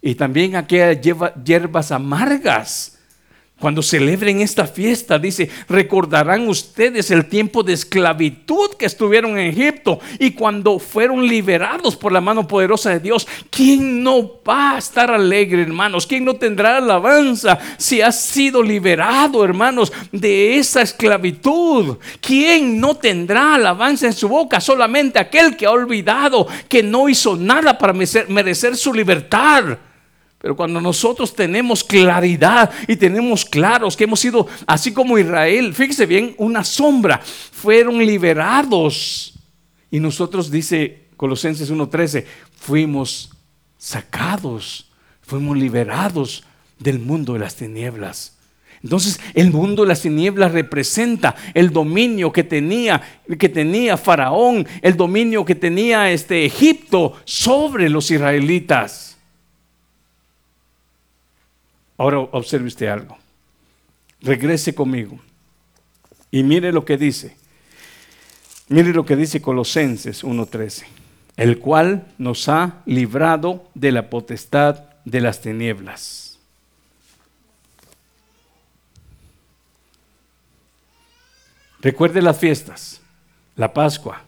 Y 0.00 0.14
también 0.14 0.56
aquellas 0.56 0.98
hierbas 1.44 1.90
amargas 1.90 2.97
cuando 3.60 3.82
celebren 3.82 4.40
esta 4.40 4.66
fiesta, 4.66 5.18
dice, 5.18 5.50
recordarán 5.68 6.48
ustedes 6.48 7.10
el 7.10 7.26
tiempo 7.26 7.64
de 7.64 7.72
esclavitud 7.72 8.70
que 8.78 8.86
estuvieron 8.86 9.36
en 9.36 9.48
Egipto 9.48 9.98
y 10.20 10.30
cuando 10.30 10.78
fueron 10.78 11.26
liberados 11.26 11.96
por 11.96 12.12
la 12.12 12.20
mano 12.20 12.46
poderosa 12.46 12.90
de 12.90 13.00
Dios. 13.00 13.26
¿Quién 13.50 14.04
no 14.04 14.40
va 14.48 14.76
a 14.76 14.78
estar 14.78 15.10
alegre, 15.10 15.62
hermanos? 15.62 16.06
¿Quién 16.06 16.24
no 16.24 16.34
tendrá 16.34 16.76
alabanza 16.76 17.58
si 17.76 18.00
ha 18.00 18.12
sido 18.12 18.62
liberado, 18.62 19.44
hermanos, 19.44 19.92
de 20.12 20.56
esa 20.56 20.82
esclavitud? 20.82 21.96
¿Quién 22.20 22.80
no 22.80 22.94
tendrá 22.94 23.56
alabanza 23.56 24.06
en 24.06 24.12
su 24.12 24.28
boca? 24.28 24.60
Solamente 24.60 25.18
aquel 25.18 25.56
que 25.56 25.66
ha 25.66 25.72
olvidado 25.72 26.46
que 26.68 26.84
no 26.84 27.08
hizo 27.08 27.34
nada 27.36 27.76
para 27.76 27.92
merecer 27.92 28.76
su 28.76 28.94
libertad. 28.94 29.78
Pero 30.40 30.56
cuando 30.56 30.80
nosotros 30.80 31.34
tenemos 31.34 31.82
claridad 31.82 32.70
y 32.86 32.96
tenemos 32.96 33.44
claros 33.44 33.96
que 33.96 34.04
hemos 34.04 34.20
sido, 34.20 34.46
así 34.66 34.92
como 34.92 35.18
Israel, 35.18 35.74
fíjese 35.74 36.06
bien, 36.06 36.34
una 36.38 36.62
sombra, 36.62 37.20
fueron 37.24 37.98
liberados. 37.98 39.34
Y 39.90 39.98
nosotros, 39.98 40.50
dice 40.50 41.06
Colosenses 41.16 41.72
1.13, 41.72 42.24
fuimos 42.56 43.30
sacados, 43.78 44.90
fuimos 45.22 45.58
liberados 45.58 46.44
del 46.78 47.00
mundo 47.00 47.32
de 47.32 47.40
las 47.40 47.56
tinieblas. 47.56 48.38
Entonces, 48.82 49.18
el 49.34 49.50
mundo 49.50 49.82
de 49.82 49.88
las 49.88 50.02
tinieblas 50.02 50.52
representa 50.52 51.34
el 51.52 51.72
dominio 51.72 52.30
que 52.30 52.44
tenía, 52.44 53.02
que 53.36 53.48
tenía 53.48 53.96
Faraón, 53.96 54.68
el 54.82 54.96
dominio 54.96 55.44
que 55.44 55.56
tenía 55.56 56.12
este 56.12 56.44
Egipto 56.44 57.14
sobre 57.24 57.88
los 57.88 58.08
israelitas. 58.12 59.17
Ahora 61.98 62.20
observe 62.20 62.68
usted 62.68 62.86
algo. 62.86 63.18
Regrese 64.20 64.74
conmigo 64.74 65.18
y 66.30 66.42
mire 66.42 66.72
lo 66.72 66.84
que 66.84 66.96
dice. 66.96 67.36
Mire 68.68 68.92
lo 68.92 69.04
que 69.04 69.16
dice 69.16 69.42
Colosenses 69.42 70.24
1.13, 70.24 70.84
el 71.36 71.58
cual 71.58 72.06
nos 72.18 72.48
ha 72.48 72.82
librado 72.86 73.68
de 73.74 73.92
la 73.92 74.10
potestad 74.10 74.84
de 75.04 75.20
las 75.20 75.40
tinieblas. 75.40 76.38
Recuerde 81.80 82.20
las 82.20 82.38
fiestas, 82.38 83.00
la 83.56 83.72
Pascua. 83.72 84.22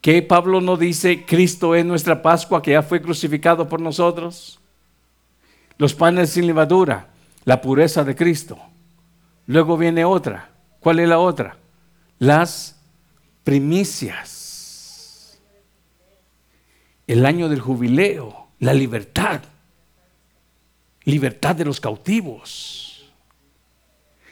que 0.00 0.22
Pablo 0.22 0.60
no 0.60 0.76
dice, 0.76 1.24
Cristo 1.24 1.74
es 1.74 1.84
nuestra 1.84 2.22
Pascua 2.22 2.62
que 2.62 2.72
ya 2.72 2.82
fue 2.82 3.02
crucificado 3.02 3.68
por 3.68 3.80
nosotros. 3.80 4.60
Los 5.78 5.94
panes 5.94 6.30
sin 6.30 6.46
levadura, 6.46 7.08
la 7.44 7.60
pureza 7.60 8.04
de 8.04 8.14
Cristo. 8.14 8.58
Luego 9.46 9.76
viene 9.76 10.04
otra. 10.04 10.50
¿Cuál 10.80 11.00
es 11.00 11.08
la 11.08 11.18
otra? 11.18 11.56
Las 12.18 12.76
primicias. 13.44 15.38
El 17.06 17.24
año 17.26 17.48
del 17.48 17.60
jubileo, 17.60 18.48
la 18.58 18.74
libertad. 18.74 19.42
Libertad 21.04 21.54
de 21.54 21.64
los 21.64 21.80
cautivos. 21.80 23.06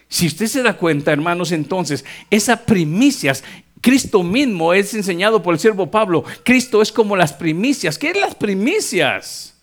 Si 0.08 0.26
usted 0.26 0.46
se 0.46 0.62
da 0.62 0.76
cuenta, 0.76 1.12
hermanos, 1.12 1.52
entonces, 1.52 2.04
esas 2.30 2.60
primicias 2.60 3.44
Cristo 3.84 4.22
mismo 4.22 4.72
es 4.72 4.94
enseñado 4.94 5.42
por 5.42 5.52
el 5.52 5.60
siervo 5.60 5.90
Pablo. 5.90 6.24
Cristo 6.42 6.80
es 6.80 6.90
como 6.90 7.16
las 7.16 7.34
primicias. 7.34 7.98
¿Qué 7.98 8.12
es 8.12 8.16
las 8.18 8.34
primicias? 8.34 9.53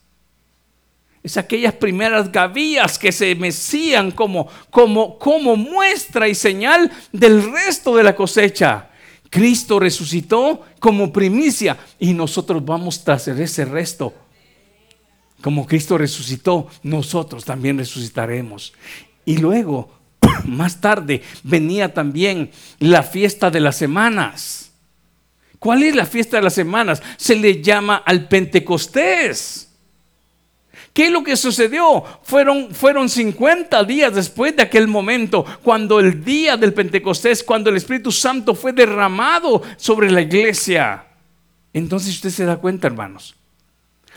Es 1.23 1.37
aquellas 1.37 1.73
primeras 1.73 2.31
gavillas 2.31 2.97
que 2.97 3.11
se 3.11 3.35
mecían 3.35 4.11
como, 4.11 4.47
como, 4.69 5.19
como 5.19 5.55
muestra 5.55 6.27
y 6.27 6.35
señal 6.35 6.91
del 7.11 7.51
resto 7.51 7.95
de 7.95 8.03
la 8.03 8.15
cosecha. 8.15 8.89
Cristo 9.29 9.79
resucitó 9.79 10.65
como 10.79 11.13
primicia 11.13 11.77
y 11.99 12.13
nosotros 12.13 12.65
vamos 12.65 13.03
tras 13.03 13.27
ese 13.27 13.65
resto. 13.65 14.13
Como 15.41 15.65
Cristo 15.65 15.97
resucitó, 15.97 16.67
nosotros 16.83 17.45
también 17.45 17.77
resucitaremos. 17.77 18.73
Y 19.23 19.37
luego 19.37 19.91
más 20.45 20.81
tarde 20.81 21.21
venía 21.43 21.93
también 21.93 22.51
la 22.79 23.03
fiesta 23.03 23.49
de 23.49 23.59
las 23.59 23.77
semanas. 23.77 24.71
¿Cuál 25.59 25.83
es 25.83 25.95
la 25.95 26.05
fiesta 26.05 26.37
de 26.37 26.43
las 26.43 26.55
semanas? 26.55 27.01
Se 27.17 27.35
le 27.35 27.61
llama 27.61 27.97
al 27.97 28.27
Pentecostés. 28.27 29.70
¿Qué 30.93 31.05
es 31.05 31.11
lo 31.11 31.23
que 31.23 31.37
sucedió? 31.37 32.03
Fueron, 32.23 32.71
fueron 32.71 33.07
50 33.07 33.83
días 33.85 34.13
después 34.13 34.55
de 34.55 34.63
aquel 34.63 34.87
momento, 34.87 35.45
cuando 35.63 35.99
el 35.99 36.23
día 36.23 36.57
del 36.57 36.73
Pentecostés, 36.73 37.43
cuando 37.43 37.69
el 37.69 37.77
Espíritu 37.77 38.11
Santo 38.11 38.53
fue 38.55 38.73
derramado 38.73 39.61
sobre 39.77 40.11
la 40.11 40.21
iglesia. 40.21 41.05
Entonces 41.73 42.15
usted 42.15 42.29
se 42.29 42.45
da 42.45 42.57
cuenta, 42.57 42.87
hermanos. 42.87 43.35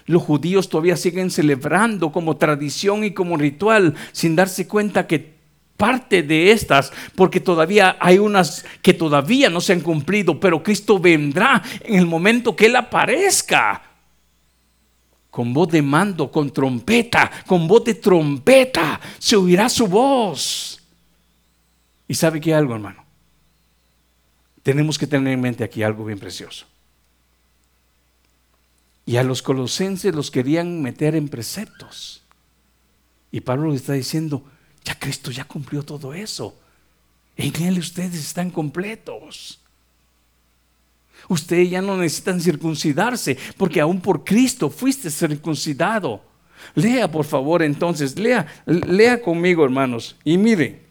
Los 0.06 0.22
judíos 0.22 0.68
todavía 0.68 0.96
siguen 0.96 1.30
celebrando 1.30 2.10
como 2.10 2.36
tradición 2.36 3.04
y 3.04 3.12
como 3.12 3.36
ritual, 3.36 3.94
sin 4.12 4.34
darse 4.34 4.66
cuenta 4.66 5.06
que 5.06 5.34
parte 5.76 6.22
de 6.22 6.50
estas, 6.50 6.92
porque 7.14 7.40
todavía 7.40 7.96
hay 8.00 8.18
unas 8.18 8.64
que 8.82 8.94
todavía 8.94 9.48
no 9.48 9.60
se 9.60 9.72
han 9.72 9.80
cumplido, 9.80 10.38
pero 10.40 10.62
Cristo 10.62 10.98
vendrá 10.98 11.62
en 11.80 11.94
el 11.94 12.06
momento 12.06 12.54
que 12.54 12.66
Él 12.66 12.76
aparezca. 12.76 13.82
Con 15.34 15.52
voz 15.52 15.68
de 15.68 15.82
mando, 15.82 16.30
con 16.30 16.52
trompeta, 16.52 17.28
con 17.44 17.66
voz 17.66 17.82
de 17.82 17.94
trompeta, 17.94 19.00
se 19.18 19.34
oirá 19.34 19.68
su 19.68 19.88
voz. 19.88 20.80
¿Y 22.06 22.14
sabe 22.14 22.40
qué 22.40 22.54
algo, 22.54 22.72
hermano? 22.72 23.04
Tenemos 24.62 24.96
que 24.96 25.08
tener 25.08 25.32
en 25.32 25.40
mente 25.40 25.64
aquí 25.64 25.82
algo 25.82 26.04
bien 26.04 26.20
precioso. 26.20 26.66
Y 29.04 29.16
a 29.16 29.24
los 29.24 29.42
colosenses 29.42 30.14
los 30.14 30.30
querían 30.30 30.80
meter 30.80 31.16
en 31.16 31.28
preceptos. 31.28 32.22
Y 33.32 33.40
Pablo 33.40 33.70
le 33.70 33.76
está 33.76 33.94
diciendo, 33.94 34.44
ya 34.84 34.96
Cristo 34.96 35.32
ya 35.32 35.42
cumplió 35.46 35.82
todo 35.82 36.14
eso. 36.14 36.56
En 37.36 37.60
Él 37.60 37.80
ustedes 37.80 38.20
están 38.20 38.52
completos. 38.52 39.58
Ustedes 41.28 41.70
ya 41.70 41.82
no 41.82 41.96
necesitan 41.96 42.40
circuncidarse, 42.40 43.36
porque 43.56 43.80
aún 43.80 44.00
por 44.00 44.24
Cristo 44.24 44.70
fuiste 44.70 45.10
circuncidado. 45.10 46.22
Lea, 46.74 47.10
por 47.10 47.24
favor, 47.24 47.62
entonces, 47.62 48.18
lea, 48.18 48.46
lea 48.66 49.20
conmigo, 49.20 49.64
hermanos, 49.64 50.16
y 50.24 50.38
mire, 50.38 50.82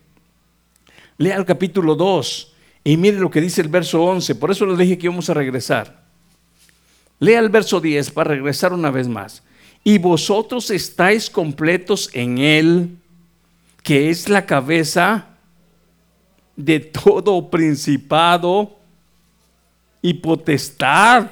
lea 1.17 1.37
el 1.37 1.45
capítulo 1.45 1.95
2 1.95 2.53
y 2.83 2.97
mire 2.97 3.17
lo 3.17 3.31
que 3.31 3.41
dice 3.41 3.61
el 3.61 3.69
verso 3.69 4.03
11. 4.03 4.35
Por 4.35 4.51
eso 4.51 4.65
les 4.65 4.77
dije 4.77 4.97
que 4.97 5.07
íbamos 5.07 5.29
a 5.29 5.33
regresar. 5.33 6.03
Lea 7.19 7.39
el 7.39 7.49
verso 7.49 7.79
10 7.79 8.11
para 8.11 8.31
regresar 8.31 8.73
una 8.73 8.91
vez 8.91 9.07
más. 9.07 9.43
Y 9.83 9.97
vosotros 9.97 10.69
estáis 10.71 11.29
completos 11.29 12.09
en 12.13 12.37
Él 12.37 12.97
que 13.83 14.09
es 14.09 14.29
la 14.29 14.45
cabeza 14.45 15.27
de 16.55 16.79
todo 16.79 17.49
principado 17.49 18.79
y 20.03 20.13
potestad. 20.15 21.31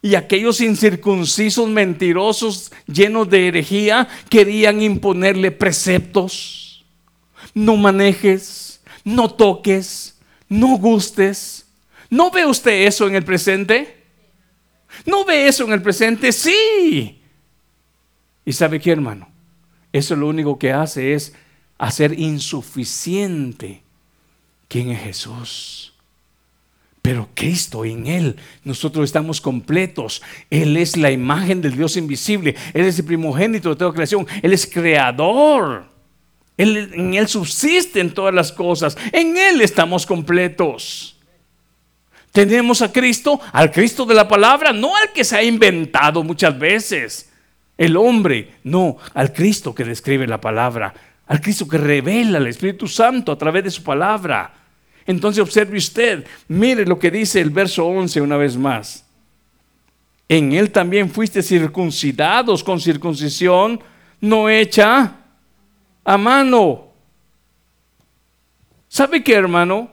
Y 0.00 0.14
aquellos 0.14 0.60
incircuncisos 0.60 1.68
mentirosos 1.68 2.70
llenos 2.86 3.28
de 3.28 3.48
herejía 3.48 4.06
querían 4.28 4.80
imponerle 4.80 5.50
preceptos. 5.50 6.84
No 7.52 7.76
manejes, 7.76 8.80
no 9.02 9.28
toques, 9.28 10.16
no 10.48 10.78
gustes. 10.78 11.66
¿No 12.08 12.30
ve 12.30 12.46
usted 12.46 12.86
eso 12.86 13.08
en 13.08 13.16
el 13.16 13.24
presente? 13.24 14.04
¿No 15.04 15.24
ve 15.24 15.48
eso 15.48 15.64
en 15.64 15.72
el 15.72 15.82
presente? 15.82 16.32
Sí. 16.32 17.20
¿Y 18.44 18.52
sabe 18.52 18.80
qué, 18.80 18.92
hermano? 18.92 19.28
Eso 19.92 20.16
lo 20.16 20.28
único 20.28 20.58
que 20.58 20.72
hace 20.72 21.14
es 21.14 21.34
hacer 21.78 22.18
insuficiente 22.18 23.82
quién 24.68 24.90
es 24.90 25.02
Jesús. 25.02 25.89
Pero 27.02 27.28
Cristo 27.34 27.84
en 27.84 28.06
Él, 28.06 28.36
nosotros 28.62 29.04
estamos 29.04 29.40
completos. 29.40 30.22
Él 30.50 30.76
es 30.76 30.96
la 30.96 31.10
imagen 31.10 31.62
del 31.62 31.76
Dios 31.76 31.96
invisible. 31.96 32.54
Él 32.74 32.84
es 32.84 32.98
el 32.98 33.06
primogénito 33.06 33.70
de 33.70 33.76
toda 33.76 33.92
creación. 33.92 34.26
Él 34.42 34.52
es 34.52 34.66
creador. 34.66 35.86
Él, 36.56 36.90
en 36.92 37.14
Él 37.14 37.26
subsisten 37.26 38.12
todas 38.12 38.34
las 38.34 38.52
cosas. 38.52 38.96
En 39.12 39.36
Él 39.36 39.62
estamos 39.62 40.04
completos. 40.04 41.16
Tenemos 42.32 42.82
a 42.82 42.92
Cristo, 42.92 43.40
al 43.52 43.72
Cristo 43.72 44.04
de 44.04 44.14
la 44.14 44.28
palabra, 44.28 44.72
no 44.72 44.94
al 44.94 45.12
que 45.12 45.24
se 45.24 45.36
ha 45.36 45.42
inventado 45.42 46.22
muchas 46.22 46.56
veces. 46.58 47.30
El 47.78 47.96
hombre, 47.96 48.56
no, 48.62 48.98
al 49.14 49.32
Cristo 49.32 49.74
que 49.74 49.84
describe 49.84 50.26
la 50.26 50.40
palabra 50.40 50.94
al 51.30 51.40
Cristo 51.40 51.68
que 51.68 51.78
revela 51.78 52.38
el 52.38 52.48
Espíritu 52.48 52.88
Santo 52.88 53.30
a 53.30 53.38
través 53.38 53.62
de 53.62 53.70
su 53.70 53.84
palabra. 53.84 54.52
Entonces 55.06 55.42
observe 55.42 55.78
usted, 55.78 56.26
mire 56.48 56.84
lo 56.86 56.98
que 56.98 57.10
dice 57.10 57.40
el 57.40 57.50
verso 57.50 57.86
11 57.86 58.20
una 58.20 58.36
vez 58.36 58.56
más. 58.56 59.04
En 60.28 60.52
él 60.52 60.70
también 60.70 61.10
fuiste 61.10 61.42
circuncidados 61.42 62.62
con 62.62 62.80
circuncisión 62.80 63.80
no 64.20 64.48
hecha 64.48 65.16
a 66.04 66.18
mano. 66.18 66.88
¿Sabe 68.88 69.24
qué, 69.24 69.34
hermano? 69.34 69.90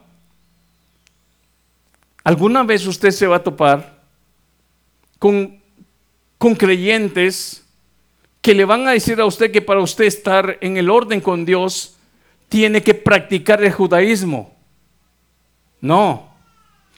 ¿Alguna 2.23 2.63
vez 2.63 2.85
usted 2.85 3.11
se 3.11 3.25
va 3.25 3.37
a 3.37 3.43
topar 3.43 4.01
con, 5.17 5.59
con 6.37 6.55
creyentes 6.55 7.63
que 8.41 8.53
le 8.53 8.65
van 8.65 8.87
a 8.87 8.91
decir 8.91 9.19
a 9.19 9.25
usted 9.25 9.51
que 9.51 9.61
para 9.61 9.81
usted 9.81 10.05
estar 10.05 10.57
en 10.61 10.77
el 10.77 10.89
orden 10.89 11.19
con 11.19 11.45
Dios, 11.45 11.97
tiene 12.49 12.81
que 12.81 12.93
practicar 12.93 13.61
el 13.61 13.73
judaísmo. 13.73 14.55
No. 15.81 16.35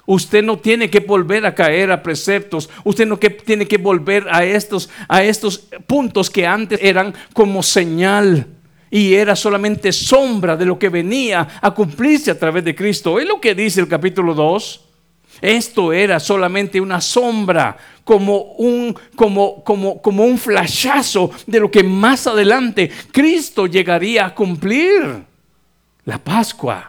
Usted 0.05 0.43
no 0.43 0.57
tiene 0.57 0.89
que 0.89 1.01
volver 1.01 1.45
a 1.45 1.53
caer 1.53 1.91
a 1.91 2.01
preceptos. 2.01 2.69
Usted 2.83 3.05
no 3.05 3.19
que, 3.19 3.29
tiene 3.29 3.67
que 3.67 3.77
volver 3.77 4.27
a 4.31 4.43
estos, 4.43 4.89
a 5.07 5.23
estos 5.23 5.59
puntos 5.85 6.29
que 6.29 6.47
antes 6.47 6.79
eran 6.81 7.13
como 7.33 7.61
señal 7.61 8.47
y 8.91 9.13
era 9.13 9.35
solamente 9.35 9.91
sombra 9.91 10.57
de 10.57 10.65
lo 10.65 10.79
que 10.79 10.89
venía 10.89 11.47
a 11.61 11.71
cumplirse 11.71 12.31
a 12.31 12.39
través 12.39 12.63
de 12.63 12.75
Cristo. 12.75 13.19
Es 13.19 13.27
lo 13.27 13.39
que 13.39 13.53
dice 13.53 13.81
el 13.81 13.87
capítulo 13.87 14.33
2. 14.33 14.85
Esto 15.41 15.93
era 15.93 16.19
solamente 16.19 16.81
una 16.81 16.99
sombra, 16.99 17.77
como 18.03 18.41
un, 18.57 18.95
como, 19.15 19.63
como, 19.63 20.01
como 20.01 20.25
un 20.25 20.37
flashazo 20.37 21.31
de 21.45 21.59
lo 21.59 21.69
que 21.69 21.83
más 21.83 22.25
adelante 22.25 22.89
Cristo 23.11 23.67
llegaría 23.67 24.25
a 24.25 24.35
cumplir. 24.35 25.23
La 26.05 26.17
Pascua, 26.17 26.88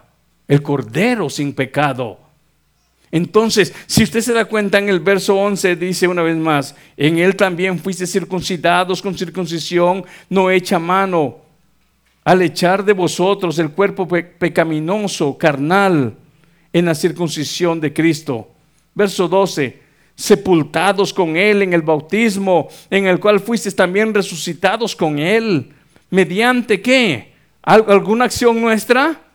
el 0.51 0.63
Cordero 0.63 1.31
sin 1.31 1.53
pecado. 1.53 2.19
Entonces, 3.13 3.73
si 3.87 4.03
usted 4.03 4.21
se 4.21 4.33
da 4.33 4.47
cuenta 4.47 4.79
en 4.79 4.89
el 4.89 4.99
verso 4.99 5.37
11, 5.37 5.77
dice 5.77 6.09
una 6.09 6.23
vez 6.23 6.37
más, 6.37 6.75
en 6.97 7.19
él 7.21 7.37
también 7.37 7.79
fuiste 7.79 8.05
circuncidados 8.05 9.01
con 9.01 9.17
circuncisión 9.17 10.05
no 10.29 10.51
hecha 10.51 10.81
mano, 10.81 11.37
al 12.25 12.43
echar 12.43 12.85
de 12.85 12.93
vosotros 12.93 13.61
el 13.61 13.71
cuerpo 13.71 14.09
pecaminoso, 14.09 15.39
carnal, 15.39 16.17
en 16.73 16.85
la 16.85 16.97
circuncisión 16.97 17.81
de 17.81 17.93
Cristo. 17.93 18.49
Verso 18.93 19.29
12, 19.29 19.81
sepultados 20.17 21.15
con 21.15 21.37
Él 21.37 21.63
en 21.63 21.75
el 21.75 21.83
bautismo, 21.83 22.69
en 22.91 23.07
el 23.07 23.21
cual 23.21 23.39
fuisteis 23.39 23.77
también 23.77 24.13
resucitados 24.13 24.97
con 24.97 25.21
Él. 25.21 25.73
¿Mediante 26.11 26.81
qué? 26.83 27.35
¿Alguna 27.63 28.25
acción 28.25 28.61
nuestra? 28.61 29.30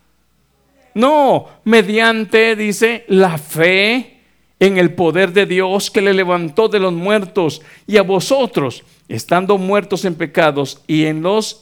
No, 0.95 1.47
mediante, 1.65 2.55
dice, 2.55 3.03
la 3.09 3.37
fe 3.37 4.21
en 4.59 4.77
el 4.77 4.93
poder 4.93 5.33
de 5.33 5.45
Dios 5.45 5.91
que 5.91 6.01
le 6.01 6.13
levantó 6.13 6.69
de 6.69 6.79
los 6.79 6.93
muertos, 6.93 7.61
y 7.85 7.97
a 7.97 8.01
vosotros, 8.01 8.83
estando 9.09 9.57
muertos 9.57 10.05
en 10.05 10.15
pecados 10.15 10.81
y 10.87 11.05
en 11.05 11.21
los 11.21 11.61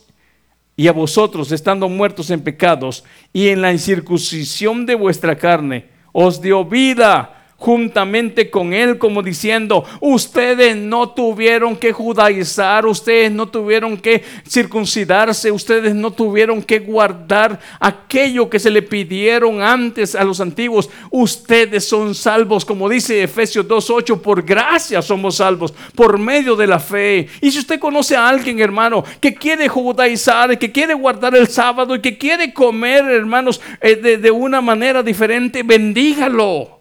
y 0.76 0.88
a 0.88 0.92
vosotros, 0.92 1.52
estando 1.52 1.88
muertos 1.88 2.32
en 2.32 2.42
pecados 2.42 3.04
y 3.32 3.50
en 3.50 3.62
la 3.62 3.72
incircuncisión 3.72 4.86
de 4.88 4.96
vuestra 4.96 5.38
carne, 5.38 5.90
os 6.12 6.42
dio 6.42 6.66
vida 6.66 7.43
juntamente 7.64 8.50
con 8.50 8.74
él, 8.74 8.98
como 8.98 9.24
diciendo, 9.24 9.86
ustedes 10.02 10.76
no 10.76 11.12
tuvieron 11.12 11.78
que 11.78 11.94
judaizar, 11.94 12.86
ustedes 12.86 13.32
no 13.32 13.48
tuvieron 13.48 13.96
que 13.96 14.22
circuncidarse, 14.46 15.50
ustedes 15.50 15.96
no 15.96 16.12
tuvieron 16.12 16.62
que 16.62 16.80
guardar 16.80 17.62
aquello 17.80 18.50
que 18.50 18.60
se 18.60 18.70
le 18.70 18.82
pidieron 18.82 19.62
antes 19.62 20.14
a 20.14 20.26
los 20.26 20.42
antiguos, 20.42 20.90
ustedes 21.10 21.88
son 21.88 22.14
salvos, 22.16 22.66
como 22.66 22.90
dice 22.90 23.24
Efesios 23.24 23.66
2.8, 23.66 24.20
por 24.20 24.44
gracia 24.44 25.02
somos 25.02 25.38
salvos, 25.38 25.74
por 25.96 26.20
medio 26.20 26.58
de 26.58 26.68
la 26.68 26.80
fe. 26.80 27.30
Y 27.40 27.50
si 27.50 27.60
usted 27.60 27.80
conoce 27.80 28.18
a 28.18 28.28
alguien, 28.28 28.60
hermano, 28.60 29.06
que 29.22 29.34
quiere 29.34 29.70
judaizar, 29.70 30.60
que 30.60 30.70
quiere 30.70 30.96
guardar 30.96 31.34
el 31.34 31.48
sábado 31.48 31.96
y 31.96 32.02
que 32.02 32.18
quiere 32.18 32.54
comer, 32.54 33.06
hermanos, 33.06 33.62
eh, 33.80 33.96
de, 33.96 34.18
de 34.18 34.32
una 34.32 34.60
manera 34.60 35.02
diferente, 35.02 35.64
bendígalo 35.64 36.73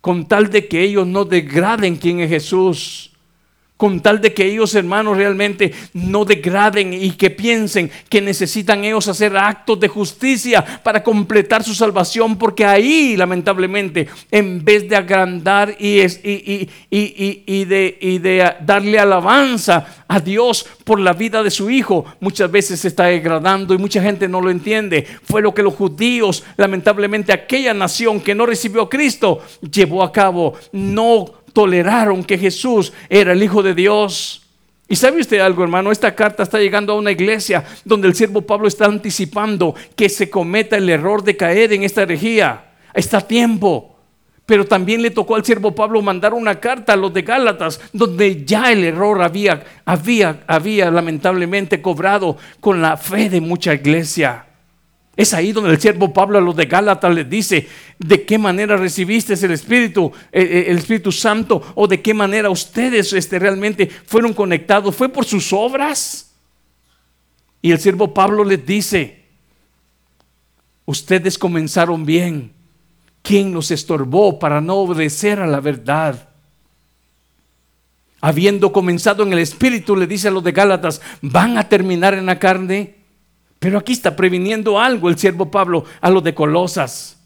con 0.00 0.26
tal 0.26 0.50
de 0.50 0.66
que 0.66 0.82
ellos 0.82 1.06
no 1.06 1.24
degraden 1.24 1.96
quién 1.96 2.20
es 2.20 2.30
Jesús 2.30 3.09
con 3.80 4.00
tal 4.00 4.20
de 4.20 4.34
que 4.34 4.44
ellos, 4.44 4.74
hermanos, 4.74 5.16
realmente 5.16 5.72
no 5.94 6.26
degraden 6.26 6.92
y 6.92 7.12
que 7.12 7.30
piensen 7.30 7.90
que 8.10 8.20
necesitan 8.20 8.84
ellos 8.84 9.08
hacer 9.08 9.34
actos 9.34 9.80
de 9.80 9.88
justicia 9.88 10.62
para 10.82 11.02
completar 11.02 11.64
su 11.64 11.74
salvación, 11.74 12.36
porque 12.36 12.66
ahí, 12.66 13.16
lamentablemente, 13.16 14.06
en 14.30 14.62
vez 14.62 14.86
de 14.86 14.96
agrandar 14.96 15.74
y, 15.78 15.96
de 16.90 18.54
darle 18.60 18.98
alabanza 18.98 20.04
a 20.06 20.20
Dios 20.20 20.66
por 20.84 21.00
la 21.00 21.14
vida 21.14 21.42
de 21.42 21.50
su 21.50 21.70
hijo, 21.70 22.04
muchas 22.20 22.50
veces 22.50 22.80
se 22.80 22.88
está 22.88 23.04
degradando 23.04 23.72
y 23.72 23.78
mucha 23.78 24.02
gente 24.02 24.28
no 24.28 24.42
lo 24.42 24.50
entiende. 24.50 25.06
Fue 25.22 25.40
lo 25.40 25.54
que 25.54 25.62
los 25.62 25.72
judíos, 25.72 26.44
lamentablemente, 26.58 27.32
aquella 27.32 27.72
nación 27.72 28.20
que 28.20 28.34
no 28.34 28.44
recibió 28.44 28.82
a 28.82 28.90
Cristo, 28.90 29.40
llevó 29.72 30.02
a 30.02 30.12
cabo. 30.12 30.52
No 30.70 31.39
toleraron 31.52 32.24
que 32.24 32.38
Jesús 32.38 32.92
era 33.08 33.32
el 33.32 33.42
Hijo 33.42 33.62
de 33.62 33.74
Dios. 33.74 34.42
Y 34.88 34.96
sabe 34.96 35.20
usted 35.20 35.38
algo, 35.38 35.62
hermano, 35.62 35.92
esta 35.92 36.14
carta 36.14 36.42
está 36.42 36.58
llegando 36.58 36.92
a 36.92 36.96
una 36.96 37.12
iglesia 37.12 37.64
donde 37.84 38.08
el 38.08 38.14
siervo 38.14 38.42
Pablo 38.42 38.66
está 38.66 38.86
anticipando 38.86 39.74
que 39.94 40.08
se 40.08 40.28
cometa 40.28 40.76
el 40.76 40.88
error 40.88 41.22
de 41.22 41.36
caer 41.36 41.72
en 41.72 41.84
esta 41.84 42.02
herejía. 42.02 42.72
Está 42.92 43.20
tiempo. 43.20 43.96
Pero 44.46 44.66
también 44.66 45.00
le 45.00 45.12
tocó 45.12 45.36
al 45.36 45.44
siervo 45.44 45.76
Pablo 45.76 46.02
mandar 46.02 46.34
una 46.34 46.58
carta 46.58 46.94
a 46.94 46.96
los 46.96 47.14
de 47.14 47.22
Gálatas, 47.22 47.80
donde 47.92 48.44
ya 48.44 48.72
el 48.72 48.82
error 48.82 49.22
había, 49.22 49.62
había, 49.84 50.42
había 50.48 50.90
lamentablemente 50.90 51.80
cobrado 51.80 52.36
con 52.58 52.82
la 52.82 52.96
fe 52.96 53.30
de 53.30 53.40
mucha 53.40 53.74
iglesia. 53.74 54.49
Es 55.16 55.34
ahí 55.34 55.52
donde 55.52 55.70
el 55.70 55.80
siervo 55.80 56.12
Pablo 56.12 56.38
a 56.38 56.40
los 56.40 56.56
de 56.56 56.66
Gálatas 56.66 57.14
les 57.14 57.28
dice 57.28 57.68
de 57.98 58.24
qué 58.24 58.38
manera 58.38 58.76
recibiste 58.76 59.34
el 59.34 59.50
Espíritu, 59.50 60.12
eh, 60.32 60.42
eh, 60.42 60.64
el 60.68 60.78
Espíritu 60.78 61.12
Santo, 61.12 61.72
o 61.74 61.86
de 61.86 62.00
qué 62.00 62.14
manera 62.14 62.48
ustedes 62.48 63.12
este, 63.12 63.38
realmente 63.38 63.88
fueron 63.88 64.32
conectados. 64.32 64.94
¿Fue 64.94 65.08
por 65.08 65.24
sus 65.24 65.52
obras? 65.52 66.32
Y 67.60 67.72
el 67.72 67.78
siervo 67.78 68.14
Pablo 68.14 68.44
les 68.44 68.64
dice, 68.64 69.24
ustedes 70.86 71.36
comenzaron 71.36 72.06
bien. 72.06 72.52
¿Quién 73.22 73.52
los 73.52 73.70
estorbó 73.70 74.38
para 74.38 74.60
no 74.60 74.76
obedecer 74.76 75.40
a 75.40 75.46
la 75.46 75.60
verdad? 75.60 76.28
Habiendo 78.22 78.72
comenzado 78.72 79.22
en 79.24 79.32
el 79.32 79.40
Espíritu, 79.40 79.96
le 79.96 80.06
dice 80.06 80.28
a 80.28 80.30
los 80.30 80.44
de 80.44 80.52
Gálatas, 80.52 81.02
¿van 81.20 81.58
a 81.58 81.68
terminar 81.68 82.14
en 82.14 82.26
la 82.26 82.38
carne? 82.38 82.99
Pero 83.60 83.78
aquí 83.78 83.92
está 83.92 84.16
previniendo 84.16 84.80
algo 84.80 85.08
el 85.08 85.18
siervo 85.18 85.50
Pablo 85.50 85.84
a 86.00 86.10
los 86.10 86.24
de 86.24 86.34
Colosas. 86.34 87.18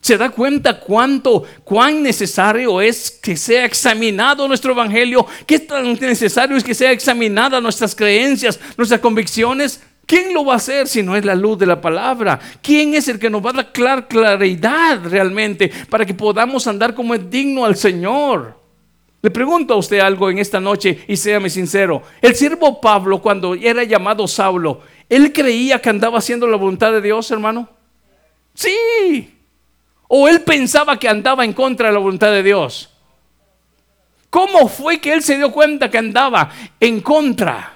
¿Se 0.00 0.16
da 0.16 0.30
cuenta 0.30 0.80
cuánto, 0.80 1.44
cuán 1.64 2.02
necesario 2.02 2.80
es 2.80 3.10
que 3.10 3.36
sea 3.36 3.66
examinado 3.66 4.48
nuestro 4.48 4.72
evangelio? 4.72 5.26
¿Qué 5.46 5.58
tan 5.58 5.92
necesario 5.94 6.56
es 6.56 6.64
que 6.64 6.74
sea 6.74 6.92
examinada 6.92 7.60
nuestras 7.60 7.94
creencias, 7.94 8.58
nuestras 8.76 9.00
convicciones? 9.00 9.82
¿Quién 10.06 10.32
lo 10.32 10.46
va 10.46 10.54
a 10.54 10.56
hacer 10.56 10.88
si 10.88 11.02
no 11.02 11.14
es 11.14 11.24
la 11.24 11.34
luz 11.34 11.58
de 11.58 11.66
la 11.66 11.82
palabra? 11.82 12.40
¿Quién 12.62 12.94
es 12.94 13.08
el 13.08 13.18
que 13.18 13.28
nos 13.28 13.44
va 13.44 13.50
a 13.50 13.54
dar 13.54 13.72
clar, 13.72 14.08
claridad 14.08 15.00
realmente 15.04 15.70
para 15.90 16.06
que 16.06 16.14
podamos 16.14 16.66
andar 16.66 16.94
como 16.94 17.14
es 17.14 17.28
digno 17.28 17.66
al 17.66 17.76
Señor? 17.76 18.58
Le 19.20 19.30
pregunto 19.30 19.74
a 19.74 19.78
usted 19.78 19.98
algo 19.98 20.30
en 20.30 20.38
esta 20.38 20.60
noche 20.60 21.04
y 21.08 21.16
séame 21.16 21.50
sincero. 21.50 22.02
El 22.22 22.36
siervo 22.36 22.80
Pablo, 22.80 23.20
cuando 23.20 23.54
era 23.54 23.82
llamado 23.82 24.28
Saulo, 24.28 24.80
¿Él 25.08 25.32
creía 25.32 25.80
que 25.80 25.88
andaba 25.88 26.18
haciendo 26.18 26.46
la 26.46 26.56
voluntad 26.56 26.92
de 26.92 27.00
Dios, 27.00 27.30
hermano? 27.30 27.68
Sí. 28.54 29.34
¿O 30.08 30.28
él 30.28 30.42
pensaba 30.42 30.98
que 30.98 31.08
andaba 31.08 31.44
en 31.44 31.52
contra 31.52 31.88
de 31.88 31.94
la 31.94 32.00
voluntad 32.00 32.30
de 32.30 32.42
Dios? 32.42 32.90
¿Cómo 34.30 34.68
fue 34.68 35.00
que 35.00 35.12
él 35.12 35.22
se 35.22 35.36
dio 35.36 35.50
cuenta 35.52 35.90
que 35.90 35.98
andaba 35.98 36.50
en 36.80 37.00
contra? 37.00 37.74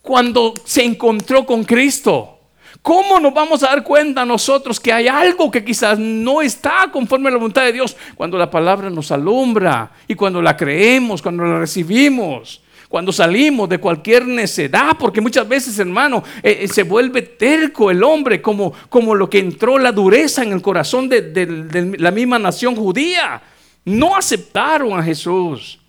Cuando 0.00 0.54
se 0.64 0.84
encontró 0.84 1.44
con 1.44 1.64
Cristo. 1.64 2.32
¿Cómo 2.80 3.18
nos 3.18 3.34
vamos 3.34 3.62
a 3.64 3.68
dar 3.68 3.82
cuenta 3.82 4.24
nosotros 4.24 4.78
que 4.78 4.92
hay 4.92 5.08
algo 5.08 5.50
que 5.50 5.64
quizás 5.64 5.98
no 5.98 6.40
está 6.40 6.88
conforme 6.92 7.28
a 7.28 7.32
la 7.32 7.38
voluntad 7.38 7.64
de 7.64 7.72
Dios? 7.72 7.96
Cuando 8.14 8.38
la 8.38 8.48
palabra 8.48 8.88
nos 8.88 9.10
alumbra 9.10 9.90
y 10.06 10.14
cuando 10.14 10.40
la 10.40 10.56
creemos, 10.56 11.20
cuando 11.20 11.44
la 11.44 11.58
recibimos. 11.58 12.62
Cuando 12.88 13.12
salimos 13.12 13.68
de 13.68 13.78
cualquier 13.78 14.26
necedad, 14.26 14.96
porque 14.98 15.20
muchas 15.20 15.48
veces, 15.48 15.78
hermano, 15.78 16.22
eh, 16.42 16.60
eh, 16.62 16.68
se 16.68 16.84
vuelve 16.84 17.22
terco 17.22 17.90
el 17.90 18.02
hombre, 18.04 18.40
como, 18.40 18.72
como 18.88 19.14
lo 19.14 19.28
que 19.28 19.38
entró 19.38 19.78
la 19.78 19.92
dureza 19.92 20.42
en 20.42 20.52
el 20.52 20.62
corazón 20.62 21.08
de 21.08 21.96
la 21.98 22.10
misma 22.10 22.38
nación 22.38 22.76
judía. 22.76 23.42
No 23.84 24.16
aceptaron 24.16 24.98
a 24.98 25.02
Jesús. 25.02 25.80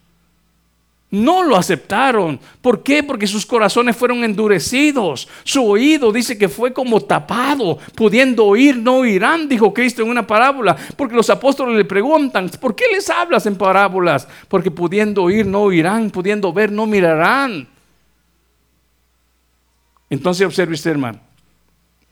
No 1.09 1.43
lo 1.43 1.55
aceptaron. 1.55 2.37
¿Por 2.61 2.83
qué? 2.83 3.01
Porque 3.01 3.27
sus 3.27 3.45
corazones 3.45 3.95
fueron 3.95 4.25
endurecidos. 4.25 5.29
Su 5.45 5.65
oído 5.65 6.11
dice 6.11 6.37
que 6.37 6.49
fue 6.49 6.73
como 6.73 6.99
tapado. 6.99 7.77
Pudiendo 7.95 8.45
oír, 8.45 8.75
no 8.75 8.97
oirán, 8.97 9.47
dijo 9.47 9.73
Cristo 9.73 10.01
en 10.01 10.09
una 10.09 10.27
parábola. 10.27 10.75
Porque 10.97 11.15
los 11.15 11.29
apóstoles 11.29 11.77
le 11.77 11.85
preguntan, 11.85 12.49
¿por 12.59 12.75
qué 12.75 12.85
les 12.91 13.09
hablas 13.09 13.45
en 13.45 13.55
parábolas? 13.55 14.27
Porque 14.49 14.69
pudiendo 14.69 15.23
oír, 15.23 15.45
no 15.45 15.61
oirán. 15.61 16.09
Pudiendo 16.09 16.51
ver, 16.51 16.73
no 16.73 16.85
mirarán. 16.85 17.69
Entonces 20.09 20.45
observe 20.45 20.73
usted, 20.73 20.91
hermano. 20.91 21.21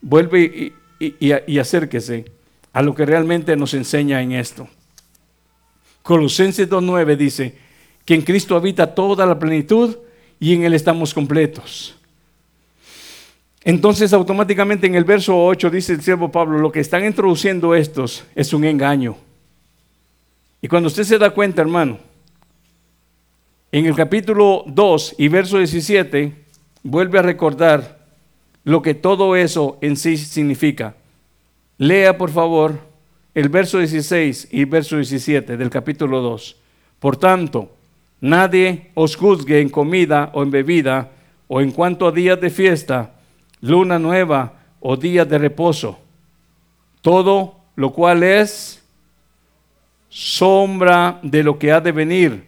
Vuelve 0.00 0.72
y, 0.98 1.12
y 1.20 1.58
acérquese 1.58 2.24
a 2.72 2.80
lo 2.80 2.94
que 2.94 3.04
realmente 3.04 3.56
nos 3.56 3.74
enseña 3.74 4.22
en 4.22 4.32
esto. 4.32 4.68
Colosenses 6.02 6.70
2.9 6.70 7.16
dice, 7.16 7.65
que 8.06 8.14
en 8.14 8.22
Cristo 8.22 8.56
habita 8.56 8.94
toda 8.94 9.26
la 9.26 9.38
plenitud 9.38 9.98
y 10.40 10.54
en 10.54 10.62
Él 10.62 10.72
estamos 10.72 11.12
completos. 11.12 11.96
Entonces 13.64 14.12
automáticamente 14.12 14.86
en 14.86 14.94
el 14.94 15.04
verso 15.04 15.44
8 15.44 15.70
dice 15.70 15.92
el 15.92 16.00
siervo 16.00 16.30
Pablo, 16.30 16.58
lo 16.58 16.70
que 16.70 16.78
están 16.78 17.04
introduciendo 17.04 17.74
estos 17.74 18.24
es 18.36 18.52
un 18.52 18.64
engaño. 18.64 19.16
Y 20.62 20.68
cuando 20.68 20.86
usted 20.86 21.02
se 21.02 21.18
da 21.18 21.30
cuenta, 21.30 21.62
hermano, 21.62 21.98
en 23.72 23.86
el 23.86 23.96
capítulo 23.96 24.62
2 24.68 25.16
y 25.18 25.28
verso 25.28 25.58
17, 25.58 26.32
vuelve 26.84 27.18
a 27.18 27.22
recordar 27.22 28.06
lo 28.62 28.82
que 28.82 28.94
todo 28.94 29.34
eso 29.34 29.78
en 29.80 29.96
sí 29.96 30.16
significa. 30.16 30.94
Lea, 31.76 32.16
por 32.16 32.30
favor, 32.30 32.78
el 33.34 33.48
verso 33.48 33.78
16 33.78 34.48
y 34.52 34.64
verso 34.64 34.96
17 34.96 35.56
del 35.56 35.70
capítulo 35.70 36.20
2. 36.22 36.56
Por 37.00 37.16
tanto, 37.16 37.75
Nadie 38.20 38.90
os 38.94 39.16
juzgue 39.16 39.60
en 39.60 39.68
comida 39.68 40.30
o 40.32 40.42
en 40.42 40.50
bebida, 40.50 41.12
o 41.48 41.60
en 41.60 41.70
cuanto 41.70 42.08
a 42.08 42.12
días 42.12 42.40
de 42.40 42.50
fiesta, 42.50 43.14
luna 43.60 43.98
nueva 43.98 44.54
o 44.80 44.96
días 44.96 45.28
de 45.28 45.38
reposo. 45.38 45.98
Todo 47.02 47.60
lo 47.76 47.92
cual 47.92 48.22
es 48.22 48.82
sombra 50.08 51.20
de 51.22 51.42
lo 51.42 51.58
que 51.58 51.72
ha 51.72 51.80
de 51.80 51.92
venir, 51.92 52.46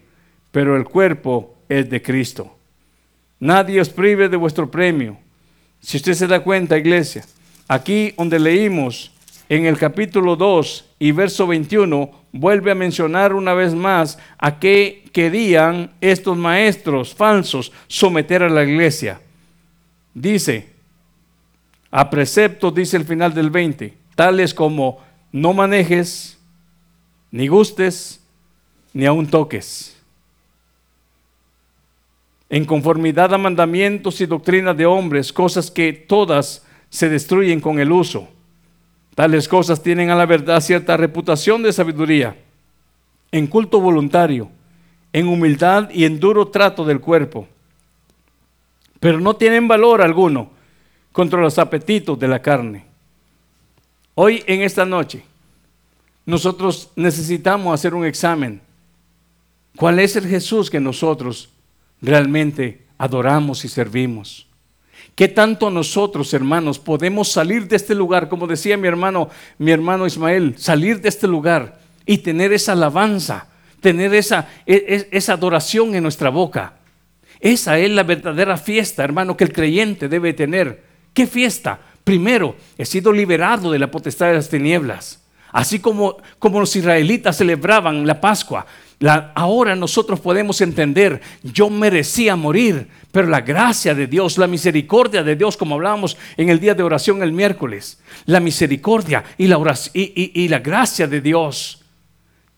pero 0.51 0.77
el 0.77 0.85
cuerpo 0.85 1.55
es 1.69 1.89
de 1.89 2.03
Cristo. 2.03 2.57
Nadie 3.41 3.81
os 3.81 3.89
prive 3.89 4.29
de 4.29 4.37
vuestro 4.37 4.71
premio. 4.71 5.19
Si 5.81 5.97
usted 5.99 6.15
se 6.15 6.27
da 6.27 6.41
cuenta, 6.41 6.77
iglesia, 6.77 7.25
aquí 7.69 8.13
donde 8.17 8.39
leímos 8.39 9.13
en 9.49 9.65
el 9.65 9.79
capítulo 9.79 10.37
2 10.37 10.85
y 10.99 11.13
verso 11.13 11.47
21, 11.47 12.11
vuelve 12.33 12.71
a 12.71 12.75
mencionar 12.75 13.33
una 13.33 13.55
vez 13.55 13.75
más 13.75 14.19
a 14.37 14.59
qué 14.59 15.05
querían 15.13 15.91
estos 16.01 16.37
maestros 16.37 17.15
falsos 17.15 17.73
someter 17.87 18.43
a 18.43 18.51
la 18.51 18.65
iglesia. 18.65 19.21
Dice, 20.13 20.69
a 21.91 22.11
preceptos, 22.11 22.75
dice 22.75 22.99
el 22.99 23.05
final 23.05 23.33
del 23.33 23.49
20, 23.49 23.95
tales 24.15 24.53
como 24.53 24.99
no 25.33 25.55
manejes, 25.55 26.39
ni 27.31 27.49
gustes, 27.49 28.21
ni 28.93 29.07
aun 29.07 29.27
toques. 29.27 29.97
En 32.51 32.65
conformidad 32.65 33.33
a 33.33 33.39
mandamientos 33.39 34.21
y 34.21 34.27
doctrinas 34.27 34.77
de 34.77 34.87
hombres, 34.87 35.33
cosas 35.33 35.71
que 35.71 35.93
todas 35.93 36.67
se 36.91 37.09
destruyen 37.09 37.61
con 37.61 37.79
el 37.79 37.93
uso. 37.93 38.29
Tales 39.19 39.49
cosas 39.49 39.83
tienen 39.83 40.11
a 40.11 40.15
la 40.15 40.27
verdad 40.27 40.61
cierta 40.61 40.97
reputación 40.97 41.61
de 41.65 41.73
sabiduría, 41.73 42.37
en 43.33 43.49
culto 43.49 43.81
voluntario, 43.81 44.49
en 45.13 45.27
humildad 45.27 45.91
y 45.91 46.05
en 46.05 46.21
duro 46.21 46.47
trato 46.47 46.85
del 46.85 47.01
cuerpo, 47.01 47.49
pero 49.01 49.19
no 49.19 49.35
tienen 49.35 49.67
valor 49.67 50.03
alguno 50.03 50.51
contra 51.11 51.41
los 51.41 51.59
apetitos 51.59 52.17
de 52.17 52.29
la 52.29 52.41
carne. 52.41 52.85
Hoy 54.15 54.45
en 54.47 54.63
esta 54.63 54.85
noche 54.85 55.25
nosotros 56.25 56.93
necesitamos 56.95 57.75
hacer 57.75 57.95
un 57.95 58.05
examen. 58.05 58.61
¿Cuál 59.75 59.99
es 59.99 60.15
el 60.15 60.29
Jesús 60.29 60.71
que 60.71 60.79
nosotros 60.79 61.51
realmente 62.01 62.87
adoramos 62.99 63.65
y 63.65 63.69
servimos? 63.69 64.48
¿Qué 65.19 65.27
tanto 65.27 65.69
nosotros, 65.69 66.33
hermanos, 66.33 66.79
podemos 66.79 67.33
salir 67.33 67.67
de 67.67 67.75
este 67.75 67.93
lugar, 67.93 68.29
como 68.29 68.47
decía 68.47 68.77
mi 68.77 68.87
hermano, 68.87 69.29
mi 69.59 69.73
hermano 69.73 70.07
Ismael, 70.07 70.55
salir 70.59 71.01
de 71.01 71.09
este 71.09 71.27
lugar 71.27 71.81
y 72.07 72.19
tener 72.19 72.53
esa 72.53 72.71
alabanza, 72.71 73.49
tener 73.81 74.15
esa, 74.15 74.49
e, 74.65 74.77
e, 74.77 75.09
esa 75.11 75.33
adoración 75.33 75.97
en 75.97 76.05
nuestra 76.05 76.31
boca? 76.31 76.75
Esa 77.41 77.81
es 77.81 77.91
la 77.91 78.05
verdadera 78.05 78.57
fiesta, 78.57 79.03
hermano, 79.03 79.37
que 79.37 79.43
el 79.43 79.53
creyente 79.53 80.09
debe 80.09 80.35
tener. 80.35 80.85
¿Qué 81.13 81.27
fiesta? 81.27 81.81
Primero, 82.05 82.55
he 82.77 82.85
sido 82.85 83.13
liberado 83.13 83.73
de 83.73 83.81
la 83.81 83.91
potestad 83.91 84.29
de 84.29 84.35
las 84.35 84.49
tinieblas. 84.49 85.25
Así 85.51 85.81
como, 85.81 86.19
como 86.39 86.61
los 86.61 86.77
israelitas 86.77 87.39
celebraban 87.39 88.07
la 88.07 88.21
Pascua, 88.21 88.67
ahora 89.35 89.77
nosotros 89.77 90.21
podemos 90.21 90.61
entender, 90.61 91.21
yo 91.43 91.71
merecía 91.71 92.37
morir, 92.37 92.89
pero 93.13 93.29
la 93.29 93.41
gracia 93.41 93.95
de 93.95 94.07
Dios, 94.07 94.39
la 94.39 94.47
misericordia 94.47 95.23
de 95.23 95.37
Dios, 95.37 95.57
como 95.57 95.77
hablábamos 95.77 96.17
en 96.37 96.49
el 96.49 96.61
día 96.61 96.75
de 96.75 96.83
oración 96.83 97.23
el 97.23 97.33
miércoles, 97.33 98.01
la 98.27 98.41
misericordia 98.41 99.25
y 99.37 99.47
la, 99.47 99.59
y 99.95 100.49
la 100.49 100.59
gracia 100.59 101.07
de 101.07 101.21
Dios 101.21 101.79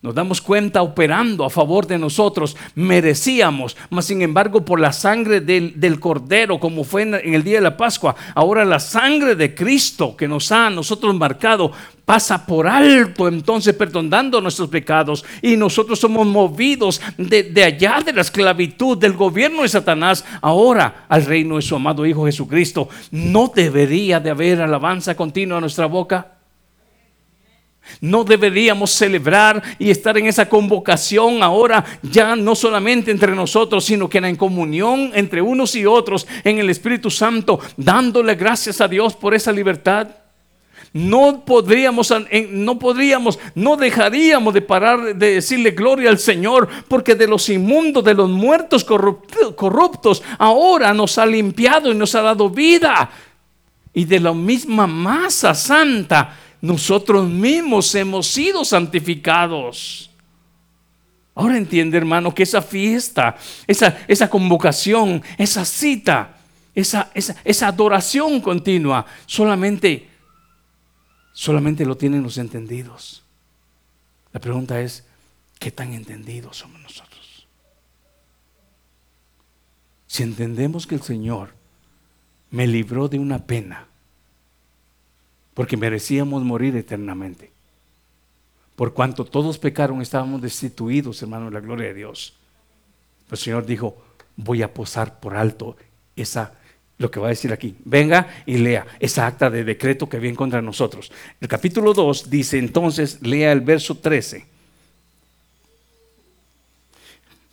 nos 0.01 0.15
damos 0.15 0.41
cuenta 0.41 0.81
operando 0.81 1.45
a 1.45 1.49
favor 1.51 1.85
de 1.85 1.99
nosotros. 1.99 2.57
Merecíamos, 2.73 3.77
mas 3.91 4.05
sin 4.05 4.23
embargo 4.23 4.65
por 4.65 4.79
la 4.79 4.93
sangre 4.93 5.41
del, 5.41 5.99
Cordero, 5.99 6.59
como 6.59 6.83
fue 6.83 7.03
en, 7.03 7.13
en, 7.13 7.35
el 7.35 7.43
día 7.43 7.57
de 7.57 7.61
la 7.61 7.77
Pascua, 7.77 8.15
ahora 8.33 8.65
la 8.65 8.79
sangre 8.79 9.35
de 9.35 9.53
Cristo 9.53 10.17
que 10.17 10.27
nos 10.27 10.51
ha 10.51 10.71
nosotros 10.71 11.13
marcado 11.13 11.71
pasa 12.11 12.45
por 12.45 12.67
alto 12.67 13.29
entonces 13.29 13.73
perdonando 13.73 14.41
nuestros 14.41 14.67
pecados 14.67 15.23
y 15.41 15.55
nosotros 15.55 15.97
somos 15.97 16.27
movidos 16.27 16.99
de, 17.17 17.63
allá 17.63 18.01
de 18.05 18.11
la 18.11 18.19
esclavitud 18.19 18.97
del 18.97 19.13
gobierno 19.13 19.61
de 19.61 19.69
Satanás 19.69 20.25
ahora 20.41 21.05
al 21.07 21.23
reino 21.23 21.55
de 21.55 21.61
su 21.61 21.73
amado 21.73 22.05
Hijo 22.05 22.25
Jesucristo. 22.25 22.89
¿No 23.11 23.49
debería 23.55 24.19
de 24.19 24.29
haber 24.29 24.61
alabanza 24.61 25.15
continua 25.15 25.59
a 25.59 25.61
nuestra 25.61 25.85
boca? 25.85 26.33
No 28.01 28.25
deberíamos 28.25 28.91
celebrar 28.91 29.63
y 29.79 29.89
estar 29.89 30.17
en 30.17 30.27
esa 30.27 30.49
convocación 30.49 31.41
ahora 31.41 31.85
ya 32.01 32.35
no 32.35 32.55
solamente 32.55 33.11
entre 33.11 33.33
nosotros, 33.33 33.85
sino 33.85 34.09
que 34.09 34.17
en 34.17 34.35
comunión 34.35 35.11
entre 35.13 35.41
unos 35.41 35.77
y 35.77 35.85
otros 35.85 36.27
en 36.43 36.59
el 36.59 36.69
Espíritu 36.69 37.09
Santo, 37.09 37.61
dándole 37.77 38.35
gracias 38.35 38.81
a 38.81 38.89
Dios 38.89 39.15
por 39.15 39.33
esa 39.33 39.53
libertad. 39.53 40.09
No 40.93 41.45
podríamos, 41.45 42.13
no 42.49 42.77
podríamos, 42.77 43.39
no 43.55 43.77
dejaríamos 43.77 44.53
de 44.53 44.61
parar 44.61 45.15
de 45.15 45.35
decirle 45.35 45.71
gloria 45.71 46.09
al 46.09 46.19
Señor, 46.19 46.67
porque 46.89 47.15
de 47.15 47.27
los 47.27 47.47
inmundos, 47.47 48.03
de 48.03 48.13
los 48.13 48.29
muertos 48.29 48.83
corruptos, 48.83 50.21
ahora 50.37 50.93
nos 50.93 51.17
ha 51.17 51.25
limpiado 51.25 51.91
y 51.91 51.95
nos 51.95 52.13
ha 52.15 52.21
dado 52.21 52.49
vida. 52.49 53.09
Y 53.93 54.05
de 54.05 54.19
la 54.19 54.33
misma 54.33 54.85
masa 54.87 55.53
santa 55.53 56.37
nosotros 56.61 57.27
mismos 57.27 57.93
hemos 57.95 58.27
sido 58.27 58.63
santificados. 58.63 60.11
Ahora 61.33 61.57
entiende, 61.57 61.97
hermano, 61.97 62.35
que 62.35 62.43
esa 62.43 62.61
fiesta, 62.61 63.35
esa, 63.65 63.97
esa 64.07 64.29
convocación, 64.29 65.23
esa 65.37 65.65
cita, 65.65 66.37
esa, 66.75 67.09
esa, 67.15 67.35
esa 67.43 67.67
adoración 67.67 68.41
continua, 68.41 69.05
solamente, 69.25 70.10
solamente 71.41 71.87
lo 71.87 71.97
tienen 71.97 72.21
los 72.21 72.37
entendidos. 72.37 73.23
La 74.31 74.39
pregunta 74.39 74.79
es, 74.79 75.05
¿qué 75.57 75.71
tan 75.71 75.91
entendidos 75.93 76.57
somos 76.57 76.79
nosotros? 76.79 77.47
Si 80.05 80.21
entendemos 80.21 80.85
que 80.85 80.93
el 80.93 81.01
Señor 81.01 81.55
me 82.51 82.67
libró 82.67 83.07
de 83.07 83.17
una 83.17 83.39
pena, 83.39 83.87
porque 85.55 85.77
merecíamos 85.77 86.43
morir 86.43 86.75
eternamente. 86.75 87.51
Por 88.75 88.93
cuanto 88.93 89.25
todos 89.25 89.57
pecaron, 89.57 89.99
estábamos 89.99 90.43
destituidos, 90.43 91.23
hermano, 91.23 91.45
de 91.45 91.53
la 91.53 91.59
gloria 91.59 91.87
de 91.87 91.95
Dios. 91.95 92.35
el 93.31 93.37
Señor 93.39 93.65
dijo, 93.65 93.97
voy 94.35 94.61
a 94.61 94.75
posar 94.75 95.19
por 95.19 95.35
alto 95.35 95.75
esa, 96.15 96.53
lo 97.01 97.11
que 97.11 97.19
va 97.19 97.27
a 97.27 97.29
decir 97.29 97.51
aquí. 97.51 97.75
Venga 97.83 98.27
y 98.45 98.57
lea 98.57 98.85
esa 98.99 99.27
acta 99.27 99.49
de 99.49 99.63
decreto 99.63 100.07
que 100.07 100.19
viene 100.19 100.37
contra 100.37 100.61
nosotros. 100.61 101.11
El 101.39 101.47
capítulo 101.47 101.93
2 101.93 102.29
dice 102.29 102.57
entonces, 102.57 103.19
lea 103.21 103.51
el 103.51 103.61
verso 103.61 103.95
13. 103.95 104.45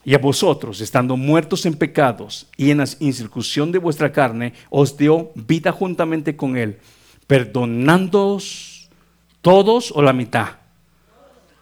Y 0.05 0.15
a 0.15 0.19
vosotros, 0.19 0.81
estando 0.81 1.17
muertos 1.17 1.67
en 1.67 1.75
pecados 1.75 2.47
y 2.57 2.71
en 2.71 2.79
la 2.79 2.89
incircuncisión 3.01 3.73
de 3.73 3.79
vuestra 3.79 4.13
carne, 4.13 4.55
os 4.71 4.97
dio 4.97 5.33
vida 5.35 5.73
juntamente 5.73 6.37
con 6.37 6.57
él 6.57 6.79
perdonándoos 7.29 8.89
todos 9.41 9.93
o 9.95 10.03
la 10.03 10.13
mitad. 10.13 10.49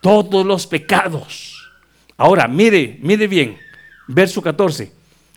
Todos 0.01 0.47
los 0.47 0.67
pecados. 0.67 1.71
Ahora, 2.17 2.49
mire, 2.49 2.99
mire 3.03 3.27
bien, 3.27 3.59
verso 4.07 4.41
14. 4.41 4.93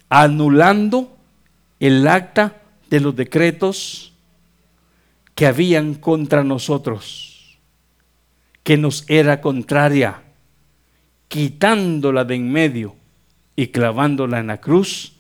Anulando 0.07 1.17
el 1.79 2.07
acta 2.07 2.61
de 2.89 2.99
los 2.99 3.15
decretos 3.15 4.13
que 5.35 5.45
habían 5.45 5.95
contra 5.95 6.43
nosotros, 6.43 7.59
que 8.63 8.77
nos 8.77 9.09
era 9.09 9.39
contraria, 9.41 10.21
quitándola 11.27 12.25
de 12.25 12.35
en 12.35 12.51
medio 12.51 12.95
y 13.55 13.67
clavándola 13.67 14.39
en 14.39 14.47
la 14.47 14.59
cruz, 14.59 15.13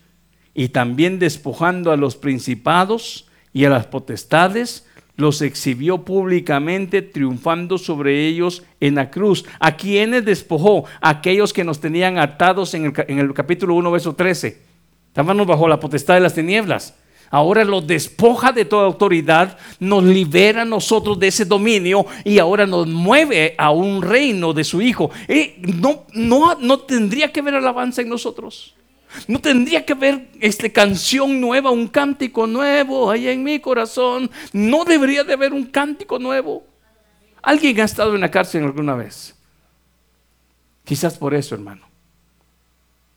y 0.53 0.69
también 0.69 1.19
despojando 1.19 1.91
a 1.91 1.97
los 1.97 2.17
principados 2.17 3.27
y 3.53 3.65
a 3.65 3.69
las 3.69 3.87
potestades, 3.87 4.85
los 5.15 5.41
exhibió 5.41 6.03
públicamente, 6.03 7.01
triunfando 7.01 7.77
sobre 7.77 8.25
ellos 8.27 8.63
en 8.79 8.95
la 8.95 9.11
cruz. 9.11 9.45
¿A 9.59 9.75
quienes 9.75 10.25
despojó? 10.25 10.85
aquellos 11.01 11.53
que 11.53 11.63
nos 11.63 11.79
tenían 11.79 12.17
atados 12.17 12.73
en 12.73 12.93
el, 13.07 13.33
capítulo 13.33 13.75
1, 13.75 13.91
verso 13.91 14.15
13. 14.15 14.68
Estábamos 15.09 15.45
bajo 15.45 15.67
la 15.67 15.79
potestad 15.79 16.13
de 16.13 16.21
las 16.21 16.33
tinieblas. 16.33 16.93
Ahora 17.31 17.63
los 17.63 17.85
despoja 17.85 18.51
de 18.51 18.65
toda 18.65 18.85
autoridad, 18.85 19.57
nos 19.79 20.03
libera 20.03 20.63
a 20.63 20.65
nosotros 20.65 21.19
de 21.19 21.27
ese 21.27 21.45
dominio 21.45 22.05
y 22.23 22.39
ahora 22.39 22.65
nos 22.65 22.87
mueve 22.87 23.53
a 23.57 23.69
un 23.69 24.01
reino 24.01 24.53
de 24.53 24.63
su 24.63 24.81
Hijo. 24.81 25.11
Eh, 25.27 25.61
no, 25.61 26.79
tendría 26.87 27.31
que 27.31 27.41
haber 27.41 27.55
alabanza 27.55 28.01
en 28.01 28.09
nosotros. 28.09 28.75
No 29.27 29.39
tendría 29.39 29.85
que 29.85 29.93
haber 29.93 30.29
esta 30.39 30.69
canción 30.69 31.39
nueva, 31.41 31.71
un 31.71 31.87
cántico 31.87 32.47
nuevo 32.47 33.11
ahí 33.11 33.27
en 33.27 33.43
mi 33.43 33.59
corazón. 33.59 34.29
No 34.53 34.85
debería 34.85 35.23
de 35.23 35.33
haber 35.33 35.53
un 35.53 35.65
cántico 35.65 36.17
nuevo. 36.17 36.63
¿Alguien 37.41 37.79
ha 37.79 37.85
estado 37.85 38.15
en 38.15 38.21
la 38.21 38.31
cárcel 38.31 38.63
alguna 38.63 38.95
vez? 38.95 39.35
Quizás 40.83 41.17
por 41.17 41.33
eso, 41.33 41.55
hermano. 41.55 41.88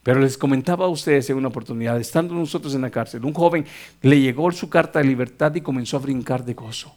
Pero 0.03 0.19
les 0.19 0.37
comentaba 0.37 0.85
a 0.85 0.89
ustedes 0.89 1.29
en 1.29 1.37
una 1.37 1.47
oportunidad, 1.47 1.99
estando 1.99 2.33
nosotros 2.33 2.75
en 2.75 2.81
la 2.81 2.89
cárcel, 2.89 3.23
un 3.23 3.33
joven 3.33 3.65
le 4.01 4.19
llegó 4.19 4.51
su 4.51 4.69
carta 4.69 4.99
de 4.99 5.05
libertad 5.05 5.55
y 5.55 5.61
comenzó 5.61 5.97
a 5.97 6.01
brincar 6.01 6.43
de 6.43 6.53
gozo. 6.53 6.93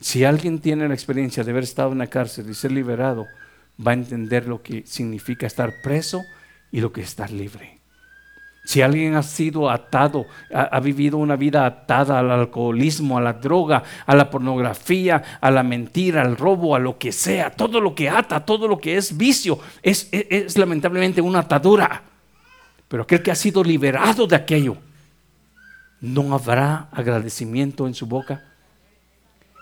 Si 0.00 0.24
alguien 0.24 0.58
tiene 0.58 0.88
la 0.88 0.94
experiencia 0.94 1.44
de 1.44 1.52
haber 1.52 1.62
estado 1.62 1.92
en 1.92 1.98
la 1.98 2.08
cárcel 2.08 2.50
y 2.50 2.54
ser 2.54 2.72
liberado, 2.72 3.26
va 3.84 3.92
a 3.92 3.94
entender 3.94 4.46
lo 4.46 4.60
que 4.60 4.84
significa 4.86 5.46
estar 5.46 5.72
preso 5.82 6.24
y 6.70 6.80
lo 6.80 6.92
que 6.92 7.00
es 7.02 7.08
estar 7.08 7.30
libre. 7.30 7.73
Si 8.64 8.80
alguien 8.80 9.14
ha 9.14 9.22
sido 9.22 9.68
atado, 9.68 10.26
ha, 10.50 10.80
vivido 10.80 11.18
una 11.18 11.36
vida 11.36 11.66
atada 11.66 12.18
al 12.18 12.30
alcoholismo, 12.30 13.18
a 13.18 13.20
la 13.20 13.34
droga, 13.34 13.82
a 14.06 14.14
la 14.16 14.30
pornografía, 14.30 15.22
a 15.38 15.50
la 15.50 15.62
mentira, 15.62 16.22
al 16.22 16.38
robo, 16.38 16.74
a 16.74 16.78
lo 16.78 16.96
que 16.96 17.12
sea, 17.12 17.50
todo 17.50 17.78
lo 17.78 17.94
que 17.94 18.08
ata, 18.08 18.42
todo 18.46 18.66
lo 18.66 18.78
que 18.78 18.96
es 18.96 19.18
vicio, 19.18 19.58
es, 19.82 20.08
lamentablemente 20.56 21.20
una 21.20 21.40
atadura. 21.40 22.04
Pero 22.88 23.02
aquel 23.02 23.22
que 23.22 23.30
ha 23.30 23.34
sido 23.34 23.62
liberado 23.62 24.26
de 24.26 24.36
aquello, 24.36 24.78
¿no 26.00 26.34
habrá 26.34 26.88
agradecimiento 26.90 27.86
en 27.86 27.92
su 27.92 28.06
boca? 28.06 28.44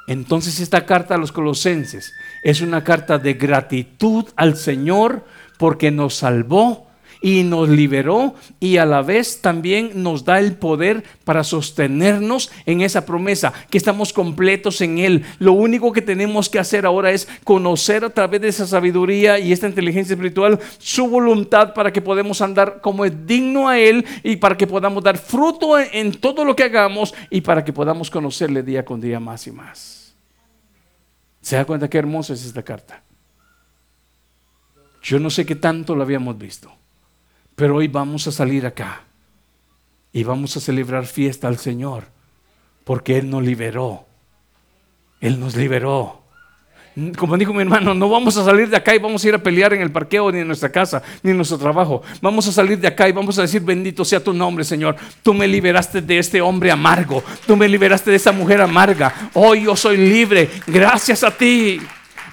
Entonces 0.06 0.60
esta 0.60 0.86
carta 0.86 1.16
a 1.16 1.18
los 1.18 1.32
colosenses 1.32 2.12
es 2.44 2.60
una 2.60 2.84
carta 2.84 3.18
de 3.18 3.34
gratitud 3.34 4.26
al 4.36 4.56
Señor 4.56 5.24
porque 5.58 5.90
nos 5.90 6.14
salvó 6.14 6.91
y 7.22 7.44
nos 7.44 7.68
liberó 7.68 8.34
y 8.60 8.76
a 8.76 8.84
la 8.84 9.00
vez 9.00 9.40
también 9.40 10.02
nos 10.02 10.24
da 10.24 10.40
el 10.40 10.54
poder 10.54 11.04
para 11.24 11.44
sostenernos 11.44 12.50
en 12.66 12.82
esa 12.82 13.06
promesa, 13.06 13.52
que 13.70 13.78
estamos 13.78 14.12
completos 14.12 14.80
en 14.80 14.98
Él. 14.98 15.24
Lo 15.38 15.52
único 15.52 15.92
que 15.92 16.02
tenemos 16.02 16.48
que 16.48 16.58
hacer 16.58 16.84
ahora 16.84 17.12
es 17.12 17.28
conocer 17.44 18.04
a 18.04 18.10
través 18.10 18.40
de 18.40 18.48
esa 18.48 18.66
sabiduría 18.66 19.38
y 19.38 19.52
esta 19.52 19.68
inteligencia 19.68 20.14
espiritual 20.14 20.58
su 20.78 21.06
voluntad 21.06 21.72
para 21.72 21.92
que 21.92 22.02
podamos 22.02 22.42
andar 22.42 22.80
como 22.80 23.04
es 23.04 23.26
digno 23.26 23.68
a 23.68 23.78
Él 23.78 24.04
y 24.24 24.36
para 24.36 24.56
que 24.56 24.66
podamos 24.66 25.02
dar 25.04 25.16
fruto 25.16 25.78
en 25.78 26.12
todo 26.12 26.44
lo 26.44 26.56
que 26.56 26.64
hagamos 26.64 27.14
y 27.30 27.40
para 27.40 27.64
que 27.64 27.72
podamos 27.72 28.10
conocerle 28.10 28.62
día 28.62 28.84
con 28.84 29.00
día 29.00 29.20
más 29.20 29.46
y 29.46 29.52
más. 29.52 30.14
¿Se 31.40 31.56
da 31.56 31.64
cuenta 31.64 31.88
qué 31.88 31.98
hermosa 31.98 32.34
es 32.34 32.44
esta 32.44 32.62
carta? 32.62 33.02
Yo 35.02 35.18
no 35.18 35.30
sé 35.30 35.44
qué 35.44 35.56
tanto 35.56 35.96
lo 35.96 36.02
habíamos 36.02 36.38
visto. 36.38 36.72
Pero 37.54 37.76
hoy 37.76 37.88
vamos 37.88 38.26
a 38.26 38.32
salir 38.32 38.66
acá 38.66 39.02
y 40.12 40.24
vamos 40.24 40.56
a 40.56 40.60
celebrar 40.60 41.06
fiesta 41.06 41.48
al 41.48 41.58
Señor, 41.58 42.04
porque 42.84 43.18
Él 43.18 43.30
nos 43.30 43.42
liberó. 43.42 44.06
Él 45.20 45.38
nos 45.38 45.56
liberó. 45.56 46.22
Como 47.16 47.38
dijo 47.38 47.54
mi 47.54 47.62
hermano, 47.62 47.94
no 47.94 48.06
vamos 48.10 48.36
a 48.36 48.44
salir 48.44 48.68
de 48.68 48.76
acá 48.76 48.94
y 48.94 48.98
vamos 48.98 49.24
a 49.24 49.28
ir 49.28 49.34
a 49.34 49.38
pelear 49.42 49.72
en 49.72 49.80
el 49.80 49.90
parqueo, 49.90 50.30
ni 50.30 50.40
en 50.40 50.46
nuestra 50.46 50.70
casa, 50.70 51.02
ni 51.22 51.30
en 51.30 51.36
nuestro 51.36 51.56
trabajo. 51.56 52.02
Vamos 52.20 52.46
a 52.48 52.52
salir 52.52 52.78
de 52.78 52.86
acá 52.86 53.08
y 53.08 53.12
vamos 53.12 53.38
a 53.38 53.42
decir, 53.42 53.62
bendito 53.62 54.04
sea 54.04 54.22
tu 54.22 54.34
nombre, 54.34 54.62
Señor. 54.62 54.96
Tú 55.22 55.32
me 55.32 55.48
liberaste 55.48 56.02
de 56.02 56.18
este 56.18 56.42
hombre 56.42 56.70
amargo. 56.70 57.24
Tú 57.46 57.56
me 57.56 57.66
liberaste 57.66 58.10
de 58.10 58.16
esa 58.16 58.32
mujer 58.32 58.60
amarga. 58.60 59.30
Hoy 59.32 59.64
yo 59.64 59.74
soy 59.74 59.96
libre. 59.96 60.50
Gracias 60.66 61.24
a 61.24 61.30
ti. 61.30 61.80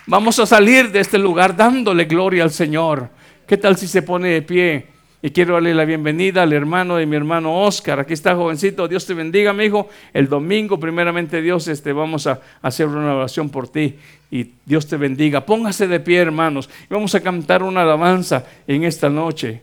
Vamos 0.05 0.37
a 0.39 0.45
salir 0.45 0.91
de 0.91 0.99
este 0.99 1.17
lugar 1.17 1.55
dándole 1.55 2.03
gloria 2.03 2.43
al 2.43 2.51
Señor. 2.51 3.09
¿Qué 3.47 3.55
tal 3.55 3.77
si 3.77 3.87
se 3.87 4.01
pone 4.01 4.27
de 4.27 4.41
pie? 4.41 4.98
Y 5.21 5.31
quiero 5.31 5.55
darle 5.55 5.73
la 5.73 5.83
bienvenida 5.83 6.43
al 6.43 6.53
hermano 6.53 6.95
de 6.95 7.05
mi 7.05 7.17
hermano 7.17 7.63
Oscar. 7.65 7.99
Aquí 7.99 8.13
está, 8.13 8.35
jovencito. 8.35 8.87
Dios 8.87 9.05
te 9.05 9.13
bendiga, 9.13 9.51
mi 9.51 9.65
hijo. 9.65 9.89
El 10.13 10.29
domingo, 10.29 10.79
primeramente, 10.79 11.41
Dios, 11.41 11.67
este, 11.67 11.91
vamos 11.91 12.25
a 12.25 12.39
hacer 12.61 12.87
una 12.87 13.13
oración 13.13 13.49
por 13.49 13.67
ti. 13.67 13.95
Y 14.31 14.51
Dios 14.65 14.87
te 14.87 14.95
bendiga. 14.95 15.45
Póngase 15.45 15.87
de 15.87 15.99
pie, 15.99 16.19
hermanos. 16.19 16.69
Vamos 16.89 17.13
a 17.15 17.19
cantar 17.19 17.63
una 17.63 17.81
alabanza 17.81 18.45
en 18.65 18.85
esta 18.85 19.09
noche. 19.09 19.61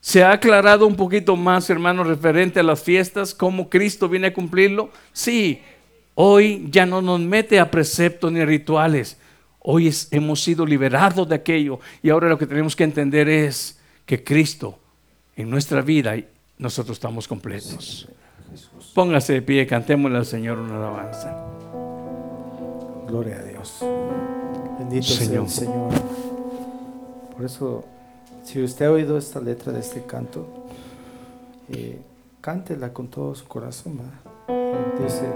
¿Se 0.00 0.22
ha 0.24 0.32
aclarado 0.32 0.86
un 0.86 0.96
poquito 0.96 1.36
más, 1.36 1.68
hermanos, 1.68 2.06
referente 2.06 2.60
a 2.60 2.62
las 2.62 2.82
fiestas, 2.82 3.34
cómo 3.34 3.68
Cristo 3.68 4.08
viene 4.08 4.28
a 4.28 4.32
cumplirlo? 4.32 4.90
Sí, 5.12 5.60
hoy 6.14 6.66
ya 6.70 6.86
no 6.86 7.02
nos 7.02 7.20
mete 7.20 7.60
a 7.60 7.70
preceptos 7.70 8.32
ni 8.32 8.42
rituales 8.46 9.18
Hoy 9.66 9.90
hemos 10.10 10.42
sido 10.42 10.66
liberados 10.66 11.26
de 11.26 11.36
aquello 11.36 11.80
y 12.02 12.10
ahora 12.10 12.28
lo 12.28 12.36
que 12.36 12.46
tenemos 12.46 12.76
que 12.76 12.84
entender 12.84 13.30
es 13.30 13.78
que 14.04 14.22
Cristo 14.22 14.78
en 15.36 15.48
nuestra 15.48 15.80
vida 15.80 16.14
nosotros 16.58 16.98
estamos 16.98 17.26
completos. 17.26 18.06
Póngase 18.94 19.32
de 19.32 19.40
pie, 19.40 19.66
cantémosle 19.66 20.18
al 20.18 20.26
Señor 20.26 20.58
una 20.58 20.76
alabanza. 20.76 21.34
Gloria 23.08 23.38
a 23.38 23.42
Dios. 23.42 23.78
Bendito 24.78 25.06
Señor. 25.06 25.30
sea 25.30 25.40
el 25.40 25.48
Señor. 25.48 25.92
Por 27.34 27.44
eso, 27.46 27.84
si 28.44 28.62
usted 28.62 28.84
ha 28.84 28.90
oído 28.90 29.16
esta 29.16 29.40
letra 29.40 29.72
de 29.72 29.80
este 29.80 30.04
canto, 30.04 30.46
eh, 31.70 32.02
cántela 32.42 32.92
con 32.92 33.08
todo 33.08 33.34
su 33.34 33.46
corazón. 33.46 33.98
Dice, 35.02 35.26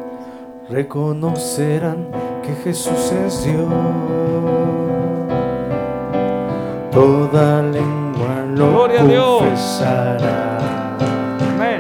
reconocerán 0.69 2.09
que 2.43 2.55
Jesús 2.65 3.13
es 3.13 3.45
Dios. 3.45 3.69
Toda 6.91 7.63
lengua 7.63 8.45
lo 8.55 8.71
Gloria 8.71 9.01
confesará. 9.01 10.59
Amén. 11.55 11.79